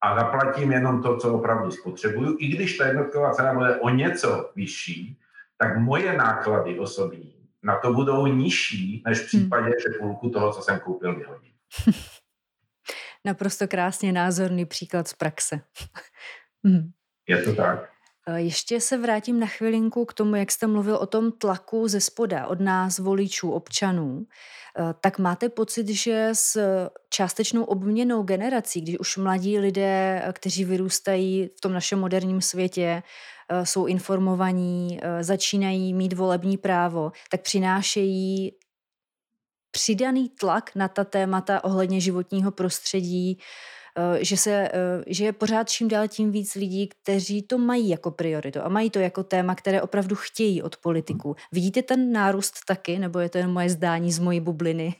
a 0.01 0.19
zaplatím 0.21 0.73
jenom 0.73 1.03
to, 1.03 1.17
co 1.17 1.35
opravdu 1.35 1.71
spotřebuju. 1.71 2.37
I 2.41 2.49
když 2.49 2.77
ta 2.77 2.87
jednotková 2.87 3.31
cena 3.31 3.55
bude 3.55 3.77
o 3.77 3.89
něco 3.89 4.51
vyšší, 4.57 5.19
tak 5.59 5.79
moje 5.79 6.17
náklady 6.17 6.79
osobní 6.79 7.35
na 7.65 7.79
to 7.79 7.93
budou 7.93 8.27
nižší, 8.27 9.03
než 9.07 9.19
v 9.19 9.21
hmm. 9.21 9.27
případě, 9.27 9.71
že 9.71 9.99
půlku 9.99 10.31
toho, 10.31 10.53
co 10.53 10.63
jsem 10.63 10.81
koupil, 10.81 11.17
vyhodím. 11.17 11.53
Naprosto 13.25 13.69
krásně 13.69 14.13
názorný 14.13 14.65
příklad 14.65 15.09
z 15.09 15.15
praxe. 15.15 15.61
Je 17.29 17.43
to 17.43 17.55
tak. 17.55 17.95
Eh, 18.29 18.41
ještě 18.41 18.81
se 18.81 18.99
vrátím 18.99 19.41
na 19.41 19.47
chvilinku 19.47 20.05
k 20.05 20.15
tomu, 20.15 20.37
jak 20.37 20.53
jste 20.53 20.67
mluvil 20.67 20.97
o 20.97 21.07
tom 21.07 21.33
tlaku 21.33 21.89
ze 21.89 22.01
spoda, 22.01 22.47
od 22.47 22.61
nás, 22.61 22.99
voličů, 22.99 23.51
občanů. 23.51 24.27
Eh, 24.79 24.95
tak 25.01 25.19
máte 25.19 25.49
pocit, 25.49 25.89
že 25.89 26.29
s 26.33 26.59
částečnou 27.11 27.65
obměnou 27.65 28.23
generací, 28.23 28.81
když 28.81 28.99
už 28.99 29.17
mladí 29.17 29.59
lidé, 29.59 30.23
eh, 30.25 30.33
kteří 30.33 30.65
vyrůstají 30.65 31.51
v 31.57 31.61
tom 31.61 31.73
našem 31.73 31.99
moderním 31.99 32.41
světě, 32.41 33.03
jsou 33.65 33.87
informovaní, 33.87 35.01
začínají 35.21 35.95
mít 35.95 36.13
volební 36.13 36.57
právo, 36.57 37.13
tak 37.31 37.43
přinášejí 37.43 38.53
přidaný 39.75 40.29
tlak 40.29 40.71
na 40.75 40.89
ta 40.89 41.05
témata 41.05 41.65
ohledně 41.65 42.01
životního 42.01 42.51
prostředí, 42.51 43.39
Eh, 43.99 44.25
že, 44.25 44.37
se, 44.37 44.51
eh, 44.51 45.05
že 45.07 45.25
je 45.25 45.33
pořád 45.33 45.69
čím 45.69 45.89
dál 45.89 46.09
tím 46.09 46.33
víc 46.33 46.55
lidí, 46.55 46.89
kteří 46.89 47.43
to 47.43 47.59
mají 47.59 47.89
jako 47.89 48.11
prioritu 48.11 48.61
a 48.63 48.69
mají 48.69 48.91
to 48.91 48.99
jako 48.99 49.23
téma, 49.23 49.55
které 49.55 49.83
opravdu 49.83 50.17
chtějí 50.17 50.63
od 50.63 50.77
politiků. 50.77 51.37
Vidíte 51.53 51.83
ten 51.83 52.13
nárůst 52.13 52.55
taky, 52.67 52.99
nebo 52.99 53.19
je 53.19 53.29
to 53.29 53.39
jen 53.39 53.51
moje 53.51 53.71
zdání 53.71 54.13
z 54.13 54.19
mojí 54.19 54.41
bubliny? 54.41 54.95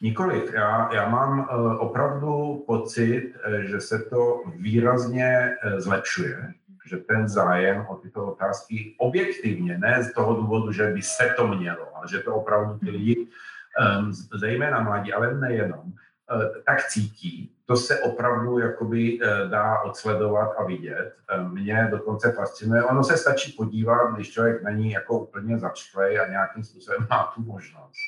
Nikoliv. 0.00 0.52
Já, 0.54 0.94
já 0.94 1.08
mám 1.08 1.38
uh, 1.38 1.72
opravdu 1.80 2.64
pocit, 2.66 3.32
že 3.60 3.80
se 3.80 3.98
to 3.98 4.42
výrazně 4.56 5.50
zlepšuje, 5.76 6.52
že 6.86 6.96
ten 6.96 7.28
zájem 7.28 7.86
o 7.88 7.94
tyto 7.94 8.26
otázky 8.26 8.94
objektivně, 8.98 9.78
ne 9.78 10.02
z 10.02 10.12
toho 10.12 10.34
důvodu, 10.34 10.72
že 10.72 10.86
by 10.86 11.02
se 11.02 11.34
to 11.36 11.48
mělo, 11.48 11.96
ale 11.96 12.06
že 12.10 12.18
to 12.18 12.34
opravdu 12.34 12.78
ty 12.78 12.90
lidi, 12.90 13.28
zejména 14.34 14.80
mladí, 14.80 15.12
ale 15.12 15.34
nejenom, 15.34 15.92
Eh, 16.32 16.62
tak 16.66 16.86
cítí, 16.88 17.52
to 17.66 17.76
se 17.76 18.00
opravdu 18.00 18.58
jakoby 18.58 19.18
eh, 19.22 19.48
dá 19.48 19.80
odsledovat 19.80 20.54
a 20.58 20.64
vidět. 20.64 21.14
Eh, 21.30 21.42
mě 21.42 21.88
dokonce 21.90 22.32
fascinuje. 22.32 22.84
Ono 22.84 23.04
se 23.04 23.16
stačí 23.16 23.52
podívat, 23.52 24.14
když 24.14 24.32
člověk 24.32 24.62
není 24.62 24.90
jako 24.90 25.18
úplně 25.18 25.58
začklej 25.58 26.20
a 26.20 26.28
nějakým 26.28 26.64
způsobem 26.64 27.06
má 27.10 27.32
tu 27.34 27.42
možnost. 27.42 27.98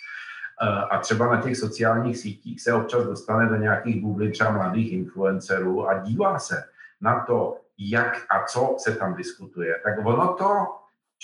A 0.91 0.99
třeba 0.99 1.37
na 1.37 1.43
těch 1.43 1.57
sociálních 1.57 2.19
sítích 2.19 2.61
se 2.63 2.73
občas 2.73 3.05
dostane 3.05 3.49
do 3.49 3.57
nějakých 3.57 4.03
bublin 4.03 4.33
třeba 4.33 4.51
mladých 4.51 4.93
influencerů 4.93 5.89
a 5.89 5.99
dívá 5.99 6.39
se 6.39 6.65
na 7.01 7.25
to, 7.25 7.57
jak 7.79 8.17
a 8.31 8.45
co 8.47 8.77
se 8.79 8.95
tam 8.95 9.15
diskutuje. 9.15 9.81
Tak 9.85 10.07
ono 10.07 10.35
to, 10.35 10.67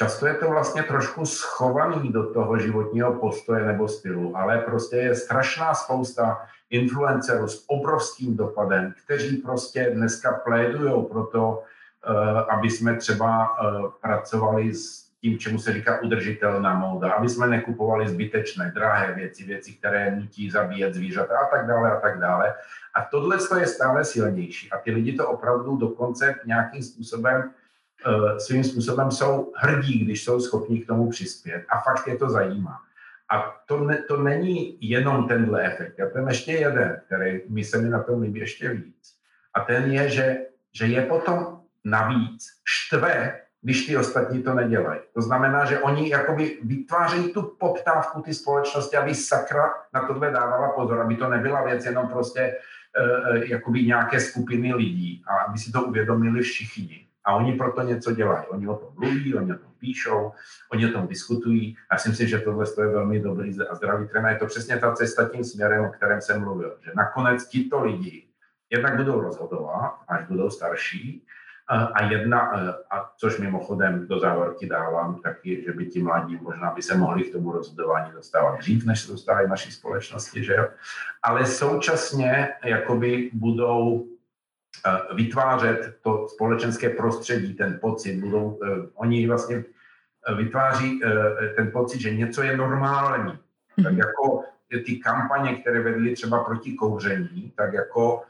často 0.00 0.26
je 0.26 0.34
to 0.34 0.48
vlastně 0.48 0.82
trošku 0.82 1.26
schovaný 1.26 2.12
do 2.12 2.32
toho 2.32 2.58
životního 2.58 3.12
postoje 3.12 3.64
nebo 3.66 3.88
stylu, 3.88 4.36
ale 4.36 4.58
prostě 4.58 4.96
je 4.96 5.14
strašná 5.14 5.74
spousta 5.74 6.48
influencerů 6.70 7.48
s 7.48 7.64
obrovským 7.68 8.36
dopadem, 8.36 8.94
kteří 9.04 9.36
prostě 9.36 9.90
dneska 9.94 10.32
plédují 10.32 11.04
pro 11.04 11.24
to, 11.24 11.62
eh, 11.62 12.44
aby 12.48 12.70
jsme 12.70 12.96
třeba 12.96 13.44
eh, 13.44 13.66
pracovali 14.00 14.74
s 14.74 15.10
tím, 15.20 15.38
čemu 15.38 15.58
se 15.58 15.72
říká 15.72 16.00
udržitelná 16.00 16.74
móda, 16.74 17.12
aby 17.12 17.28
jsme 17.28 17.46
nekupovali 17.46 18.08
zbytečné, 18.08 18.72
drahé 18.74 19.12
věci, 19.14 19.44
věci, 19.44 19.72
které 19.72 20.16
nutí 20.16 20.50
zabíjet 20.50 20.94
zvířata 20.94 21.38
a 21.38 21.46
tak 21.46 21.66
dále 21.66 21.92
a 21.92 22.00
tak 22.00 22.20
dále. 22.20 22.54
A 22.94 23.04
tohle 23.04 23.36
je 23.60 23.66
stále 23.66 24.04
silnější. 24.04 24.72
A 24.72 24.78
ty 24.78 24.90
lidi 24.90 25.12
to 25.12 25.28
opravdu 25.28 25.76
dokonce 25.76 26.34
nějakým 26.46 26.82
způsobem 26.82 27.52
svým 28.38 28.64
způsobem 28.64 29.10
jsou 29.10 29.52
hrdí, 29.56 30.04
když 30.04 30.24
jsou 30.24 30.40
schopni 30.40 30.80
k 30.80 30.86
tomu 30.86 31.10
přispět. 31.10 31.64
A 31.68 31.80
fakt 31.80 32.06
je 32.06 32.16
to 32.16 32.28
zajímá. 32.28 32.80
A 33.32 33.56
to, 33.66 33.84
ne, 33.84 34.02
to 34.08 34.22
není 34.22 34.78
jenom 34.80 35.28
tenhle 35.28 35.62
efekt. 35.62 35.98
Já 35.98 36.06
ten 36.06 36.28
ještě 36.28 36.52
jeden, 36.52 37.00
který 37.06 37.40
mi 37.48 37.64
se 37.64 37.78
mi 37.78 37.88
na 37.88 38.02
tom 38.02 38.22
líbí 38.22 38.40
ještě 38.40 38.68
víc. 38.68 39.14
A 39.54 39.60
ten 39.60 39.92
je, 39.92 40.08
že, 40.08 40.38
že 40.72 40.86
je 40.86 41.02
potom 41.02 41.60
navíc 41.84 42.46
štve, 42.64 43.40
když 43.62 43.86
ty 43.86 43.96
ostatní 43.96 44.42
to 44.42 44.54
nedělají. 44.54 45.00
To 45.14 45.22
znamená, 45.22 45.64
že 45.64 45.78
oni 45.78 46.10
jakoby 46.10 46.58
vytvářejí 46.62 47.32
tu 47.32 47.42
poptávku 47.42 48.22
ty 48.22 48.34
společnosti, 48.34 48.96
aby 48.96 49.14
sakra 49.14 49.74
na 49.94 50.06
tohle 50.06 50.30
dávala 50.30 50.68
pozor, 50.68 51.00
aby 51.00 51.16
to 51.16 51.28
nebyla 51.28 51.64
věc 51.64 51.84
jenom 51.84 52.08
prostě 52.08 52.56
uh, 52.56 53.36
jakoby 53.36 53.82
nějaké 53.82 54.20
skupiny 54.20 54.74
lidí 54.74 55.22
a 55.26 55.44
aby 55.44 55.58
si 55.58 55.72
to 55.72 55.82
uvědomili 55.82 56.40
všichni. 56.42 57.06
A 57.24 57.34
oni 57.34 57.52
proto 57.52 57.82
něco 57.82 58.12
dělají. 58.12 58.46
Oni 58.46 58.68
o 58.68 58.76
tom 58.76 58.88
mluví, 58.98 59.34
oni 59.34 59.52
o 59.52 59.58
tom 59.58 59.70
píšou, 59.78 60.32
oni 60.72 60.88
o 60.88 60.92
tom 60.92 61.06
diskutují. 61.06 61.76
Já 61.92 61.98
si 61.98 62.08
myslím, 62.08 62.28
že 62.28 62.38
tohle 62.38 62.66
je 62.80 62.86
velmi 62.88 63.20
dobrý 63.20 63.60
a 63.60 63.74
zdravý 63.74 64.08
trend. 64.08 64.26
Je 64.26 64.36
to 64.36 64.46
přesně 64.46 64.76
ta 64.76 64.92
cesta 64.92 65.28
tím 65.28 65.44
směrem, 65.44 65.84
o 65.84 65.90
kterém 65.90 66.20
jsem 66.20 66.40
mluvil. 66.40 66.76
Že 66.80 66.92
nakonec 66.94 67.48
tito 67.48 67.84
lidi 67.84 68.26
jednak 68.70 68.96
budou 68.96 69.20
rozhodovat, 69.20 69.94
až 70.08 70.26
budou 70.26 70.50
starší, 70.50 71.26
a 71.94 72.04
jedna, 72.04 72.40
a 72.90 73.10
což 73.16 73.38
mimochodem 73.38 74.06
do 74.06 74.18
závorky 74.18 74.66
dávám, 74.66 75.20
taky, 75.20 75.64
že 75.66 75.72
by 75.72 75.86
ti 75.86 76.02
mladí 76.02 76.38
možná 76.42 76.70
by 76.70 76.82
se 76.82 76.96
mohli 76.96 77.22
k 77.22 77.32
tomu 77.32 77.52
rozhodování 77.52 78.12
dostávat 78.12 78.58
dřív, 78.58 78.86
než 78.86 79.00
se 79.00 79.12
dostávají 79.12 79.46
v 79.46 79.50
naší 79.50 79.72
společnosti, 79.72 80.44
že 80.44 80.54
jo? 80.54 80.68
Ale 81.22 81.46
současně 81.46 82.48
jakoby 82.64 83.30
budou 83.32 84.06
Eh, 84.09 84.09
vytvářet 85.14 85.98
to 86.02 86.28
společenské 86.28 86.90
prostředí, 86.90 87.54
ten 87.54 87.78
pocit, 87.80 88.20
budou, 88.20 88.58
eh, 88.64 88.68
oni 88.94 89.26
vlastně 89.26 89.64
eh, 90.28 90.34
vytváří 90.34 91.00
ten 91.56 91.70
pocit, 91.70 92.00
že 92.00 92.14
něco 92.14 92.42
je 92.42 92.56
normální. 92.56 93.38
Tak 93.84 93.96
jako 93.96 94.44
ty 94.84 94.96
kampaně, 94.96 95.56
které 95.56 95.80
vedly 95.80 96.14
třeba 96.14 96.44
proti 96.44 96.72
kouření, 96.72 97.52
tak 97.56 97.72
jako 97.72 98.22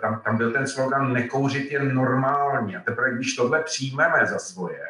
tam, 0.00 0.20
tam 0.24 0.36
byl 0.36 0.52
ten 0.52 0.66
slogan 0.66 1.12
nekouřit 1.12 1.72
je 1.72 1.82
normální. 1.84 2.76
A 2.76 2.80
teprve, 2.80 3.14
když 3.14 3.36
tohle 3.36 3.62
přijmeme 3.62 4.26
za 4.26 4.38
svoje, 4.38 4.82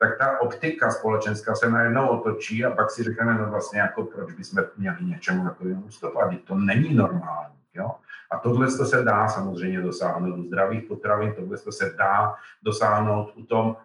tak 0.00 0.18
ta 0.18 0.40
optika 0.40 0.90
společenská 0.90 1.54
se 1.54 1.70
najednou 1.70 2.08
otočí 2.08 2.64
a 2.64 2.70
pak 2.70 2.90
si 2.90 3.02
řekneme, 3.02 3.34
no 3.34 3.50
vlastně 3.50 3.80
jako 3.80 4.04
proč 4.04 4.32
bychom 4.32 4.64
měli 4.76 4.96
něčemu 5.00 5.44
takovému 5.44 5.82
ustupovat. 5.82 6.34
To 6.44 6.54
není 6.54 6.94
normální. 6.94 7.54
Jo? 7.74 7.90
A 8.30 8.38
tohle 8.38 8.70
se 8.70 9.02
dá 9.02 9.28
samozřejmě 9.28 9.80
dosáhnout 9.80 10.38
u 10.38 10.42
zdravých 10.42 10.82
potravin, 10.84 11.34
tohle 11.36 11.58
se 11.58 11.94
dá 11.98 12.34
dosáhnout 12.62 13.32
u, 13.34 13.44
tom, 13.44 13.76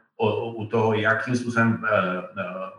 u, 0.55 0.65
toho, 0.65 0.93
jakým 0.93 1.35
způsobem 1.35 1.83
uh, 1.83 1.87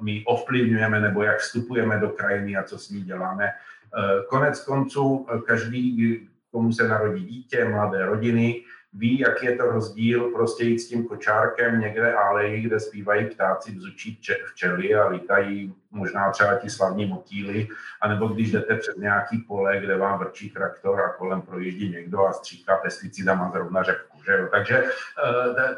my 0.01 0.25
ovplyvňujeme 0.27 1.01
nebo 1.01 1.23
jak 1.23 1.39
vstupujeme 1.39 1.99
do 1.99 2.09
krajiny 2.09 2.57
a 2.57 2.63
co 2.63 2.79
s 2.79 2.91
ní 2.91 3.03
děláme. 3.03 3.45
Uh, 3.45 4.27
konec 4.29 4.65
konců 4.65 5.27
každý, 5.47 6.29
komu 6.51 6.73
se 6.73 6.89
narodí 6.89 7.25
dítě, 7.25 7.65
mladé 7.65 8.07
rodiny, 8.07 8.63
ví, 8.97 9.19
jaký 9.19 9.47
je 9.47 9.57
to 9.57 9.67
rozdíl 9.67 10.31
prostě 10.31 10.65
jít 10.65 10.79
s 10.79 10.89
tím 10.89 11.07
kočárkem 11.07 11.81
někde 11.81 12.15
aleji, 12.15 12.61
kde 12.61 12.81
zpívají 12.81 13.27
ptáci, 13.27 13.73
bzučí 13.73 14.21
včely 14.47 14.95
a 14.95 15.09
lítají 15.09 15.75
možná 15.91 16.31
třeba 16.31 16.55
ti 16.55 16.71
slavní 16.71 17.07
motýly, 17.07 17.69
anebo 18.01 18.29
když 18.29 18.53
jdete 18.53 18.77
přes 18.77 18.97
nějaký 18.97 19.39
pole, 19.39 19.81
kde 19.81 19.97
vám 19.97 20.19
vrčí 20.19 20.51
traktor 20.51 21.01
a 21.01 21.13
kolem 21.13 21.43
projíždí 21.43 21.89
někdo 21.89 22.27
a 22.27 22.33
stříká 22.33 22.77
pesticidama 22.77 23.51
zrovna 23.51 23.83
řepku. 23.83 24.23
Že 24.25 24.33
jo? 24.33 24.49
Takže 24.51 24.83
uh, 24.83 24.91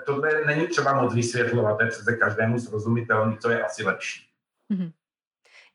tohle 0.06 0.44
není 0.46 0.66
třeba 0.66 1.02
moc 1.02 1.14
vysvětlovat, 1.14 1.80
je 1.80 1.86
přece 1.86 2.16
každému 2.16 2.58
srozumitelný, 2.58 3.38
co 3.38 3.50
je 3.50 3.64
asi 3.64 3.84
lepší. 3.84 4.28
Mm-hmm 4.72 4.92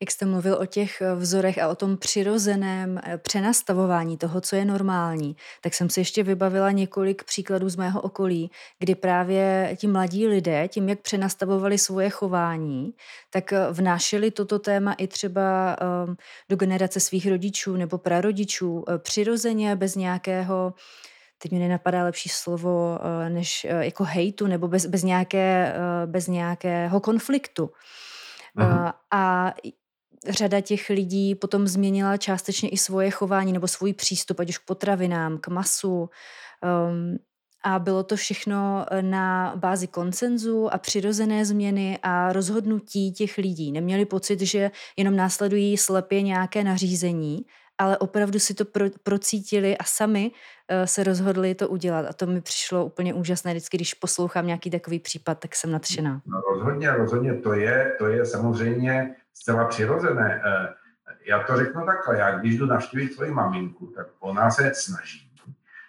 jak 0.04 0.12
jste 0.12 0.26
mluvil 0.26 0.58
o 0.62 0.66
těch 0.66 1.02
eh, 1.02 1.16
vzorech 1.16 1.58
a 1.58 1.68
o 1.68 1.76
tom 1.76 1.98
přirozeném 1.98 3.00
eh, 3.04 3.18
přenastavování 3.18 4.18
toho, 4.18 4.42
co 4.42 4.56
je 4.56 4.66
normální, 4.66 5.36
tak 5.62 5.74
jsem 5.74 5.90
si 5.90 6.00
ještě 6.00 6.24
vybavila 6.24 6.72
několik 6.72 7.24
příkladů 7.24 7.70
z 7.70 7.76
mého 7.76 8.02
okolí, 8.02 8.52
kdy 8.80 8.96
právě 8.96 9.76
ti 9.80 9.88
mladí 9.88 10.28
lidé, 10.28 10.68
tím, 10.68 10.90
jak 10.90 11.00
přenastavovali 11.00 11.78
svoje 11.78 12.10
chování, 12.10 12.94
tak 13.30 13.54
eh, 13.54 13.68
vnášeli 13.72 14.32
toto 14.32 14.60
téma 14.60 14.94
i 14.94 15.08
třeba 15.08 15.76
ehm, 15.80 16.16
do 16.50 16.56
generace 16.56 17.00
svých 17.00 17.28
rodičů 17.28 17.76
nebo 17.76 17.98
prarodičů 17.98 18.86
přirozeně, 18.98 19.76
bez 19.76 19.96
nějakého 19.96 20.74
teď 21.38 21.52
mi 21.52 21.60
nenapadá 21.60 22.04
lepší 22.04 22.30
slovo 22.30 23.00
než 23.30 23.68
jako 23.80 24.04
hejtu 24.04 24.48
nebo 24.48 24.68
bez, 24.68 24.86
bez, 24.86 25.04
nějaké, 25.04 25.76
bez 26.06 26.28
nějakého 26.28 27.00
konfliktu. 27.00 27.70
Aha. 28.56 28.94
A 29.12 29.54
řada 30.30 30.62
těch 30.62 30.90
lidí 30.90 31.36
potom 31.36 31.68
změnila 31.68 32.18
částečně 32.18 32.70
i 32.70 32.78
svoje 32.78 33.12
chování 33.12 33.54
nebo 33.54 33.68
svůj 33.68 33.94
přístup, 33.94 34.40
ať 34.40 34.50
už 34.50 34.58
k 34.58 34.66
potravinám, 34.66 35.38
k 35.38 35.48
masu. 35.48 36.10
Um, 36.90 37.18
a 37.64 37.80
bylo 37.80 38.04
to 38.04 38.16
všechno 38.16 38.86
eh, 38.92 39.02
na 39.02 39.54
bázi 39.56 39.88
koncenzu 39.88 40.74
a 40.74 40.78
přirozené 40.78 41.46
změny 41.46 42.00
a 42.04 42.34
rozhodnutí 42.34 43.12
těch 43.12 43.38
lidí. 43.38 43.72
Neměli 43.72 44.06
pocit, 44.06 44.42
že 44.42 44.72
jenom 44.98 45.16
následují 45.16 45.78
slepě 45.78 46.22
nějaké 46.22 46.64
nařízení, 46.64 47.46
ale 47.78 47.98
opravdu 47.98 48.40
si 48.40 48.54
to 48.54 48.66
pro, 48.66 48.86
procítili 49.04 49.78
a 49.78 49.84
sami 49.84 50.32
uh, 50.32 50.86
se 50.86 51.04
rozhodli 51.04 51.56
to 51.56 51.70
udělat. 51.70 52.06
A 52.10 52.14
to 52.14 52.26
mi 52.26 52.42
přišlo 52.42 52.86
úplně 52.86 53.14
úžasné. 53.14 53.52
Vždycky, 53.52 53.78
když 53.78 53.94
poslouchám 53.94 54.48
nějaký 54.48 54.70
takový 54.70 55.00
případ, 55.00 55.40
tak 55.40 55.56
jsem 55.56 55.72
nadšená. 55.72 56.22
No, 56.26 56.42
rozhodně, 56.54 56.92
rozhodně. 56.92 57.34
To 57.34 57.54
je, 57.54 57.96
to 58.00 58.08
je 58.08 58.26
samozřejmě 58.26 59.16
zcela 59.34 59.66
přirozené. 59.66 60.42
Eh, 60.46 60.74
já 61.26 61.44
to 61.44 61.58
řeknu 61.58 61.86
takhle, 61.86 62.18
já 62.18 62.40
když 62.40 62.58
jdu 62.58 62.66
navštívit 62.66 63.14
svoji 63.14 63.32
maminku, 63.32 63.86
tak 63.86 64.08
ona 64.20 64.52
se 64.52 64.72
snaží, 64.74 65.32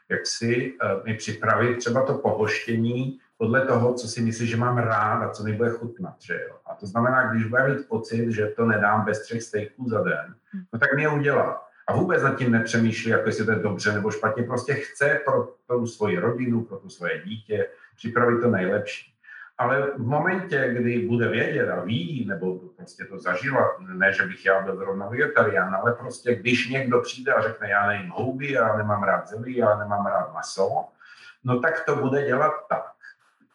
jak 0.09 0.26
si 0.26 0.74
eh, 0.82 0.88
mi 1.05 1.14
připravit 1.14 1.76
třeba 1.76 2.07
to 2.07 2.14
pohoštění 2.14 3.18
podle 3.38 3.66
toho, 3.66 3.95
co 3.95 4.09
si 4.09 4.22
myslí, 4.22 4.47
že 4.47 4.57
mám 4.57 4.78
rád 4.78 5.22
a 5.22 5.30
co 5.30 5.45
mi 5.45 5.53
bude 5.53 5.70
chutnat. 5.70 6.14
Že 6.20 6.34
jo? 6.34 6.57
A 6.66 6.74
to 6.74 6.86
znamená, 6.86 7.32
když 7.32 7.47
bude 7.47 7.68
mít 7.68 7.88
pocit, 7.88 8.30
že 8.30 8.47
to 8.47 8.64
nedám 8.64 9.05
bez 9.05 9.22
třech 9.22 9.42
stejků 9.42 9.88
za 9.88 10.03
den, 10.03 10.34
no 10.72 10.78
tak 10.78 10.95
mi 10.97 11.03
je 11.03 11.09
udělá. 11.09 11.64
A 11.86 11.97
vůbec 11.97 12.22
nad 12.22 12.36
tím 12.36 12.53
nepřemýšlí, 12.53 13.11
jako 13.11 13.28
jestli 13.28 13.45
to 13.45 13.51
je 13.51 13.59
dobře 13.59 13.92
nebo 13.92 14.11
špatně, 14.11 14.42
prostě 14.42 14.74
chce 14.74 15.20
pro 15.24 15.55
tu 15.68 15.86
svoji 15.86 16.18
rodinu, 16.18 16.64
pro 16.64 16.78
to 16.78 16.90
svoje 16.90 17.22
dítě 17.24 17.68
připravit 17.97 18.40
to 18.40 18.51
nejlepší. 18.51 19.13
Ale 19.59 19.90
v 19.96 20.07
momentě, 20.07 20.74
kdy 20.78 20.98
bude 20.98 21.28
vědět 21.28 21.70
a 21.70 21.80
ví, 21.80 22.24
nebo 22.28 22.59
prostě 22.76 23.05
to 23.05 23.18
zažila, 23.18 23.76
ne, 23.92 24.12
že 24.12 24.26
bych 24.26 24.46
já 24.46 24.61
byl 24.61 24.76
zrovna 24.76 25.09
vegetarián, 25.09 25.74
ale 25.74 25.92
prostě 25.92 26.34
když 26.34 26.68
někdo 26.68 27.00
přijde 27.00 27.32
a 27.32 27.42
řekne, 27.42 27.70
já 27.70 27.86
nejím 27.86 28.11
houby, 28.11 28.52
já 28.52 28.76
nemám 28.76 29.02
rád 29.02 29.28
zelí, 29.28 29.57
já 29.57 29.78
nemám 29.78 30.07
rád 30.07 30.34
maso, 30.34 30.84
no 31.44 31.61
tak 31.61 31.84
to 31.84 31.96
bude 31.96 32.26
dělat 32.26 32.52
tak, 32.68 32.84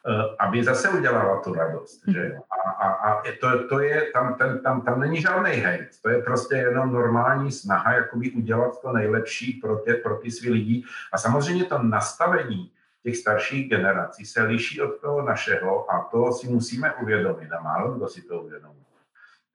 eh, 0.07 0.35
aby 0.39 0.63
zase 0.63 0.89
udělala 0.89 1.41
tu 1.41 1.53
radost. 1.53 2.01
Že? 2.07 2.37
A, 2.65 2.69
a, 2.69 3.13
a 3.13 3.21
to, 3.41 3.67
to 3.67 3.79
je, 3.79 4.11
tam, 4.13 4.35
ten, 4.35 4.59
tam, 4.59 4.81
tam 4.81 4.99
není 4.99 5.21
žádný 5.21 5.51
hejt, 5.51 5.89
to 6.01 6.09
je 6.09 6.21
prostě 6.21 6.55
jenom 6.55 6.93
normální 6.93 7.51
snaha 7.51 7.93
jakoby 7.93 8.31
udělat 8.31 8.81
to 8.81 8.93
nejlepší 8.93 9.53
pro, 9.53 9.77
tě, 9.77 9.93
pro 9.93 10.15
ty 10.15 10.31
svý 10.31 10.49
lidi. 10.49 10.83
A 11.13 11.17
samozřejmě 11.17 11.63
to 11.63 11.83
nastavení, 11.83 12.71
těch 13.03 13.17
starších 13.17 13.69
generací 13.69 14.25
se 14.25 14.43
liší 14.43 14.81
od 14.81 15.01
toho 15.01 15.21
našeho 15.21 15.91
a 15.91 16.03
to 16.11 16.31
si 16.31 16.47
musíme 16.47 16.93
uvědomit 16.93 17.51
a 17.51 17.61
málo 17.61 17.93
kdo 17.93 18.07
si 18.07 18.21
to 18.21 18.41
uvědomí, 18.41 18.85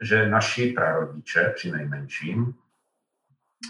že 0.00 0.28
naši 0.28 0.72
prarodiče 0.72 1.52
při 1.56 1.72
nejmenším 1.72 2.54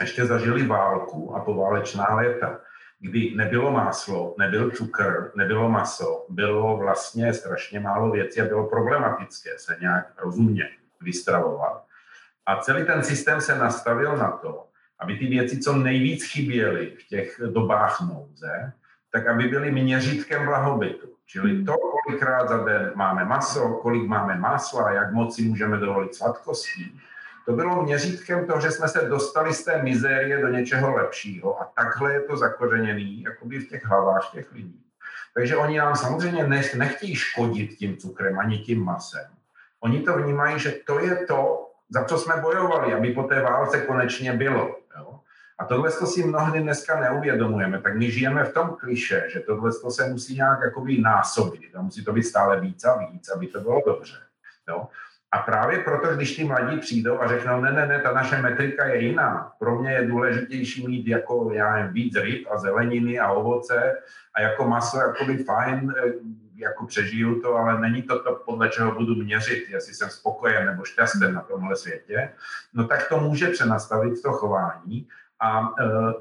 ještě 0.01 0.27
zažili 0.27 0.67
válku 0.67 1.37
a 1.37 1.41
poválečná 1.41 2.15
léta, 2.15 2.61
kdy 3.01 3.35
nebylo 3.37 3.71
máslo, 3.71 4.35
nebyl 4.39 4.71
cukr, 4.71 5.33
nebylo 5.35 5.69
maso, 5.69 6.27
bylo 6.29 6.77
vlastně 6.77 7.35
strašně 7.35 7.81
málo 7.81 8.11
věcí 8.11 8.41
a 8.41 8.45
bylo 8.45 8.69
problematické 8.69 9.51
se 9.59 9.77
nějak 9.81 10.13
rozumně 10.19 10.71
vystravovat. 11.01 11.85
A 12.47 12.57
celý 12.57 12.87
ten 12.87 13.03
systém 13.03 13.41
se 13.41 13.59
nastavil 13.59 14.17
na 14.17 14.31
to, 14.31 14.67
aby 14.99 15.17
ty 15.17 15.27
věci 15.27 15.61
co 15.61 15.77
nejvíc 15.77 16.25
chyběly 16.25 16.97
v 16.99 17.09
těch 17.09 17.41
dobách 17.53 18.01
nouze, 18.01 18.73
tak 19.15 19.27
aby 19.27 19.49
byly 19.49 19.73
měřítkem 19.73 20.47
blahobytu. 20.47 21.09
Čili 21.27 21.65
to, 21.65 21.75
kolikrát 21.77 22.49
za 22.49 22.59
den 22.59 22.93
máme 22.95 23.25
maso, 23.25 23.69
kolik 23.69 24.09
máme 24.09 24.39
másla, 24.39 24.93
jak 24.93 25.13
moc 25.13 25.37
si 25.37 25.43
můžeme 25.43 25.77
dovolit 25.77 26.15
sladkostí, 26.15 27.01
to 27.47 27.53
bylo 27.53 27.83
měřítkem 27.83 28.47
toho, 28.47 28.61
že 28.61 28.71
jsme 28.71 28.89
se 28.89 29.09
dostali 29.09 29.55
z 29.55 29.65
té 29.65 29.83
mizérie 29.83 30.41
do 30.41 30.49
něčeho 30.49 30.97
lepšího 30.97 31.63
a 31.63 31.65
takhle 31.65 32.13
je 32.13 32.21
to 32.21 32.37
zakořeněný 32.37 33.23
jakoby 33.23 33.59
v 33.59 33.69
těch 33.69 33.85
hlavách 33.85 34.31
těch 34.33 34.53
lidí. 34.53 34.81
Takže 35.35 35.57
oni 35.57 35.79
nám 35.79 35.97
samozřejmě 35.97 36.47
nechtějí 36.77 37.15
škodit 37.15 37.71
tím 37.71 37.97
cukrem 37.97 38.39
ani 38.39 38.59
tím 38.59 38.85
masem. 38.85 39.27
Oni 39.81 40.01
to 40.01 40.17
vnímají, 40.17 40.61
že 40.61 40.71
to 40.87 41.01
je 41.01 41.17
to, 41.27 41.71
za 41.89 42.05
co 42.05 42.19
jsme 42.19 42.37
bojovali, 42.37 42.95
aby 42.95 43.13
po 43.13 43.23
té 43.23 43.41
válce 43.41 43.81
konečně 43.81 44.33
bylo. 44.33 44.84
A 45.59 45.65
tohle 45.65 45.91
si 45.91 46.25
mnohdy 46.25 46.61
dneska 46.61 47.01
neuvědomujeme, 47.01 47.81
tak 47.81 47.97
my 47.97 48.11
žijeme 48.11 48.45
v 48.45 48.53
tom 48.55 48.77
kliše, 48.81 49.25
že 49.33 49.41
tohle 49.41 49.73
se 49.73 50.09
musí 50.09 50.35
nějak 50.35 50.59
jakoby 50.65 51.01
násobit 51.01 51.77
a 51.77 51.83
musí 51.83 52.05
to 52.05 52.13
být 52.13 52.23
stále 52.23 52.61
víc 52.61 52.85
a 52.85 52.99
víc, 52.99 53.29
aby 53.29 53.47
to 53.47 53.61
bylo 53.61 53.83
dobře. 53.87 54.17
Jo? 54.69 54.89
A 55.33 55.39
právě 55.39 55.79
proto, 55.79 56.15
když 56.15 56.37
ty 56.37 56.45
mladí 56.45 56.79
přijdou 56.79 57.21
a 57.21 57.29
řeknou, 57.29 57.61
ne, 57.61 57.73
ne, 57.73 57.87
ne, 57.87 58.01
ta 58.01 58.13
naše 58.13 58.43
metrika 58.43 58.85
je 58.85 59.05
jiná. 59.05 59.53
Pro 59.59 59.79
mě 59.79 59.91
je 59.91 60.07
důležitější 60.07 60.87
mít 60.87 61.07
jako, 61.07 61.51
já 61.53 61.75
nevím, 61.77 61.93
víc 61.93 62.17
ryb 62.17 62.47
a 62.51 62.59
zeleniny 62.59 63.19
a 63.19 63.33
ovoce 63.33 63.99
a 64.35 64.41
jako 64.41 64.69
maso, 64.69 64.99
jako 64.99 65.25
by 65.25 65.45
fajn, 65.45 65.95
eh, 65.97 66.13
jako 66.57 66.87
přežiju 66.87 67.41
to, 67.41 67.57
ale 67.57 67.81
není 67.81 68.03
to 68.03 68.23
to, 68.23 68.43
podle 68.45 68.69
čeho 68.69 68.93
budu 68.95 69.15
měřit, 69.15 69.65
jestli 69.69 69.95
jsem 69.95 70.11
spokojen 70.11 70.67
nebo 70.67 70.85
šťastný 70.85 71.33
na 71.33 71.41
tomhle 71.41 71.77
světě, 71.77 72.33
no 72.75 72.87
tak 72.87 73.09
to 73.09 73.21
může 73.21 73.49
přenastavit 73.49 74.23
to 74.23 74.33
chování 74.33 75.09
a 75.45 75.61
uh, 75.61 76.13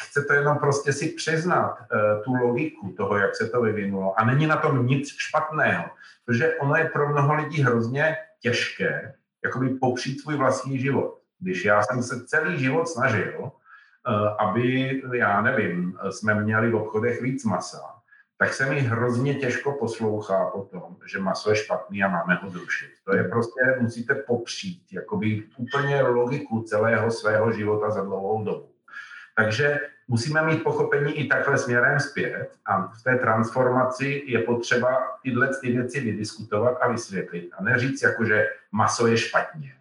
chce 0.00 0.24
to 0.24 0.32
jenom 0.32 0.58
prostě 0.58 0.92
si 0.92 1.08
přiznat 1.08 1.78
uh, 1.78 2.22
tu 2.24 2.34
logiku 2.34 2.94
toho, 2.96 3.16
jak 3.16 3.36
se 3.36 3.48
to 3.48 3.62
vyvinulo. 3.62 4.20
A 4.20 4.24
není 4.24 4.46
na 4.46 4.56
tom 4.56 4.86
nic 4.86 5.08
špatného, 5.08 5.84
protože 6.26 6.54
ono 6.54 6.74
je 6.76 6.84
pro 6.84 7.08
mnoho 7.08 7.34
lidí 7.34 7.62
hrozně 7.62 8.16
těžké 8.40 9.14
jakoby 9.44 9.68
popřít 9.68 10.20
svůj 10.20 10.36
vlastní 10.36 10.78
život. 10.78 11.18
Když 11.38 11.64
já 11.64 11.82
jsem 11.82 12.02
se 12.02 12.24
celý 12.26 12.58
život 12.58 12.88
snažil, 12.88 13.40
uh, 13.40 13.50
aby, 14.38 15.02
já 15.12 15.40
nevím, 15.42 15.98
jsme 16.10 16.34
měli 16.34 16.70
v 16.70 16.74
obchodech 16.74 17.22
víc 17.22 17.44
masa, 17.44 18.00
tak 18.38 18.54
se 18.54 18.66
mi 18.66 18.80
hrozně 18.80 19.34
těžko 19.34 19.72
poslouchá 19.72 20.52
o 20.52 20.64
tom, 20.64 20.96
že 21.06 21.18
maso 21.18 21.50
je 21.50 21.56
špatný 21.56 22.02
a 22.02 22.08
máme 22.08 22.34
ho 22.34 22.50
zrušit. 22.50 22.90
To 23.04 23.16
je 23.16 23.24
prostě, 23.24 23.60
musíte 23.80 24.14
popřít, 24.14 24.82
jakoby 24.92 25.42
úplně 25.56 26.02
logiku 26.02 26.62
celého 26.62 27.10
svého 27.10 27.52
života 27.52 27.90
za 27.90 28.04
dlouhou 28.04 28.44
dobu. 28.44 28.69
Takže 29.42 29.80
musíme 30.08 30.42
mít 30.42 30.64
pochopení 30.64 31.12
i 31.12 31.26
takhle 31.26 31.58
směrem 31.58 32.00
zpět 32.00 32.48
a 32.66 32.86
v 32.86 33.02
té 33.02 33.16
transformaci 33.16 34.22
je 34.26 34.38
potřeba 34.38 35.18
tyhle 35.22 35.48
ty 35.60 35.72
věci 35.72 36.00
vydiskutovat 36.00 36.78
a 36.80 36.88
vysvětlit 36.88 37.50
a 37.58 37.62
neříct 37.62 38.02
jako, 38.02 38.24
že 38.24 38.48
maso 38.72 39.06
je 39.06 39.16
špatně. 39.16 39.74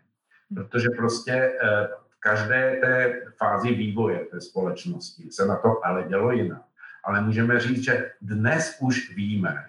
Protože 0.55 0.89
prostě 0.97 1.31
eh, 1.33 1.87
v 2.09 2.19
každé 2.19 2.77
té 2.81 3.21
fázi 3.37 3.71
vývoje 3.71 4.19
té 4.19 4.41
společnosti 4.41 5.31
se 5.31 5.45
na 5.45 5.55
to 5.55 5.85
ale 5.85 6.03
dělo 6.03 6.31
jinak 6.31 6.61
ale 7.03 7.21
můžeme 7.21 7.59
říct, 7.59 7.83
že 7.83 8.11
dnes 8.21 8.77
už 8.79 9.15
víme, 9.15 9.65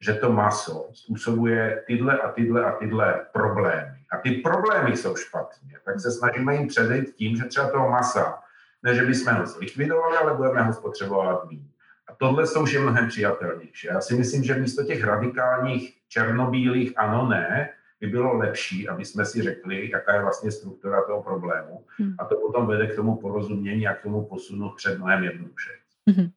že 0.00 0.14
to 0.14 0.32
maso 0.32 0.88
způsobuje 0.92 1.82
tyhle 1.86 2.18
a 2.18 2.32
tyhle 2.32 2.64
a 2.64 2.72
tyhle 2.72 3.26
problémy. 3.32 3.98
A 4.12 4.16
ty 4.16 4.30
problémy 4.30 4.96
jsou 4.96 5.16
špatně, 5.16 5.78
tak 5.84 6.00
se 6.00 6.10
snažíme 6.10 6.54
jim 6.54 6.68
předejít 6.68 7.14
tím, 7.14 7.36
že 7.36 7.44
třeba 7.44 7.70
toho 7.70 7.90
masa, 7.90 8.42
ne 8.82 8.94
že 8.94 9.06
bychom 9.06 9.34
ho 9.34 9.46
zlikvidovali, 9.46 10.16
ale 10.16 10.34
budeme 10.34 10.62
ho 10.62 10.72
spotřebovat 10.72 11.44
méně. 11.44 11.68
A 12.08 12.14
tohle 12.14 12.46
jsou 12.46 12.62
už 12.62 12.72
je 12.72 12.80
mnohem 12.80 13.08
přijatelnější. 13.08 13.86
Já 13.86 14.00
si 14.00 14.14
myslím, 14.14 14.44
že 14.44 14.54
místo 14.54 14.84
těch 14.84 15.04
radikálních 15.04 15.98
černobílých 16.08 16.98
ano, 16.98 17.28
ne, 17.28 17.70
by 18.00 18.06
bylo 18.06 18.36
lepší, 18.36 18.88
aby 18.88 19.04
jsme 19.04 19.24
si 19.24 19.42
řekli, 19.42 19.90
jaká 19.90 20.14
je 20.14 20.22
vlastně 20.22 20.50
struktura 20.50 21.04
toho 21.06 21.22
problému. 21.22 21.84
Hmm. 21.98 22.14
A 22.18 22.24
to 22.24 22.36
potom 22.36 22.66
vede 22.66 22.86
k 22.86 22.96
tomu 22.96 23.16
porozumění 23.16 23.86
a 23.86 23.94
k 23.94 24.02
tomu 24.02 24.24
posunu 24.24 24.72
před 24.76 24.98
mnohem 24.98 25.24
jednoduše. 25.24 25.70
Hmm. 26.08 26.30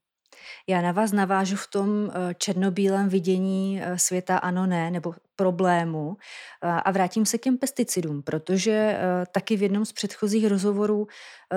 Já 0.67 0.81
na 0.81 0.91
vás 0.91 1.11
navážu 1.11 1.55
v 1.55 1.67
tom 1.67 2.11
eh, 2.13 2.33
černobílém 2.33 3.09
vidění 3.09 3.81
eh, 3.83 3.99
světa 3.99 4.37
ano, 4.37 4.65
ne, 4.65 4.91
nebo 4.91 5.13
problému 5.35 6.17
a 6.61 6.91
vrátím 6.91 7.25
se 7.25 7.37
k 7.37 7.41
těm 7.41 7.57
pesticidům, 7.57 8.21
protože 8.21 8.97
taky 9.31 9.57
v 9.57 9.61
jednom 9.61 9.85
z 9.85 9.93
předchozích 9.93 10.47
rozhovorů 10.47 11.07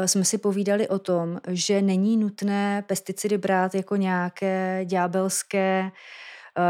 jsme 0.06 0.24
si 0.24 0.38
povídali 0.38 0.88
o 0.88 0.98
tom, 0.98 1.38
že 1.48 1.82
není 1.82 2.16
nutné 2.16 2.84
pesticidy 2.86 3.38
brát 3.38 3.74
jako 3.74 3.96
nějaké 3.96 4.80
ďábelské 4.84 5.90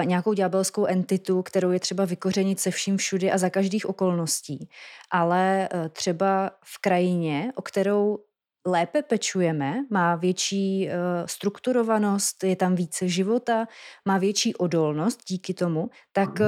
nějakou 0.05 0.32
ďábelskou 0.32 0.87
entitu, 0.87 1.43
kterou 1.43 1.70
je 1.70 1.80
třeba 1.80 2.05
vykořenit 2.05 2.61
se 2.61 2.70
vším 2.70 2.97
všudy 2.97 3.32
a 3.32 3.39
za 3.39 3.51
každých 3.51 3.87
okolností. 3.87 4.68
Ale 5.11 5.68
třeba 5.93 6.51
v 6.64 6.78
krajině, 6.80 7.53
o 7.55 7.62
kterou 7.62 8.18
lépe 8.67 9.03
pečujeme, 9.03 9.85
má 9.91 10.17
větší 10.17 10.89
uh, 10.89 10.93
strukturovanost, 11.27 12.45
je 12.45 12.57
tam 12.57 12.75
více 12.75 13.09
života, 13.09 13.67
má 14.09 14.19
větší 14.19 14.55
odolnost 14.57 15.21
díky 15.29 15.55
tomu, 15.55 15.91
tak 16.12 16.31
uh, 16.41 16.47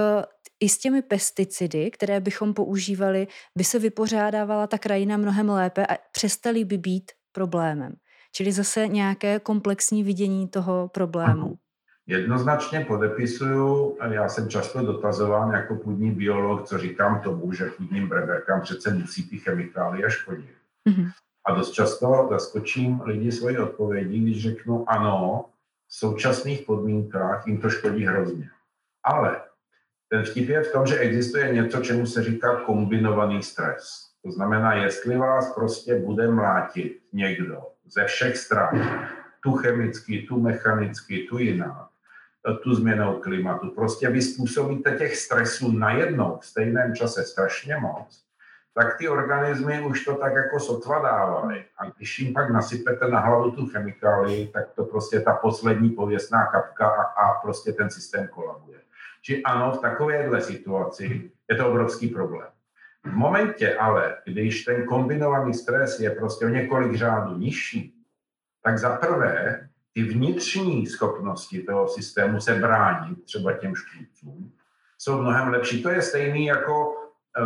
i 0.60 0.68
s 0.68 0.78
těmi 0.78 1.02
pesticidy, 1.02 1.90
které 1.90 2.20
bychom 2.20 2.54
používali, 2.54 3.26
by 3.56 3.64
se 3.64 3.78
vypořádávala 3.78 4.66
ta 4.66 4.78
krajina 4.78 5.16
mnohem 5.16 5.48
lépe 5.48 5.86
a 5.86 5.96
přestaly 6.12 6.64
by 6.64 6.78
být 6.78 7.12
problémem. 7.32 7.94
Čili 8.32 8.52
zase 8.52 8.88
nějaké 8.88 9.40
komplexní 9.40 10.02
vidění 10.02 10.48
toho 10.48 10.88
problému. 10.88 11.54
Jednoznačně 12.06 12.80
podepisuju, 12.80 13.96
já 14.10 14.28
jsem 14.28 14.48
často 14.48 14.82
dotazován 14.82 15.50
jako 15.50 15.74
půdní 15.74 16.10
biolog, 16.10 16.66
co 16.66 16.78
říkám 16.78 17.20
tomu, 17.20 17.52
že 17.52 17.70
půdním 17.76 18.08
breberkám 18.08 18.60
přece 18.60 18.94
musí 18.94 19.28
ty 19.28 19.38
chemikálie 19.38 20.10
škodit. 20.10 20.54
Mm-hmm. 20.88 21.10
A 21.48 21.54
dost 21.54 21.70
často 21.70 22.28
zaskočím 22.30 23.00
lidi 23.04 23.32
svoji 23.32 23.58
odpovědi, 23.58 24.18
když 24.18 24.42
řeknu 24.42 24.90
ano, 24.90 25.44
v 25.88 25.94
současných 25.94 26.62
podmínkách 26.62 27.46
jim 27.46 27.60
to 27.60 27.70
škodí 27.70 28.04
hrozně. 28.04 28.50
Ale 29.04 29.40
ten 30.08 30.24
vtip 30.24 30.48
je 30.48 30.62
v 30.62 30.72
tom, 30.72 30.86
že 30.86 30.98
existuje 30.98 31.52
něco, 31.54 31.80
čemu 31.80 32.06
se 32.06 32.22
říká 32.22 32.56
kombinovaný 32.56 33.42
stres. 33.42 34.08
To 34.24 34.32
znamená, 34.32 34.74
jestli 34.74 35.16
vás 35.16 35.54
prostě 35.54 35.98
bude 35.98 36.30
mlátit 36.30 37.00
někdo 37.12 37.62
ze 37.86 38.04
všech 38.04 38.36
stran, 38.36 39.00
tu 39.42 39.52
chemicky, 39.52 40.26
tu 40.28 40.40
mechanicky, 40.40 41.26
tu 41.28 41.38
jinak, 41.38 41.88
tu 42.62 42.74
změnou 42.74 43.20
klimatu. 43.20 43.70
Prostě 43.70 44.10
vy 44.10 44.22
způsobíte 44.22 44.96
těch 44.98 45.16
stresů 45.16 45.72
najednou 45.72 46.38
v 46.40 46.46
stejném 46.46 46.94
čase 46.94 47.24
strašně 47.24 47.76
moc, 47.76 48.27
tak 48.74 48.98
ty 48.98 49.08
organismy 49.08 49.80
už 49.80 50.04
to 50.04 50.14
tak 50.14 50.34
jako 50.34 50.60
sotva 50.60 51.02
dávaly. 51.02 51.64
A 51.78 51.90
když 51.90 52.18
jim 52.18 52.34
pak 52.34 52.50
nasypete 52.50 53.08
na 53.08 53.20
hlavu 53.20 53.50
tu 53.50 53.66
chemikálii, 53.66 54.48
tak 54.48 54.70
to 54.74 54.84
prostě 54.84 55.20
ta 55.20 55.32
poslední 55.32 55.90
pověstná 55.90 56.46
kapka 56.46 56.88
a, 56.88 57.02
a 57.02 57.40
prostě 57.40 57.72
ten 57.72 57.90
systém 57.90 58.28
kolabuje. 58.28 58.78
Či 59.22 59.42
ano, 59.42 59.72
v 59.72 59.80
takovéhle 59.80 60.40
situaci 60.40 61.30
je 61.50 61.56
to 61.56 61.68
obrovský 61.68 62.08
problém. 62.08 62.48
V 63.04 63.12
momentě 63.12 63.76
ale, 63.76 64.16
když 64.24 64.64
ten 64.64 64.84
kombinovaný 64.84 65.54
stres 65.54 66.00
je 66.00 66.10
prostě 66.10 66.44
o 66.44 66.48
několik 66.48 66.94
řádů 66.94 67.38
nižší, 67.38 67.94
tak 68.62 68.78
za 68.78 68.96
prvé 68.96 69.68
ty 69.92 70.02
vnitřní 70.02 70.86
schopnosti 70.86 71.62
toho 71.62 71.88
systému 71.88 72.40
se 72.40 72.54
bránit 72.54 73.24
třeba 73.24 73.52
těm 73.52 73.74
škůdcům 73.74 74.52
jsou 74.98 75.22
mnohem 75.22 75.48
lepší. 75.48 75.82
To 75.82 75.88
je 75.88 76.02
stejný 76.02 76.46
jako 76.46 76.94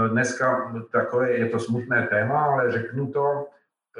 dneska 0.08 0.72
takové, 0.90 1.30
je 1.30 1.48
to 1.48 1.58
smutné 1.58 2.06
téma, 2.06 2.44
ale 2.44 2.72
řeknu 2.72 3.12
to, 3.12 3.46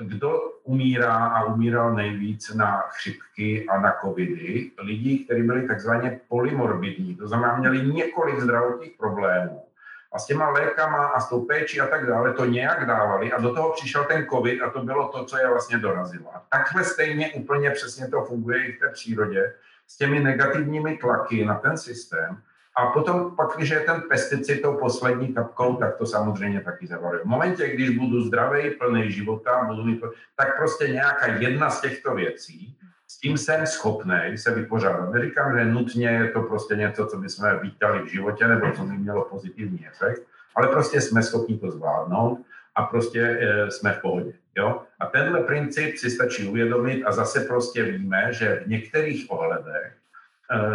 kdo 0.01 0.41
umírá 0.65 1.15
a 1.15 1.45
umíral 1.45 1.95
nejvíc 1.95 2.55
na 2.55 2.81
chřipky 2.81 3.67
a 3.67 3.81
na 3.81 3.95
covidy, 4.05 4.71
lidi, 4.79 5.19
kteří 5.19 5.43
byli 5.43 5.69
takzvaně 5.69 6.21
polymorbidní, 6.29 7.17
to 7.17 7.29
znamená 7.29 7.57
měli 7.57 7.87
několik 7.87 8.41
zdravotních 8.41 8.93
problémů. 8.99 9.65
A 10.13 10.19
s 10.19 10.27
těma 10.27 10.49
lékama 10.49 11.07
a 11.07 11.21
s 11.21 11.29
tou 11.29 11.45
péčí 11.45 11.81
a 11.81 11.87
tak 11.87 12.07
dále 12.07 12.33
to 12.33 12.45
nějak 12.45 12.87
dávali 12.87 13.33
a 13.33 13.41
do 13.41 13.55
toho 13.55 13.73
přišel 13.73 14.05
ten 14.05 14.27
covid 14.27 14.63
a 14.63 14.71
to 14.71 14.83
bylo 14.83 15.09
to, 15.09 15.25
co 15.25 15.39
je 15.39 15.49
vlastně 15.49 15.79
dorazilo. 15.79 16.37
A 16.37 16.43
takhle 16.51 16.85
stejně 16.85 17.33
úplně 17.33 17.71
přesně 17.71 18.09
to 18.09 18.25
funguje 18.25 18.67
i 18.67 18.73
v 18.73 18.81
té 18.81 18.89
přírodě 18.89 19.55
s 19.87 19.97
těmi 19.97 20.21
negativními 20.21 20.97
tlaky 20.97 21.45
na 21.45 21.55
ten 21.55 21.79
systém, 21.79 22.43
a 22.77 22.87
potom 22.87 23.37
pak, 23.37 23.57
když 23.57 23.71
je 23.71 23.81
ten 23.81 24.03
pesticid 24.09 24.63
tou 24.63 24.77
poslední 24.77 25.35
kapkou, 25.35 25.77
tak 25.77 25.97
to 25.97 26.07
samozřejmě 26.07 26.61
taky 26.61 26.87
zavaruje. 26.87 27.23
V 27.23 27.27
momentě, 27.27 27.69
když 27.69 27.91
budu 27.91 28.21
zdravý, 28.21 28.71
plný 28.71 29.11
života, 29.11 29.65
budu 29.65 29.85
mít, 29.85 30.01
tak 30.37 30.57
prostě 30.57 30.89
nějaká 30.89 31.27
jedna 31.27 31.71
z 31.71 31.81
těchto 31.81 32.15
věcí, 32.15 32.77
s 33.09 33.19
tím 33.19 33.39
jsem 33.39 33.67
schopný 33.67 34.39
se 34.39 34.55
vypořádat. 34.55 35.13
Neříkám, 35.13 35.59
že 35.59 35.65
nutně 35.65 36.09
je 36.09 36.29
to 36.29 36.43
prostě 36.43 36.77
něco, 36.77 37.07
co 37.07 37.17
bychom 37.17 37.59
vítali 37.63 38.03
v 38.03 38.07
životě, 38.07 38.49
nebo 38.49 38.73
co 38.73 38.83
by 38.83 38.93
mělo 38.93 39.25
pozitivní 39.25 39.87
efekt, 39.87 40.23
ale 40.57 40.69
prostě 40.69 41.01
jsme 41.01 41.23
schopni 41.23 41.59
to 41.59 41.71
zvládnout 41.71 42.39
a 42.75 42.83
prostě 42.83 43.21
e, 43.21 43.71
jsme 43.71 43.93
v 43.93 44.01
pohodě. 44.01 44.33
Jo? 44.57 44.83
A 45.01 45.07
tenhle 45.07 45.41
princip 45.41 45.97
si 45.97 46.11
stačí 46.11 46.49
uvědomit 46.49 47.05
a 47.05 47.13
zase 47.13 47.41
prostě 47.41 47.83
víme, 47.83 48.29
že 48.33 48.63
v 48.65 48.69
některých 48.69 49.27
ohledech 49.31 49.93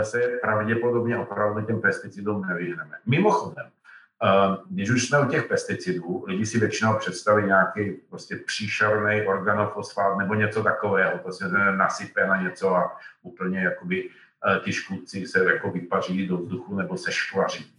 se 0.02 0.20
pravděpodobně 0.42 1.18
opravdu 1.18 1.62
těm 1.62 1.82
pesticidům 1.82 2.46
nevyhneme. 2.46 2.98
Mimochodem, 3.06 3.66
eh, 3.66 4.58
když 4.70 4.90
už 4.90 5.08
jsme 5.08 5.20
u 5.20 5.26
těch 5.26 5.48
pesticidů, 5.48 6.24
lidi 6.28 6.46
si 6.46 6.60
většinou 6.60 6.98
představí 6.98 7.46
nějaký 7.46 7.92
prostě 8.10 8.36
příšerný 8.36 9.22
organofosfát 9.28 10.18
nebo 10.18 10.34
něco 10.34 10.64
takového, 10.64 11.18
prostě 11.18 11.46
se 11.50 11.72
nasype 11.76 12.28
na 12.28 12.42
něco 12.42 12.76
a 12.76 12.98
úplně 13.22 13.60
jakoby 13.60 14.10
eh, 14.10 14.60
ty 14.60 14.74
škůdci 14.74 15.28
se 15.28 15.54
jako 15.54 15.72
vypaří 15.72 16.28
do 16.28 16.38
vzduchu 16.38 16.76
nebo 16.76 16.98
se 16.98 17.12
škvaří. 17.12 17.74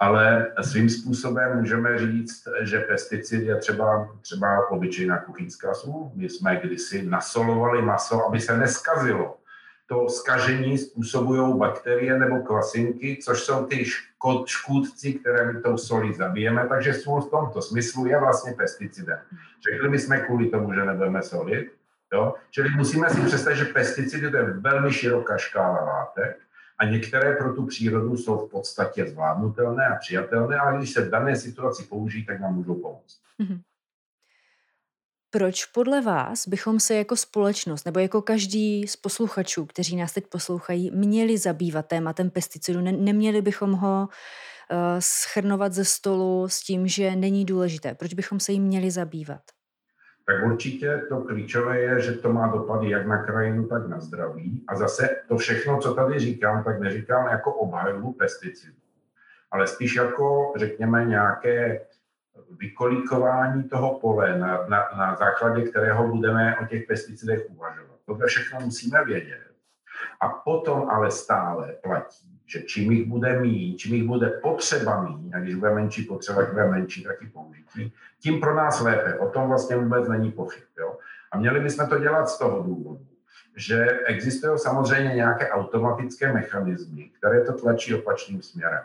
Ale 0.00 0.52
svým 0.60 0.90
způsobem 0.90 1.58
můžeme 1.58 1.98
říct, 1.98 2.48
že 2.60 2.80
pesticid 2.80 3.42
je 3.42 3.56
třeba, 3.56 4.14
třeba 4.20 4.70
obyčejná 4.70 5.18
kuchyňská 5.18 5.74
sůl. 5.74 6.12
My 6.14 6.28
jsme 6.28 6.56
kdysi 6.56 7.02
nasolovali 7.02 7.82
maso, 7.82 8.26
aby 8.26 8.40
se 8.40 8.58
neskazilo 8.58 9.37
to 9.88 10.08
skažení 10.08 10.78
způsobují 10.78 11.58
bakterie 11.58 12.18
nebo 12.18 12.38
kvasinky, 12.38 13.18
což 13.22 13.40
jsou 13.40 13.66
ty 13.66 13.84
škůdci, 14.46 15.12
které 15.12 15.52
my 15.52 15.60
tou 15.60 15.76
solí 15.76 16.14
zabijeme, 16.14 16.66
takže 16.68 16.94
sůl 16.94 17.20
v 17.20 17.30
tomto 17.30 17.62
smyslu 17.62 18.06
je 18.06 18.20
vlastně 18.20 18.52
pesticidem. 18.52 19.18
Řekli 19.70 19.88
bychom 19.88 20.20
kvůli 20.20 20.48
tomu, 20.48 20.74
že 20.74 20.84
nebudeme 20.84 21.22
solit, 21.22 21.72
jo? 22.12 22.34
Čili 22.50 22.68
musíme 22.76 23.10
si 23.10 23.20
představit, 23.20 23.56
že 23.56 23.64
pesticidy 23.64 24.30
to 24.30 24.36
je 24.36 24.42
velmi 24.44 24.92
široká 24.92 25.38
škála 25.38 25.84
látek 25.84 26.38
a 26.78 26.84
některé 26.84 27.36
pro 27.36 27.52
tu 27.52 27.66
přírodu 27.66 28.16
jsou 28.16 28.46
v 28.46 28.50
podstatě 28.50 29.06
zvládnutelné 29.06 29.86
a 29.86 29.94
přijatelné, 29.94 30.58
ale 30.58 30.78
když 30.78 30.92
se 30.92 31.04
v 31.04 31.10
dané 31.10 31.36
situaci 31.36 31.82
použijí, 31.82 32.26
tak 32.26 32.40
nám 32.40 32.54
můžou 32.54 32.74
pomoct. 32.74 33.20
Mm-hmm. 33.40 33.60
Proč 35.30 35.64
podle 35.64 36.00
vás 36.00 36.48
bychom 36.48 36.80
se 36.80 36.94
jako 36.94 37.16
společnost 37.16 37.84
nebo 37.84 38.00
jako 38.00 38.22
každý 38.22 38.86
z 38.86 38.96
posluchačů, 38.96 39.66
kteří 39.66 39.96
nás 39.96 40.12
teď 40.12 40.26
poslouchají, 40.26 40.90
měli 40.90 41.38
zabývat 41.38 41.86
tématem 41.86 42.30
pesticidu? 42.30 42.80
Ne- 42.80 42.92
neměli 42.92 43.42
bychom 43.42 43.72
ho 43.72 44.08
uh, 44.08 44.76
schrnovat 44.98 45.72
ze 45.72 45.84
stolu 45.84 46.48
s 46.48 46.60
tím, 46.60 46.86
že 46.86 47.16
není 47.16 47.44
důležité? 47.44 47.94
Proč 47.94 48.14
bychom 48.14 48.40
se 48.40 48.52
jim 48.52 48.62
měli 48.62 48.90
zabývat? 48.90 49.40
Tak 50.26 50.46
určitě 50.46 51.02
to 51.08 51.20
klíčové 51.20 51.80
je, 51.80 52.00
že 52.00 52.12
to 52.12 52.32
má 52.32 52.46
dopady 52.46 52.90
jak 52.90 53.06
na 53.06 53.22
krajinu, 53.24 53.66
tak 53.66 53.88
na 53.88 54.00
zdraví. 54.00 54.64
A 54.68 54.76
zase 54.76 55.08
to 55.28 55.36
všechno, 55.36 55.78
co 55.80 55.94
tady 55.94 56.18
říkám, 56.18 56.64
tak 56.64 56.80
neříkám 56.80 57.26
jako 57.26 57.54
obhajobu 57.54 58.12
pesticidů, 58.12 58.76
ale 59.50 59.66
spíš 59.66 59.94
jako, 59.94 60.52
řekněme, 60.56 61.04
nějaké 61.04 61.80
vykolíkování 62.58 63.64
toho 63.64 63.98
pole, 63.98 64.38
na, 64.38 64.66
na, 64.68 64.88
na 64.98 65.16
základě 65.16 65.62
kterého 65.62 66.08
budeme 66.08 66.56
o 66.58 66.66
těch 66.66 66.86
pesticidech 66.86 67.50
uvažovat. 67.50 67.98
To 68.06 68.26
všechno 68.26 68.60
musíme 68.60 69.04
vědět. 69.04 69.48
A 70.20 70.28
potom 70.28 70.90
ale 70.90 71.10
stále 71.10 71.74
platí, 71.82 72.40
že 72.46 72.62
čím 72.62 72.92
jich 72.92 73.08
bude 73.08 73.40
mít, 73.40 73.76
čím 73.76 73.94
jich 73.94 74.04
bude 74.04 74.26
potřeba 74.26 75.02
mít, 75.02 75.34
a 75.34 75.38
když 75.38 75.54
bude 75.54 75.74
menší 75.74 76.04
potřeba, 76.04 76.44
bude 76.44 76.66
menší 76.66 77.04
taky 77.04 77.26
použití, 77.26 77.94
tím 78.20 78.40
pro 78.40 78.54
nás 78.54 78.80
lépe. 78.80 79.18
O 79.18 79.28
tom 79.28 79.48
vlastně 79.48 79.76
vůbec 79.76 80.08
není 80.08 80.32
pochyb. 80.32 80.64
Jo? 80.78 80.98
A 81.32 81.38
měli 81.38 81.60
bychom 81.60 81.86
to 81.86 81.98
dělat 81.98 82.28
z 82.28 82.38
toho 82.38 82.62
důvodu, 82.62 83.06
že 83.56 83.86
existují 84.06 84.58
samozřejmě 84.58 85.14
nějaké 85.14 85.50
automatické 85.50 86.32
mechanismy, 86.32 87.10
které 87.18 87.44
to 87.44 87.52
tlačí 87.52 87.94
opačným 87.94 88.42
směrem. 88.42 88.82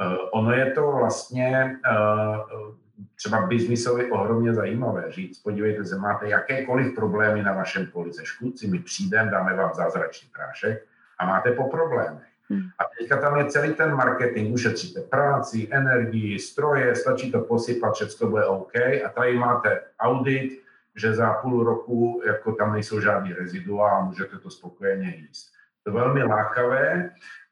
Uh, 0.00 0.16
ono 0.32 0.52
je 0.52 0.70
to 0.70 0.92
vlastně 0.92 1.78
uh, 1.90 2.74
třeba 3.14 3.46
biznisově 3.46 4.10
ohromně 4.10 4.54
zajímavé 4.54 5.12
říct, 5.12 5.38
podívejte 5.38 5.84
se, 5.84 5.98
máte 5.98 6.28
jakékoliv 6.28 6.94
problémy 6.94 7.42
na 7.42 7.52
vašem 7.52 7.86
poli 7.86 8.12
se 8.12 8.26
škůdci, 8.26 8.66
my 8.66 8.78
přijdeme, 8.78 9.30
dáme 9.30 9.54
vám 9.54 9.74
zázračný 9.74 10.28
prášek 10.28 10.84
a 11.18 11.26
máte 11.26 11.52
po 11.52 11.64
problémech. 11.64 12.28
Hmm. 12.50 12.68
A 12.78 12.84
teďka 12.98 13.20
tam 13.20 13.38
je 13.38 13.44
celý 13.44 13.74
ten 13.74 13.94
marketing, 13.94 14.54
ušetříte 14.54 15.00
práci, 15.00 15.68
energii, 15.70 16.38
stroje, 16.38 16.94
stačí 16.94 17.32
to 17.32 17.40
posypat, 17.40 17.94
všechno 17.94 18.30
bude 18.30 18.44
OK 18.44 18.76
a 18.76 19.08
tady 19.14 19.38
máte 19.38 19.80
audit, 20.00 20.62
že 20.94 21.14
za 21.14 21.32
půl 21.32 21.64
roku 21.64 22.22
jako 22.26 22.52
tam 22.52 22.72
nejsou 22.72 23.00
žádný 23.00 23.32
rezidua 23.32 23.90
a 23.90 24.04
můžete 24.04 24.38
to 24.38 24.50
spokojeně 24.50 25.14
jíst. 25.16 25.52
To 25.84 25.92
velmi 25.92 26.22
lákavé 26.22 27.10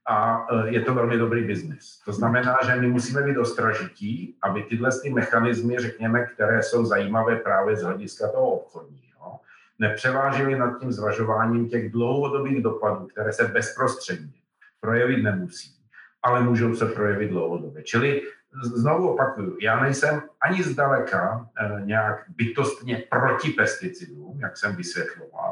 a 0.08 0.46
e, 0.50 0.68
je 0.68 0.80
to 0.80 0.94
velmi 0.94 1.18
dobrý 1.18 1.44
biznis. 1.44 2.00
To 2.04 2.12
znamená, 2.12 2.56
že 2.66 2.76
my 2.76 2.88
musíme 2.88 3.22
být 3.22 3.38
ostražití, 3.38 4.36
aby 4.42 4.62
tyhle 4.62 4.90
ty 5.02 5.10
mechanismy, 5.10 5.78
řekněme, 5.78 6.26
které 6.26 6.62
jsou 6.62 6.84
zajímavé 6.84 7.36
právě 7.36 7.76
z 7.76 7.82
hlediska 7.82 8.28
toho 8.28 8.50
obchodního, 8.50 9.40
nepřevážily 9.78 10.58
nad 10.58 10.80
tím 10.80 10.92
zvažováním 10.92 11.68
těch 11.68 11.92
dlouhodobých 11.92 12.62
dopadů, 12.62 13.06
které 13.06 13.32
se 13.32 13.44
bezprostředně 13.48 14.32
projevit 14.80 15.22
nemusí, 15.22 15.70
ale 16.22 16.40
můžou 16.40 16.74
se 16.74 16.86
projevit 16.86 17.30
dlouhodobě. 17.30 17.82
Čili 17.82 18.22
znovu 18.62 19.08
opakuju, 19.08 19.56
já 19.60 19.80
nejsem 19.80 20.22
ani 20.40 20.62
zdaleka 20.62 21.48
eh, 21.58 21.80
nějak 21.84 22.24
bytostně 22.28 23.02
proti 23.10 23.50
pesticidům, 23.50 24.40
jak 24.40 24.56
jsem 24.56 24.76
vysvětloval, 24.76 25.45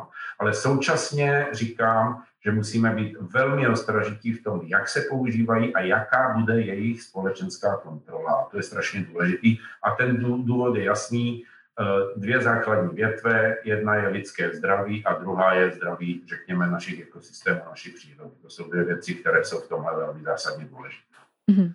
ale 0.45 0.55
současně 0.55 1.47
říkám, 1.53 2.23
že 2.45 2.53
musíme 2.53 2.95
být 2.95 3.17
velmi 3.21 3.69
ostražití 3.69 4.33
v 4.33 4.43
tom, 4.43 4.61
jak 4.65 4.89
se 4.89 5.01
používají 5.01 5.75
a 5.75 5.81
jaká 5.81 6.35
bude 6.39 6.61
jejich 6.61 7.03
společenská 7.03 7.77
kontrola. 7.77 8.49
To 8.51 8.57
je 8.57 8.63
strašně 8.63 9.03
důležitý. 9.03 9.59
A 9.83 9.91
ten 9.91 10.17
důvod 10.45 10.77
je 10.77 10.85
jasný. 10.85 11.45
Eh, 11.81 11.85
dvě 12.21 12.43
základní 12.43 12.97
větve, 12.97 13.57
jedna 13.65 13.95
je 13.95 14.09
lidské 14.09 14.55
zdraví 14.55 15.05
a 15.05 15.15
druhá 15.15 15.55
je 15.55 15.71
zdraví, 15.71 16.23
řekněme, 16.29 16.67
našich 16.67 17.01
ekosystémů, 17.01 17.61
naší 17.71 17.91
přírody. 17.91 18.31
To 18.43 18.51
jsou 18.51 18.71
dvě 18.71 18.85
věci, 18.85 19.15
které 19.15 19.45
jsou 19.45 19.61
v 19.61 19.69
tomhle 19.69 19.97
velmi 19.97 20.23
zásadně 20.23 20.65
důležité. 20.65 21.15
Mm-hmm. 21.51 21.73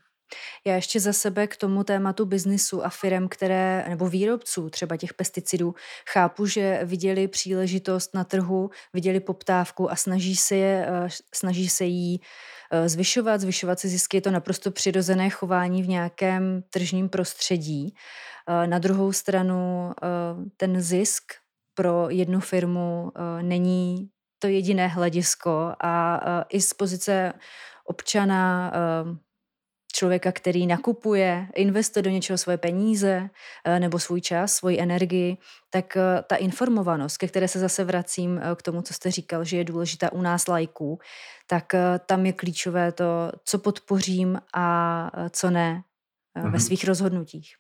Já 0.66 0.76
ještě 0.76 1.00
za 1.00 1.14
sebe 1.14 1.48
k 1.48 1.58
tomu 1.58 1.84
tématu 1.84 2.26
biznisu 2.26 2.86
a 2.86 2.90
firm, 2.90 3.28
které, 3.28 3.86
nebo 3.90 4.10
výrobců 4.10 4.70
třeba 4.70 4.98
těch 4.98 5.14
pesticidů, 5.14 5.76
chápu, 6.10 6.46
že 6.46 6.80
viděli 6.84 7.28
příležitost 7.28 8.16
na 8.16 8.24
trhu, 8.24 8.70
viděli 8.94 9.20
poptávku 9.20 9.92
a 9.92 9.96
snaží 9.96 10.36
se, 10.36 10.56
je, 10.56 10.88
eh, 10.90 11.08
snaží 11.36 11.70
se 11.70 11.86
jí 11.86 12.22
eh, 12.72 12.90
zvyšovat, 12.90 13.42
zvyšovat 13.42 13.80
si 13.80 13.88
zisky. 13.90 14.18
Je 14.18 14.22
to 14.22 14.32
naprosto 14.32 14.72
přirozené 14.72 15.30
chování 15.30 15.84
v 15.84 15.88
nějakém 15.88 16.64
tržním 16.70 17.10
prostředí. 17.10 17.94
Eh, 18.48 18.68
na 18.68 18.80
druhou 18.80 19.14
stranu 19.14 19.92
ten 20.58 20.82
zisk 20.82 21.24
pro 21.74 22.10
jednu 22.10 22.40
firmu 22.40 23.12
není 23.42 24.10
to 24.40 24.48
jediné 24.48 24.88
hledisko 24.88 25.74
a 25.84 26.20
i 26.50 26.62
z 26.62 26.74
pozice 26.74 27.34
občana 27.86 28.72
člověka, 29.94 30.32
který 30.32 30.68
nakupuje, 30.68 31.48
investuje 31.56 32.04
do 32.04 32.10
něčeho 32.10 32.38
svoje 32.38 32.58
peníze 32.58 33.30
eh, 33.66 33.80
nebo 33.80 34.00
svůj 34.00 34.22
čas, 34.22 34.54
svoji 34.54 34.80
energii, 34.82 35.38
tak 35.70 35.98
eh, 35.98 36.24
ta 36.28 36.36
informovanost, 36.36 37.18
ke 37.18 37.28
které 37.28 37.48
se 37.48 37.60
zase 37.60 37.84
vracím 37.84 38.38
eh, 38.38 38.56
k 38.56 38.62
tomu, 38.62 38.82
co 38.82 38.94
jste 38.94 39.12
říkal, 39.12 39.44
že 39.44 39.58
je 39.58 39.64
důležitá 39.64 40.12
u 40.12 40.22
nás 40.22 40.48
lajků, 40.48 41.00
tak 41.48 41.66
tam 42.06 42.26
je 42.26 42.34
klíčové 42.34 42.92
to, 42.92 43.32
co 43.44 43.60
podpořím 43.60 44.42
a 44.54 45.12
co 45.30 45.50
ne 45.50 45.84
ve 46.36 46.50
mhm. 46.50 46.60
svých 46.60 46.86
rozhodnutích. 46.86 47.56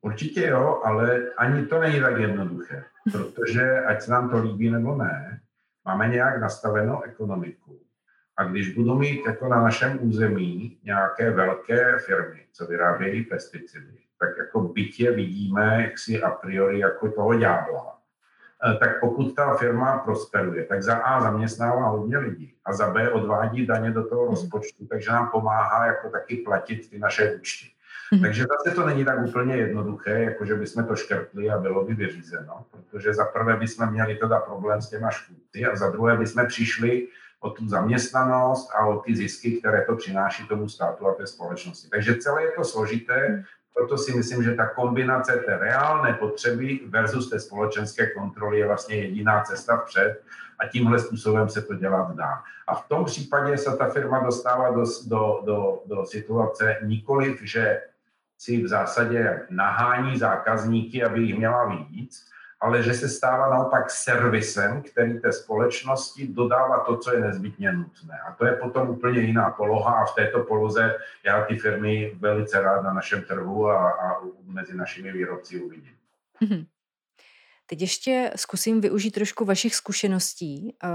Určitě 0.00 0.46
jo, 0.46 0.80
ale 0.84 1.20
ani 1.38 1.66
to 1.66 1.80
není 1.80 2.00
tak 2.00 2.20
jednoduché, 2.20 2.84
protože 3.12 3.80
ať 3.80 4.02
se 4.02 4.10
nám 4.10 4.30
to 4.30 4.42
líbí 4.42 4.70
nebo 4.70 4.96
ne, 4.96 5.40
máme 5.84 6.08
nějak 6.08 6.40
nastavenou 6.40 7.02
ekonomiku 7.02 7.80
a 8.40 8.44
když 8.44 8.74
budu 8.74 8.94
mít 8.94 9.26
jako 9.26 9.48
na 9.48 9.62
našem 9.62 9.98
území 10.00 10.78
nějaké 10.84 11.30
velké 11.30 11.98
firmy, 11.98 12.40
co 12.52 12.66
vyrábějí 12.66 13.24
pesticidy, 13.24 13.98
tak 14.18 14.28
jako 14.38 14.60
bytě 14.60 15.10
vidíme 15.10 15.82
jaksi 15.82 16.22
a 16.22 16.30
priori 16.30 16.78
jako 16.78 17.10
toho 17.10 17.38
ďábla. 17.38 17.98
E, 18.70 18.78
tak 18.78 19.00
pokud 19.00 19.34
ta 19.34 19.54
firma 19.54 19.98
prosperuje, 19.98 20.64
tak 20.64 20.82
za 20.82 20.96
A 20.96 21.20
zaměstnává 21.20 21.88
hodně 21.88 22.18
lidí 22.18 22.54
a 22.64 22.72
za 22.72 22.90
B 22.90 23.10
odvádí 23.10 23.66
daně 23.66 23.90
do 23.90 24.08
toho 24.08 24.26
rozpočtu, 24.26 24.86
takže 24.86 25.10
nám 25.10 25.28
pomáhá 25.28 25.86
jako 25.86 26.10
taky 26.10 26.36
platit 26.36 26.90
ty 26.90 26.98
naše 26.98 27.34
účty. 27.34 27.66
Mm-hmm. 28.12 28.20
Takže 28.20 28.42
zase 28.42 28.76
to 28.76 28.86
není 28.86 29.04
tak 29.04 29.26
úplně 29.26 29.56
jednoduché, 29.56 30.10
jako 30.10 30.44
že 30.44 30.54
bychom 30.54 30.84
to 30.84 30.96
škrtli 30.96 31.50
a 31.50 31.58
bylo 31.58 31.84
by 31.84 31.94
vyřízeno, 31.94 32.64
protože 32.70 33.14
za 33.14 33.24
prvé 33.24 33.56
bychom 33.56 33.90
měli 33.90 34.16
teda 34.16 34.38
problém 34.38 34.82
s 34.82 34.90
těma 34.90 35.10
škůdci 35.10 35.64
a 35.64 35.76
za 35.76 35.90
druhé 35.90 36.16
bychom 36.16 36.46
přišli 36.46 37.08
o 37.40 37.50
tu 37.50 37.68
zaměstnanost 37.68 38.70
a 38.74 38.86
o 38.86 39.00
ty 39.00 39.16
zisky, 39.16 39.52
které 39.52 39.84
to 39.84 39.96
přináší 39.96 40.46
tomu 40.48 40.68
státu 40.68 41.08
a 41.08 41.14
té 41.14 41.26
společnosti. 41.26 41.88
Takže 41.88 42.16
celé 42.16 42.42
je 42.42 42.50
to 42.50 42.64
složité, 42.64 43.44
proto 43.74 43.98
si 43.98 44.16
myslím, 44.16 44.42
že 44.42 44.54
ta 44.54 44.66
kombinace 44.66 45.36
té 45.36 45.58
reálné 45.58 46.12
potřeby 46.12 46.80
versus 46.86 47.30
té 47.30 47.40
společenské 47.40 48.06
kontroly 48.06 48.58
je 48.58 48.66
vlastně 48.66 48.96
jediná 48.96 49.42
cesta 49.42 49.76
vpřed 49.76 50.22
a 50.58 50.68
tímhle 50.68 50.98
způsobem 50.98 51.48
se 51.48 51.62
to 51.62 51.74
dělat 51.74 52.16
dá. 52.16 52.42
A 52.66 52.74
v 52.74 52.88
tom 52.88 53.04
případě 53.04 53.58
se 53.58 53.76
ta 53.76 53.88
firma 53.88 54.18
dostává 54.18 54.70
do, 54.70 54.84
do, 55.06 55.42
do, 55.44 55.82
do 55.86 56.06
situace 56.06 56.76
nikoliv, 56.82 57.42
že 57.42 57.80
si 58.38 58.62
v 58.62 58.68
zásadě 58.68 59.46
nahání 59.50 60.18
zákazníky, 60.18 61.04
aby 61.04 61.20
jich 61.20 61.38
měla 61.38 61.64
víc, 61.64 62.30
ale 62.60 62.82
že 62.82 62.94
se 62.94 63.08
stává 63.08 63.50
naopak 63.50 63.90
servisem, 63.90 64.82
který 64.82 65.20
té 65.20 65.32
společnosti 65.32 66.26
dodává 66.26 66.80
to, 66.80 66.96
co 66.96 67.14
je 67.14 67.20
nezbytně 67.20 67.72
nutné. 67.72 68.18
A 68.28 68.32
to 68.32 68.46
je 68.46 68.52
potom 68.52 68.88
úplně 68.88 69.20
jiná 69.20 69.50
poloha 69.50 69.92
a 69.92 70.04
v 70.04 70.14
této 70.14 70.44
poloze 70.44 70.96
já 71.24 71.44
ty 71.44 71.56
firmy 71.56 72.12
velice 72.18 72.60
rád 72.60 72.82
na 72.82 72.92
našem 72.92 73.22
trhu 73.22 73.68
a, 73.68 73.90
a 73.90 74.20
mezi 74.44 74.76
našimi 74.76 75.12
výrobci 75.12 75.62
uvidím. 75.62 75.94
Mm-hmm. 76.42 76.66
Teď 77.66 77.80
ještě 77.80 78.32
zkusím 78.36 78.80
využít 78.80 79.10
trošku 79.10 79.44
vašich 79.44 79.74
zkušeností. 79.74 80.76
Eh, 80.84 80.88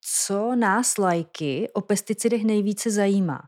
co 0.00 0.54
nás 0.54 0.98
lajky 0.98 1.68
o 1.72 1.80
pesticidech 1.80 2.44
nejvíce 2.44 2.90
zajímá? 2.90 3.42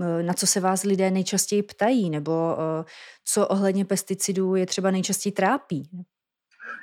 Eh, 0.00 0.22
na 0.22 0.34
co 0.34 0.46
se 0.46 0.60
vás 0.60 0.82
lidé 0.82 1.10
nejčastěji 1.10 1.62
ptají, 1.62 2.10
nebo 2.10 2.56
eh, 2.58 2.84
co 3.24 3.48
ohledně 3.48 3.84
pesticidů 3.84 4.54
je 4.54 4.66
třeba 4.66 4.90
nejčastěji 4.90 5.32
trápí? 5.32 5.90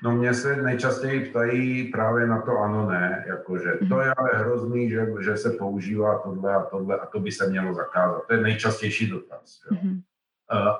No 0.03 0.11
mě 0.11 0.33
se 0.33 0.55
nejčastěji 0.55 1.29
ptají 1.29 1.91
právě 1.91 2.27
na 2.27 2.41
to 2.41 2.57
ano, 2.57 2.89
ne, 2.89 3.25
jakože 3.27 3.71
to 3.89 4.01
je 4.01 4.13
ale 4.13 4.29
hrozný, 4.33 4.89
že, 4.89 5.07
že 5.19 5.37
se 5.37 5.49
používá 5.49 6.19
tohle 6.19 6.55
a 6.55 6.63
tohle 6.63 6.99
a 6.99 7.05
to 7.05 7.19
by 7.19 7.31
se 7.31 7.49
mělo 7.49 7.73
zakázat. 7.73 8.27
To 8.27 8.33
je 8.33 8.41
nejčastější 8.41 9.09
dotaz. 9.09 9.61
Jo. 9.71 9.77
Mm-hmm. 9.77 10.01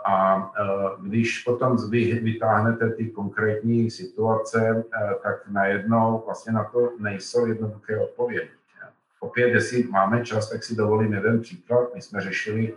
A 0.06 0.52
když 1.02 1.40
potom 1.40 1.78
vytáhnete 1.92 2.90
ty 2.90 3.06
konkrétní 3.06 3.92
situace, 3.92 4.84
tak 5.24 5.36
najednou 5.48 6.24
vlastně 6.26 6.54
na 6.54 6.64
to 6.64 6.90
nejsou 7.00 7.46
jednoduché 7.46 7.98
odpovědi. 7.98 8.50
Opět, 9.20 9.48
jestli 9.48 9.84
máme 9.84 10.26
čas, 10.26 10.50
tak 10.50 10.64
si 10.64 10.76
dovolím 10.76 11.14
jeden 11.14 11.42
příklad. 11.42 11.96
My 11.96 12.02
jsme 12.02 12.22
řešili 12.22 12.74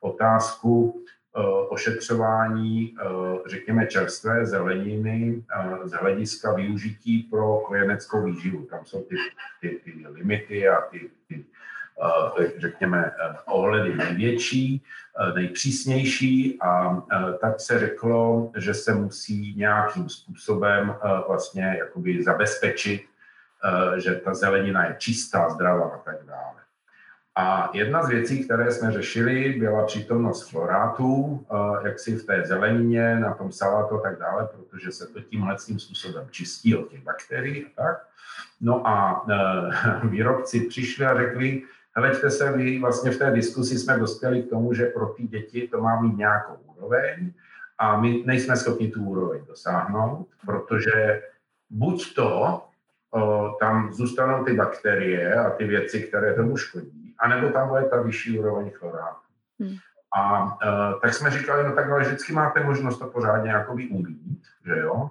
otázku 0.00 1.00
Eh, 1.00 1.19
ošetřování, 1.68 2.94
eh, 3.00 3.04
řekněme, 3.46 3.86
čerstvé 3.86 4.46
zeleniny 4.46 5.42
eh, 5.56 5.88
z 5.88 5.92
hlediska 5.92 6.54
využití 6.54 7.22
pro 7.22 7.58
kojeneckou 7.58 8.24
výživu. 8.24 8.66
Tam 8.66 8.86
jsou 8.86 9.02
ty, 9.02 9.16
ty, 9.60 9.80
ty 9.84 10.06
limity 10.08 10.68
a 10.68 10.80
ty, 10.80 11.10
ty 11.28 11.44
řekněme, 12.58 13.12
ohledy 13.46 13.96
největší, 13.96 14.82
nejpřísnější 15.34 16.58
a 16.62 17.02
tak 17.40 17.60
se 17.60 17.78
řeklo, 17.78 18.52
že 18.56 18.74
se 18.74 18.94
musí 18.94 19.54
nějakým 19.56 20.08
způsobem 20.08 20.94
vlastně 21.26 21.76
jakoby 21.78 22.22
zabezpečit, 22.22 23.04
že 23.96 24.14
ta 24.14 24.34
zelenina 24.34 24.86
je 24.86 24.96
čistá, 24.98 25.48
zdravá 25.50 25.88
a 25.88 25.98
tak 25.98 26.24
dále. 26.24 26.59
A 27.40 27.70
jedna 27.72 28.02
z 28.02 28.08
věcí, 28.08 28.44
které 28.44 28.72
jsme 28.72 28.92
řešili, 28.92 29.52
byla 29.58 29.84
přítomnost 29.84 30.50
florátů, 30.50 31.40
eh, 31.50 31.88
jak 31.88 31.98
si 31.98 32.16
v 32.16 32.26
té 32.26 32.42
zelenině, 32.46 33.20
na 33.20 33.34
tom 33.34 33.52
salátu 33.52 33.94
a 33.94 34.00
tak 34.00 34.18
dále, 34.18 34.48
protože 34.52 34.92
se 34.92 35.06
to 35.06 35.20
tímhle 35.20 35.58
způsobem 35.58 36.26
čistí 36.30 36.76
od 36.76 36.88
těch 36.88 37.02
bakterií 37.02 37.66
a 37.66 37.82
tak. 37.82 38.06
No 38.60 38.86
a 38.88 39.26
eh, 39.30 40.06
výrobci 40.08 40.60
přišli 40.60 41.06
a 41.06 41.16
řekli, 41.16 41.62
hleďte 41.96 42.30
se, 42.30 42.52
vy 42.52 42.78
vlastně 42.78 43.10
v 43.10 43.18
té 43.18 43.30
diskusi 43.30 43.78
jsme 43.78 43.98
dospěli 43.98 44.42
k 44.42 44.50
tomu, 44.50 44.74
že 44.74 44.86
pro 44.86 45.06
ty 45.06 45.22
děti 45.22 45.68
to 45.68 45.80
má 45.80 46.00
mít 46.00 46.16
nějakou 46.16 46.56
úroveň 46.76 47.32
a 47.78 48.00
my 48.00 48.22
nejsme 48.26 48.56
schopni 48.56 48.88
tu 48.90 49.04
úroveň 49.04 49.40
dosáhnout, 49.46 50.26
protože 50.46 51.22
buď 51.70 52.14
to 52.14 52.62
o, 53.10 53.56
tam 53.60 53.92
zůstanou 53.92 54.44
ty 54.44 54.52
bakterie 54.52 55.34
a 55.34 55.50
ty 55.50 55.64
věci, 55.64 56.00
které 56.00 56.34
tomu 56.34 56.56
škodí, 56.56 56.99
anebo 57.22 57.48
tam 57.48 57.68
bude 57.68 57.84
ta 57.84 58.02
vyšší 58.02 58.38
úroveň 58.38 58.70
chlorátu. 58.70 59.26
Hmm. 59.60 59.76
A 60.16 60.44
uh, 60.44 61.00
tak 61.00 61.14
jsme 61.14 61.30
říkali, 61.30 61.64
no 61.64 61.74
tak 61.74 61.90
ale 61.90 62.00
vždycky 62.00 62.32
máte 62.32 62.64
možnost 62.64 62.98
to 62.98 63.06
pořádně 63.06 63.50
jakoby 63.50 63.88
umít, 63.88 64.42
že 64.66 64.78
jo? 64.78 65.10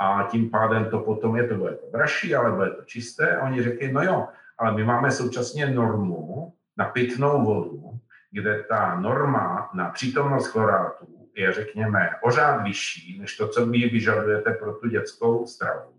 A 0.00 0.28
tím 0.30 0.50
pádem 0.50 0.90
to 0.90 0.98
potom 0.98 1.36
je 1.36 1.48
to, 1.48 1.54
bude 1.54 1.74
to 1.74 1.90
dražší, 1.92 2.34
ale 2.34 2.52
bude 2.52 2.70
to 2.70 2.82
čisté. 2.84 3.36
A 3.36 3.46
oni 3.46 3.62
řekli, 3.62 3.92
no 3.92 4.02
jo, 4.02 4.28
ale 4.58 4.72
my 4.72 4.84
máme 4.84 5.10
současně 5.10 5.66
normu 5.66 6.52
na 6.76 6.84
pitnou 6.84 7.44
vodu, 7.44 7.98
kde 8.30 8.62
ta 8.62 9.00
norma 9.00 9.70
na 9.74 9.90
přítomnost 9.90 10.46
chlorátu 10.46 11.06
je, 11.34 11.52
řekněme, 11.52 12.10
pořád 12.22 12.62
vyšší, 12.62 13.18
než 13.20 13.36
to, 13.36 13.48
co 13.48 13.66
vy 13.66 13.78
vyžadujete 13.78 14.52
pro 14.52 14.74
tu 14.74 14.88
dětskou 14.88 15.46
stravu. 15.46 15.92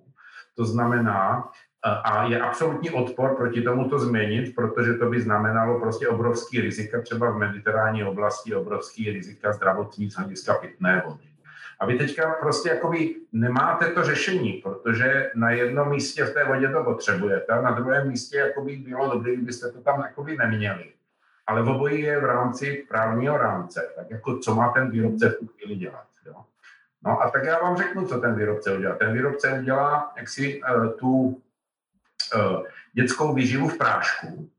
To 0.56 0.66
znamená, 0.66 1.52
a 1.84 2.26
je 2.26 2.42
absolutní 2.42 2.92
odpor 2.92 3.36
proti 3.36 3.62
tomu 3.62 3.90
to 3.90 4.00
změnit, 4.00 4.56
protože 4.56 4.94
to 4.94 5.10
by 5.10 5.22
znamenalo 5.22 5.80
prostě 5.80 6.08
obrovský 6.08 6.62
rizika, 6.62 7.02
třeba 7.02 7.32
v 7.32 7.38
mediterální 7.38 8.04
oblasti 8.04 8.56
obrovský 8.56 9.12
rizika 9.12 9.54
zdravotní 9.54 10.12
z 10.12 10.16
hlediska 10.16 10.54
pitné 10.54 11.04
vody. 11.06 11.24
A 11.80 11.86
vy 11.86 11.98
teďka 11.98 12.36
prostě 12.40 12.70
jakoby 12.70 13.16
nemáte 13.32 13.86
to 13.86 14.04
řešení, 14.04 14.54
protože 14.54 15.32
na 15.36 15.52
jednom 15.52 15.90
místě 15.90 16.26
v 16.26 16.34
té 16.34 16.46
vodě 16.46 16.70
to 16.70 16.84
potřebujete, 16.84 17.54
a 17.54 17.62
na 17.62 17.72
druhém 17.72 18.08
místě 18.08 18.38
jakoby 18.38 18.76
bylo 18.76 19.14
dobré, 19.14 19.34
kdybyste 19.34 19.72
to 19.72 19.82
tam 19.82 20.02
jakoby 20.02 20.38
neměli. 20.38 20.86
Ale 21.48 21.64
v 21.64 21.70
obojí 21.70 22.02
je 22.02 22.20
v 22.20 22.26
rámci 22.26 22.86
právního 22.90 23.38
rámce. 23.38 23.90
Tak 23.96 24.12
jako 24.12 24.38
co 24.38 24.56
má 24.56 24.70
ten 24.70 24.92
výrobce 24.92 25.30
v 25.30 25.36
tu 25.40 25.48
chvíli 25.48 25.76
dělat? 25.76 26.06
Jo? 26.26 26.36
No 27.06 27.22
a 27.22 27.30
tak 27.30 27.44
já 27.44 27.60
vám 27.60 27.78
řeknu, 27.78 28.06
co 28.06 28.20
ten 28.20 28.36
výrobce 28.36 28.78
udělá. 28.78 28.96
Ten 28.96 29.14
výrobce 29.14 29.60
udělá 29.62 30.14
jaksi 30.18 30.62
uh, 30.62 30.90
tu 30.90 31.42
dětskou 32.94 33.34
výživu 33.34 33.68
v 33.68 33.78
prášku 33.78 34.50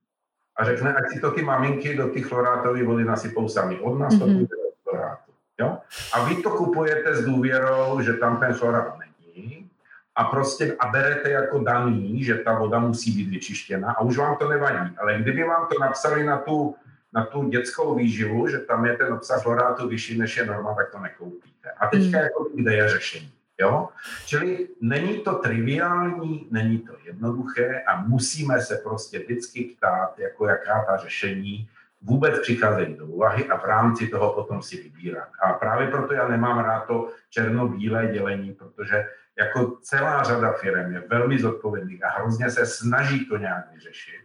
a 0.57 0.65
řekne, 0.65 0.95
ať 0.95 1.05
si 1.11 1.21
to 1.21 1.31
ty 1.31 1.43
maminky 1.43 1.97
do 1.97 2.09
ty 2.09 2.23
chlorátové 2.23 2.85
vody 2.85 3.05
nasypou 3.05 3.49
sami. 3.49 3.81
Od 3.81 3.99
nás 3.99 4.15
mm-hmm. 4.15 4.19
to 4.19 4.27
bude 4.27 4.57
chlorátu. 4.83 5.33
Jo? 5.61 5.79
A 6.13 6.25
vy 6.25 6.43
to 6.43 6.51
kupujete 6.51 7.15
s 7.15 7.25
důvěrou, 7.25 8.01
že 8.01 8.13
tam 8.13 8.41
ten 8.41 8.55
chlorát 8.55 8.99
není 8.99 9.71
a 10.17 10.25
prostě 10.25 10.77
a 10.79 10.87
berete 10.87 11.31
jako 11.31 11.59
daný, 11.59 12.25
že 12.25 12.35
ta 12.35 12.59
voda 12.59 12.79
musí 12.79 13.13
být 13.13 13.31
vyčištěna 13.31 13.93
a 13.93 14.01
už 14.01 14.19
vám 14.19 14.37
to 14.37 14.49
nevadí. 14.49 14.97
Ale 14.99 15.19
kdyby 15.19 15.45
vám 15.45 15.67
to 15.73 15.81
napsali 15.81 16.25
na 16.25 16.39
tu, 16.39 16.75
na 17.13 17.25
tu 17.25 17.49
dětskou 17.49 17.95
výživu, 17.95 18.49
že 18.49 18.59
tam 18.59 18.87
je 18.87 18.97
ten 18.97 19.13
obsah 19.13 19.43
chlorátu 19.43 19.89
vyšší 19.89 20.19
než 20.19 20.37
je 20.37 20.47
norma, 20.47 20.75
tak 20.75 20.91
to 20.93 20.99
nekoupíte. 20.99 21.71
A 21.71 21.87
teďka 21.87 22.19
mm. 22.19 22.25
jako 22.25 22.49
kde 22.55 22.75
je 22.75 22.89
řešení? 22.89 23.33
Jo? 23.61 23.89
Čili 24.27 24.69
není 24.81 25.21
to 25.21 25.35
triviální, 25.35 26.49
není 26.51 26.79
to 26.79 26.93
jednoduché 27.05 27.83
a 27.87 28.01
musíme 28.01 28.61
se 28.61 28.77
prostě 28.77 29.19
vždycky 29.19 29.65
ptát, 29.65 30.19
jako 30.19 30.49
jaká 30.49 30.85
ta 30.85 30.97
řešení 30.97 31.69
vůbec 32.03 32.41
přicházejí 32.41 32.95
do 32.95 33.07
úvahy 33.07 33.45
a 33.49 33.59
v 33.59 33.65
rámci 33.65 34.09
toho 34.09 34.33
potom 34.33 34.63
si 34.63 34.83
vybírat. 34.83 35.29
A 35.43 35.53
právě 35.53 35.89
proto 35.89 36.15
já 36.15 36.29
nemám 36.29 36.59
rád 36.59 36.81
to 36.81 37.09
černobílé 37.31 38.07
dělení, 38.07 38.53
protože 38.53 39.09
jako 39.39 39.79
celá 39.83 40.23
řada 40.23 40.53
firm 40.53 40.93
je 40.93 41.03
velmi 41.09 41.39
zodpovědných 41.39 42.05
a 42.05 42.09
hrozně 42.09 42.51
se 42.51 42.67
snaží 42.67 43.27
to 43.27 43.37
nějak 43.37 43.73
vyřešit, 43.73 44.21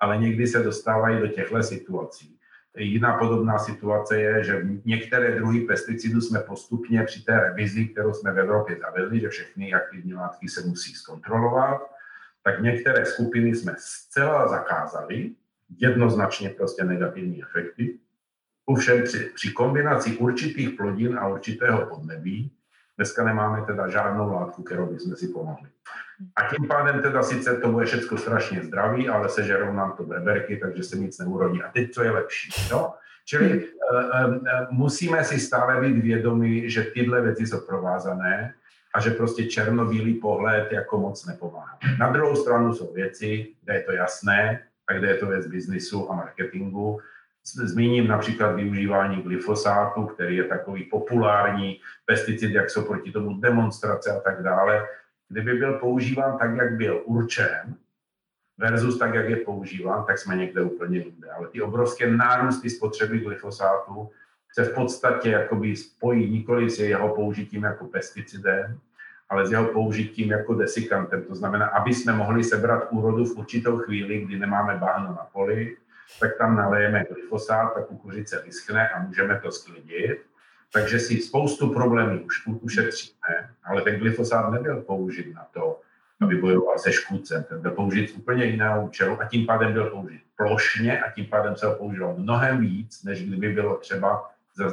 ale 0.00 0.18
někdy 0.18 0.46
se 0.46 0.62
dostávají 0.62 1.20
do 1.20 1.28
těchto 1.28 1.62
situací. 1.62 2.38
Jiná 2.78 3.18
podobná 3.18 3.58
situace 3.58 4.20
je, 4.20 4.44
že 4.44 4.66
některé 4.84 5.34
druhy 5.34 5.60
pesticidů 5.60 6.20
jsme 6.20 6.40
postupně 6.40 7.02
při 7.02 7.22
té 7.22 7.40
revizi, 7.40 7.84
kterou 7.84 8.12
jsme 8.12 8.32
v 8.32 8.38
Evropě 8.38 8.76
zavedli, 8.80 9.20
že 9.20 9.28
všechny 9.28 9.74
aktivní 9.74 10.14
látky 10.14 10.48
se 10.48 10.60
musí 10.66 10.94
zkontrolovat, 10.94 11.80
tak 12.42 12.62
některé 12.62 13.06
skupiny 13.06 13.56
jsme 13.56 13.74
zcela 13.78 14.48
zakázali, 14.48 15.30
jednoznačně 15.78 16.48
prostě 16.48 16.84
negativní 16.84 17.42
efekty. 17.42 17.98
Ovšem 18.64 19.02
při, 19.04 19.18
při 19.34 19.52
kombinaci 19.52 20.16
určitých 20.16 20.70
plodin 20.70 21.18
a 21.18 21.28
určitého 21.28 21.86
podnebí 21.86 22.52
dneska 22.96 23.24
nemáme 23.24 23.66
teda 23.66 23.88
žádnou 23.88 24.32
látku, 24.32 24.62
kterou 24.62 24.86
bychom 24.86 25.16
si 25.16 25.28
pomohli. 25.28 25.68
A 26.36 26.54
tím 26.54 26.68
pádem 26.68 27.02
teda 27.02 27.22
sice 27.22 27.56
to 27.56 27.68
bude 27.68 27.86
všechno 27.86 28.18
strašně 28.18 28.62
zdravý, 28.62 29.08
ale 29.08 29.28
sežerou 29.28 29.72
nám 29.72 29.92
to 29.96 30.02
beberky, 30.02 30.56
takže 30.56 30.82
se 30.82 30.96
nic 30.96 31.18
neurodí. 31.18 31.62
A 31.62 31.70
teď 31.70 31.90
co 31.90 32.02
je 32.02 32.10
lepší? 32.10 32.50
No? 32.72 32.94
Čili 33.24 33.64
uh, 33.64 34.34
uh, 34.34 34.38
musíme 34.70 35.24
si 35.24 35.40
stále 35.40 35.80
být 35.80 35.98
vědomi, 35.98 36.70
že 36.70 36.82
tyhle 36.82 37.20
věci 37.22 37.46
jsou 37.46 37.60
provázané 37.60 38.54
a 38.94 39.00
že 39.00 39.10
prostě 39.10 39.44
černobílý 39.44 40.14
pohled 40.14 40.72
jako 40.72 40.98
moc 40.98 41.26
nepomáhá. 41.26 41.78
Na 41.98 42.12
druhou 42.12 42.36
stranu 42.36 42.74
jsou 42.74 42.92
věci, 42.92 43.48
kde 43.62 43.74
je 43.74 43.82
to 43.82 43.92
jasné, 43.92 44.62
a 44.88 44.92
kde 44.92 45.08
je 45.08 45.14
to 45.14 45.26
věc 45.26 45.46
biznisu 45.46 46.10
a 46.10 46.16
marketingu. 46.16 47.00
Zmíním 47.44 48.08
například 48.08 48.52
využívání 48.52 49.22
glyfosátu, 49.22 50.06
který 50.06 50.36
je 50.36 50.44
takový 50.44 50.84
populární 50.84 51.80
pesticid, 52.06 52.50
jak 52.50 52.70
jsou 52.70 52.84
proti 52.84 53.12
tomu 53.12 53.40
demonstrace 53.40 54.10
a 54.10 54.20
tak 54.20 54.42
dále. 54.42 54.86
Kdyby 55.32 55.54
byl 55.54 55.72
používán 55.72 56.38
tak, 56.38 56.56
jak 56.56 56.76
byl 56.76 57.02
určen, 57.04 57.74
versus 58.58 58.98
tak, 58.98 59.14
jak 59.14 59.28
je 59.28 59.36
používán, 59.36 60.04
tak 60.04 60.18
jsme 60.18 60.36
někde 60.36 60.62
úplně 60.62 60.98
jinde. 60.98 61.30
Ale 61.30 61.48
ty 61.48 61.62
obrovské 61.62 62.10
nárůsty 62.10 62.70
spotřeby 62.70 63.18
glyfosátu 63.18 64.10
se 64.52 64.64
v 64.64 64.74
podstatě 64.74 65.30
jakoby 65.30 65.76
spojí 65.76 66.30
nikoli 66.30 66.70
s 66.70 66.78
jeho 66.78 67.14
použitím 67.14 67.62
jako 67.62 67.86
pesticidem, 67.86 68.78
ale 69.28 69.46
s 69.46 69.50
jeho 69.50 69.64
použitím 69.64 70.30
jako 70.30 70.54
desikantem. 70.54 71.22
To 71.22 71.34
znamená, 71.34 71.66
aby 71.66 71.94
jsme 71.94 72.12
mohli 72.12 72.44
sebrat 72.44 72.88
úrodu 72.90 73.24
v 73.24 73.38
určitou 73.38 73.76
chvíli, 73.78 74.20
kdy 74.20 74.38
nemáme 74.38 74.76
bahno 74.76 75.08
na 75.08 75.26
poli, 75.32 75.76
tak 76.20 76.38
tam 76.38 76.56
nalejeme 76.56 77.04
glyfosát, 77.04 77.74
ta 77.74 77.82
kukuřice 77.82 78.42
vyschne 78.44 78.88
a 78.88 79.02
můžeme 79.02 79.40
to 79.40 79.52
sklidit. 79.52 80.31
Takže 80.72 80.98
si 80.98 81.20
spoustu 81.20 81.72
problémů 81.72 82.24
už 82.24 82.46
ušetříme, 82.46 83.50
ale 83.64 83.82
ten 83.82 83.98
glyfosát 83.98 84.52
nebyl 84.52 84.80
použit 84.80 85.34
na 85.34 85.46
to, 85.52 85.80
aby 86.20 86.36
bojoval 86.36 86.78
se 86.78 86.92
škůdcem. 86.92 87.44
Ten 87.44 87.60
byl 87.60 87.70
použit 87.70 88.12
úplně 88.16 88.44
jiného 88.44 88.86
účelu 88.86 89.20
a 89.20 89.24
tím 89.24 89.46
pádem 89.46 89.72
byl 89.72 89.90
použit 89.90 90.20
plošně 90.36 91.02
a 91.02 91.10
tím 91.10 91.26
pádem 91.26 91.56
se 91.56 91.66
ho 91.66 91.74
používal 91.74 92.14
mnohem 92.18 92.60
víc, 92.60 93.02
než 93.04 93.24
kdyby 93.24 93.48
bylo 93.48 93.76
třeba 93.76 94.30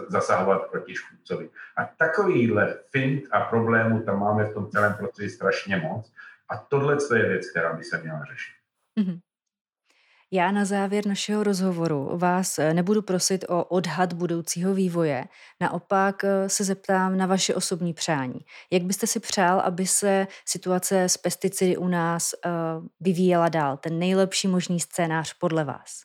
zasahovat 0.07 0.71
proti 0.71 0.95
škůdcovi. 0.95 1.49
A 1.77 1.85
takovýhle 1.85 2.77
fint 2.89 3.23
a 3.31 3.39
problémů 3.41 4.01
tam 4.01 4.19
máme 4.19 4.43
v 4.45 4.53
tom 4.53 4.69
celém 4.69 4.93
procesu 4.93 5.29
strašně 5.29 5.77
moc. 5.77 6.13
A 6.49 6.57
tohle 6.57 6.97
je 7.15 7.29
věc, 7.29 7.51
která 7.51 7.73
by 7.73 7.83
se 7.83 8.01
měla 8.01 8.25
řešit. 8.25 8.53
Mm-hmm. 8.99 9.19
Já 10.31 10.51
na 10.51 10.65
závěr 10.65 11.07
našeho 11.07 11.43
rozhovoru 11.43 12.17
vás 12.17 12.59
eh, 12.59 12.73
nebudu 12.73 13.01
prosit 13.01 13.45
o 13.47 13.63
odhad 13.63 14.13
budoucího 14.13 14.73
vývoje, 14.73 15.25
naopak 15.61 16.23
eh, 16.23 16.49
se 16.49 16.63
zeptám 16.63 17.17
na 17.17 17.25
vaše 17.25 17.55
osobní 17.55 17.93
přání. 17.93 18.39
Jak 18.71 18.83
byste 18.83 19.07
si 19.07 19.19
přál, 19.19 19.59
aby 19.59 19.85
se 19.85 20.27
situace 20.45 21.03
s 21.03 21.17
pesticidy 21.17 21.77
u 21.77 21.87
nás 21.87 22.33
eh, 22.33 22.49
vyvíjela 22.99 23.49
dál? 23.49 23.77
Ten 23.77 23.99
nejlepší 23.99 24.47
možný 24.47 24.79
scénář 24.79 25.33
podle 25.33 25.63
vás? 25.63 26.01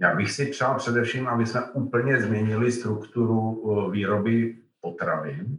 Já 0.00 0.14
bych 0.14 0.30
si 0.32 0.46
přál 0.46 0.78
především, 0.78 1.28
aby 1.28 1.46
jsme 1.46 1.60
úplně 1.72 2.20
změnili 2.20 2.72
strukturu 2.72 3.62
výroby 3.90 4.56
potravin, 4.80 5.58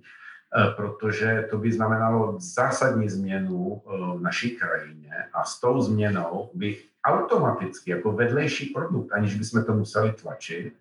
protože 0.75 1.47
to 1.49 1.57
by 1.57 1.71
znamenalo 1.71 2.35
zásadní 2.39 3.09
změnu 3.09 3.81
v 4.17 4.21
naší 4.21 4.49
krajině 4.49 5.11
a 5.33 5.43
s 5.43 5.59
tou 5.59 5.81
změnou 5.81 6.51
bych 6.53 6.88
automaticky 7.05 7.91
jako 7.91 8.11
vedlejší 8.11 8.65
produkt, 8.65 9.11
aniž 9.11 9.35
bychom 9.35 9.63
to 9.63 9.73
museli 9.73 10.13
tlačit, 10.13 10.73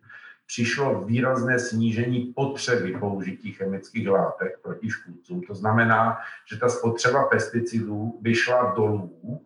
přišlo 0.47 1.05
výrazné 1.05 1.59
snížení 1.59 2.33
potřeby 2.37 2.97
použití 3.01 3.53
chemických 3.53 4.09
látek 4.09 4.59
proti 4.63 4.91
škůdcům. 4.91 5.43
To 5.43 5.55
znamená, 5.55 6.19
že 6.51 6.59
ta 6.59 6.69
spotřeba 6.69 7.25
pesticidů 7.25 8.19
by 8.21 8.35
šla 8.35 8.75
dolů 8.77 9.43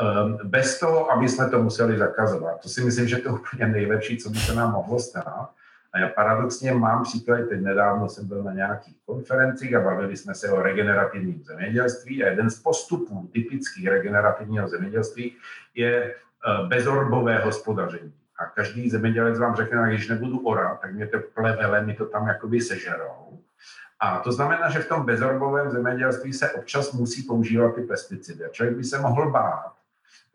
Ehm, 0.00 0.38
bez 0.44 0.78
toho, 0.80 1.10
aby 1.12 1.28
jsme 1.28 1.50
to 1.50 1.62
museli 1.62 1.98
zakazovat. 1.98 2.60
To 2.60 2.68
si 2.68 2.84
myslím, 2.84 3.08
že 3.08 3.16
to 3.16 3.28
je 3.28 3.32
úplně 3.32 3.66
nejlepší, 3.66 4.18
co 4.18 4.30
by 4.30 4.38
se 4.38 4.54
nám 4.54 4.72
mohlo 4.72 5.00
stát. 5.00 5.50
A 5.96 6.00
já 6.00 6.08
paradoxně 6.08 6.72
mám 6.72 7.02
příklad, 7.02 7.48
teď 7.48 7.60
nedávno 7.60 8.08
jsem 8.08 8.28
byl 8.28 8.42
na 8.42 8.52
nějakých 8.52 8.96
konferencích 9.06 9.74
a 9.74 9.80
bavili 9.80 10.16
jsme 10.16 10.34
se 10.34 10.50
o 10.50 10.62
regenerativním 10.62 11.42
zemědělství 11.44 12.24
a 12.24 12.28
jeden 12.28 12.50
z 12.50 12.62
postupů 12.62 13.30
typických 13.32 13.88
regenerativního 13.88 14.68
zemědělství 14.68 15.36
je 15.74 16.04
eh, 16.04 16.14
bezorbové 16.66 17.38
hospodaření. 17.38 18.12
A 18.38 18.44
každý 18.46 18.90
zemědělec 18.90 19.38
vám 19.38 19.56
řekne, 19.56 19.88
když 19.88 20.08
nebudu 20.08 20.38
orat, 20.38 20.80
tak 20.80 20.94
mě 20.94 21.06
to 21.06 21.18
plevele, 21.34 21.82
mi 21.82 21.94
to 21.94 22.06
tam 22.06 22.28
jakoby 22.28 22.60
sežerou. 22.60 23.38
A 24.00 24.18
to 24.18 24.32
znamená, 24.32 24.70
že 24.70 24.78
v 24.78 24.88
tom 24.88 25.06
bezorbovém 25.06 25.70
zemědělství 25.70 26.32
se 26.32 26.52
občas 26.52 26.92
musí 26.92 27.22
používat 27.22 27.74
ty 27.74 27.82
pesticidy. 27.82 28.44
Člověk 28.50 28.76
by 28.76 28.84
se 28.84 28.98
mohl 28.98 29.30
bát, 29.30 29.75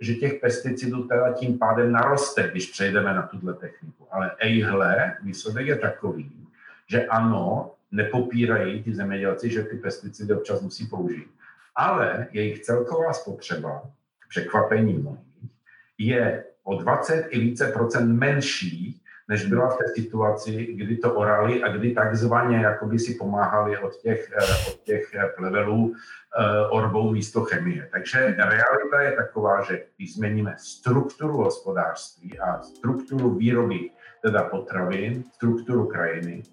že 0.01 0.15
těch 0.15 0.33
pesticidů 0.33 1.03
teda 1.03 1.33
tím 1.33 1.59
pádem 1.59 1.91
naroste, 1.91 2.49
když 2.51 2.71
přejdeme 2.71 3.13
na 3.13 3.21
tuhle 3.21 3.53
techniku. 3.53 4.07
Ale 4.11 4.31
ejhle, 4.39 5.17
výsledek 5.23 5.67
je 5.67 5.75
takový, 5.75 6.47
že 6.87 7.05
ano, 7.05 7.71
nepopírají 7.91 8.83
ti 8.83 8.95
zemědělci, 8.95 9.49
že 9.49 9.63
ty 9.63 9.77
pesticidy 9.77 10.33
občas 10.33 10.61
musí 10.61 10.87
použít. 10.87 11.27
Ale 11.75 12.27
jejich 12.31 12.59
celková 12.59 13.13
spotřeba, 13.13 13.83
překvapení 14.29 14.93
mnohých, 14.93 15.51
je 15.97 16.43
o 16.63 16.75
20 16.81 17.27
i 17.29 17.39
více 17.39 17.67
procent 17.67 18.13
menší 18.19 19.00
než 19.32 19.45
byla 19.45 19.69
v 19.69 19.77
té 19.77 19.84
situaci, 19.95 20.65
kdy 20.65 20.97
to 20.97 21.13
orali 21.13 21.63
a 21.63 21.71
kdy 21.77 21.91
takzvaně 21.91 22.57
jakoby 22.57 22.99
si 22.99 23.13
pomáhali 23.13 23.77
od 23.77 23.95
těch, 23.95 24.32
eh, 24.32 24.71
od 24.71 24.79
těch 24.84 25.15
eh, 25.15 25.29
plevelů 25.38 25.93
eh, 25.93 26.67
orbou 26.69 27.11
místo 27.11 27.41
chemie. 27.41 27.89
Takže 27.91 28.36
realita 28.38 29.01
je 29.01 29.11
taková, 29.11 29.63
že 29.63 29.84
když 29.97 30.15
změníme 30.15 30.55
strukturu 30.57 31.38
hospodářství 31.38 32.39
a 32.39 32.61
strukturu 32.61 33.29
výroby, 33.29 33.89
teda 34.21 34.43
potravin, 34.43 35.23
strukturu 35.23 35.86
krajiny, 35.88 36.43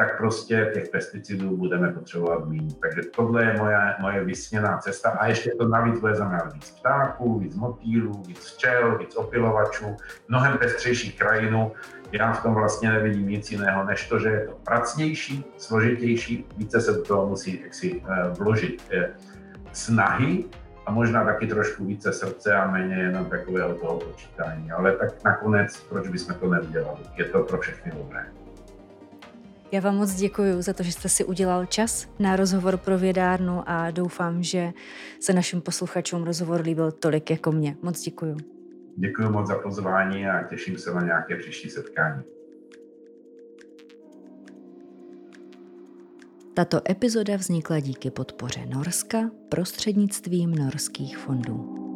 tak 0.00 0.18
prostě 0.18 0.70
těch 0.74 0.88
pesticidů 0.88 1.56
budeme 1.56 1.92
potřebovat 1.92 2.48
méně. 2.48 2.74
Takže 2.80 3.02
tohle 3.16 3.44
je 3.44 3.56
moje, 3.58 3.94
moje 4.00 4.24
vysněná 4.24 4.78
cesta 4.78 5.10
a 5.10 5.26
ještě 5.26 5.50
to 5.50 5.68
navíc 5.68 6.00
bude 6.00 6.14
znamenat 6.14 6.54
víc 6.54 6.70
ptáků, 6.70 7.38
víc 7.38 7.56
motýlů, 7.56 8.22
víc 8.26 8.38
včel, 8.38 8.98
víc 8.98 9.16
opilovačů, 9.16 9.96
mnohem 10.28 10.58
pestřejší 10.58 11.12
krajinu. 11.12 11.72
Já 12.12 12.32
v 12.32 12.42
tom 12.42 12.54
vlastně 12.54 12.90
nevidím 12.90 13.28
nic 13.28 13.50
jiného, 13.50 13.84
než 13.84 14.08
to, 14.08 14.18
že 14.18 14.28
je 14.28 14.46
to 14.46 14.56
pracnější, 14.64 15.44
složitější, 15.56 16.44
více 16.56 16.80
se 16.80 16.92
do 16.92 17.02
toho 17.02 17.26
musí 17.26 17.60
jaksi 17.62 18.02
eh, 18.04 18.28
vložit 18.28 18.82
eh, 18.90 19.10
snahy 19.72 20.44
a 20.86 20.92
možná 20.92 21.24
taky 21.24 21.46
trošku 21.46 21.84
více 21.84 22.12
srdce 22.12 22.54
a 22.54 22.70
méně 22.70 22.94
jenom 22.94 23.24
takového 23.24 23.74
toho 23.74 23.98
počítání. 23.98 24.70
Ale 24.70 24.92
tak 24.92 25.24
nakonec, 25.24 25.80
proč 25.80 26.08
bychom 26.08 26.34
to 26.34 26.48
neudělali? 26.48 27.00
Je 27.16 27.24
to 27.24 27.42
pro 27.42 27.58
všechny 27.58 27.92
dobré. 27.96 28.26
Já 29.72 29.80
vám 29.80 29.96
moc 29.96 30.14
děkuji 30.14 30.62
za 30.62 30.72
to, 30.72 30.82
že 30.82 30.92
jste 30.92 31.08
si 31.08 31.24
udělal 31.24 31.66
čas 31.66 32.08
na 32.18 32.36
rozhovor 32.36 32.76
pro 32.76 32.98
vědárnu 32.98 33.62
a 33.66 33.90
doufám, 33.90 34.42
že 34.42 34.72
se 35.20 35.32
našim 35.32 35.60
posluchačům 35.60 36.24
rozhovor 36.24 36.60
líbil 36.60 36.92
tolik 36.92 37.30
jako 37.30 37.52
mě. 37.52 37.76
Moc 37.82 38.00
děkuji. 38.00 38.59
Děkuji 38.96 39.30
moc 39.30 39.46
za 39.46 39.58
pozvání 39.58 40.26
a 40.26 40.42
těším 40.42 40.78
se 40.78 40.94
na 40.94 41.02
nějaké 41.02 41.36
příští 41.36 41.70
setkání. 41.70 42.22
Tato 46.54 46.90
epizoda 46.90 47.36
vznikla 47.36 47.80
díky 47.80 48.10
podpoře 48.10 48.66
Norska 48.66 49.30
prostřednictvím 49.48 50.54
norských 50.54 51.18
fondů. 51.18 51.89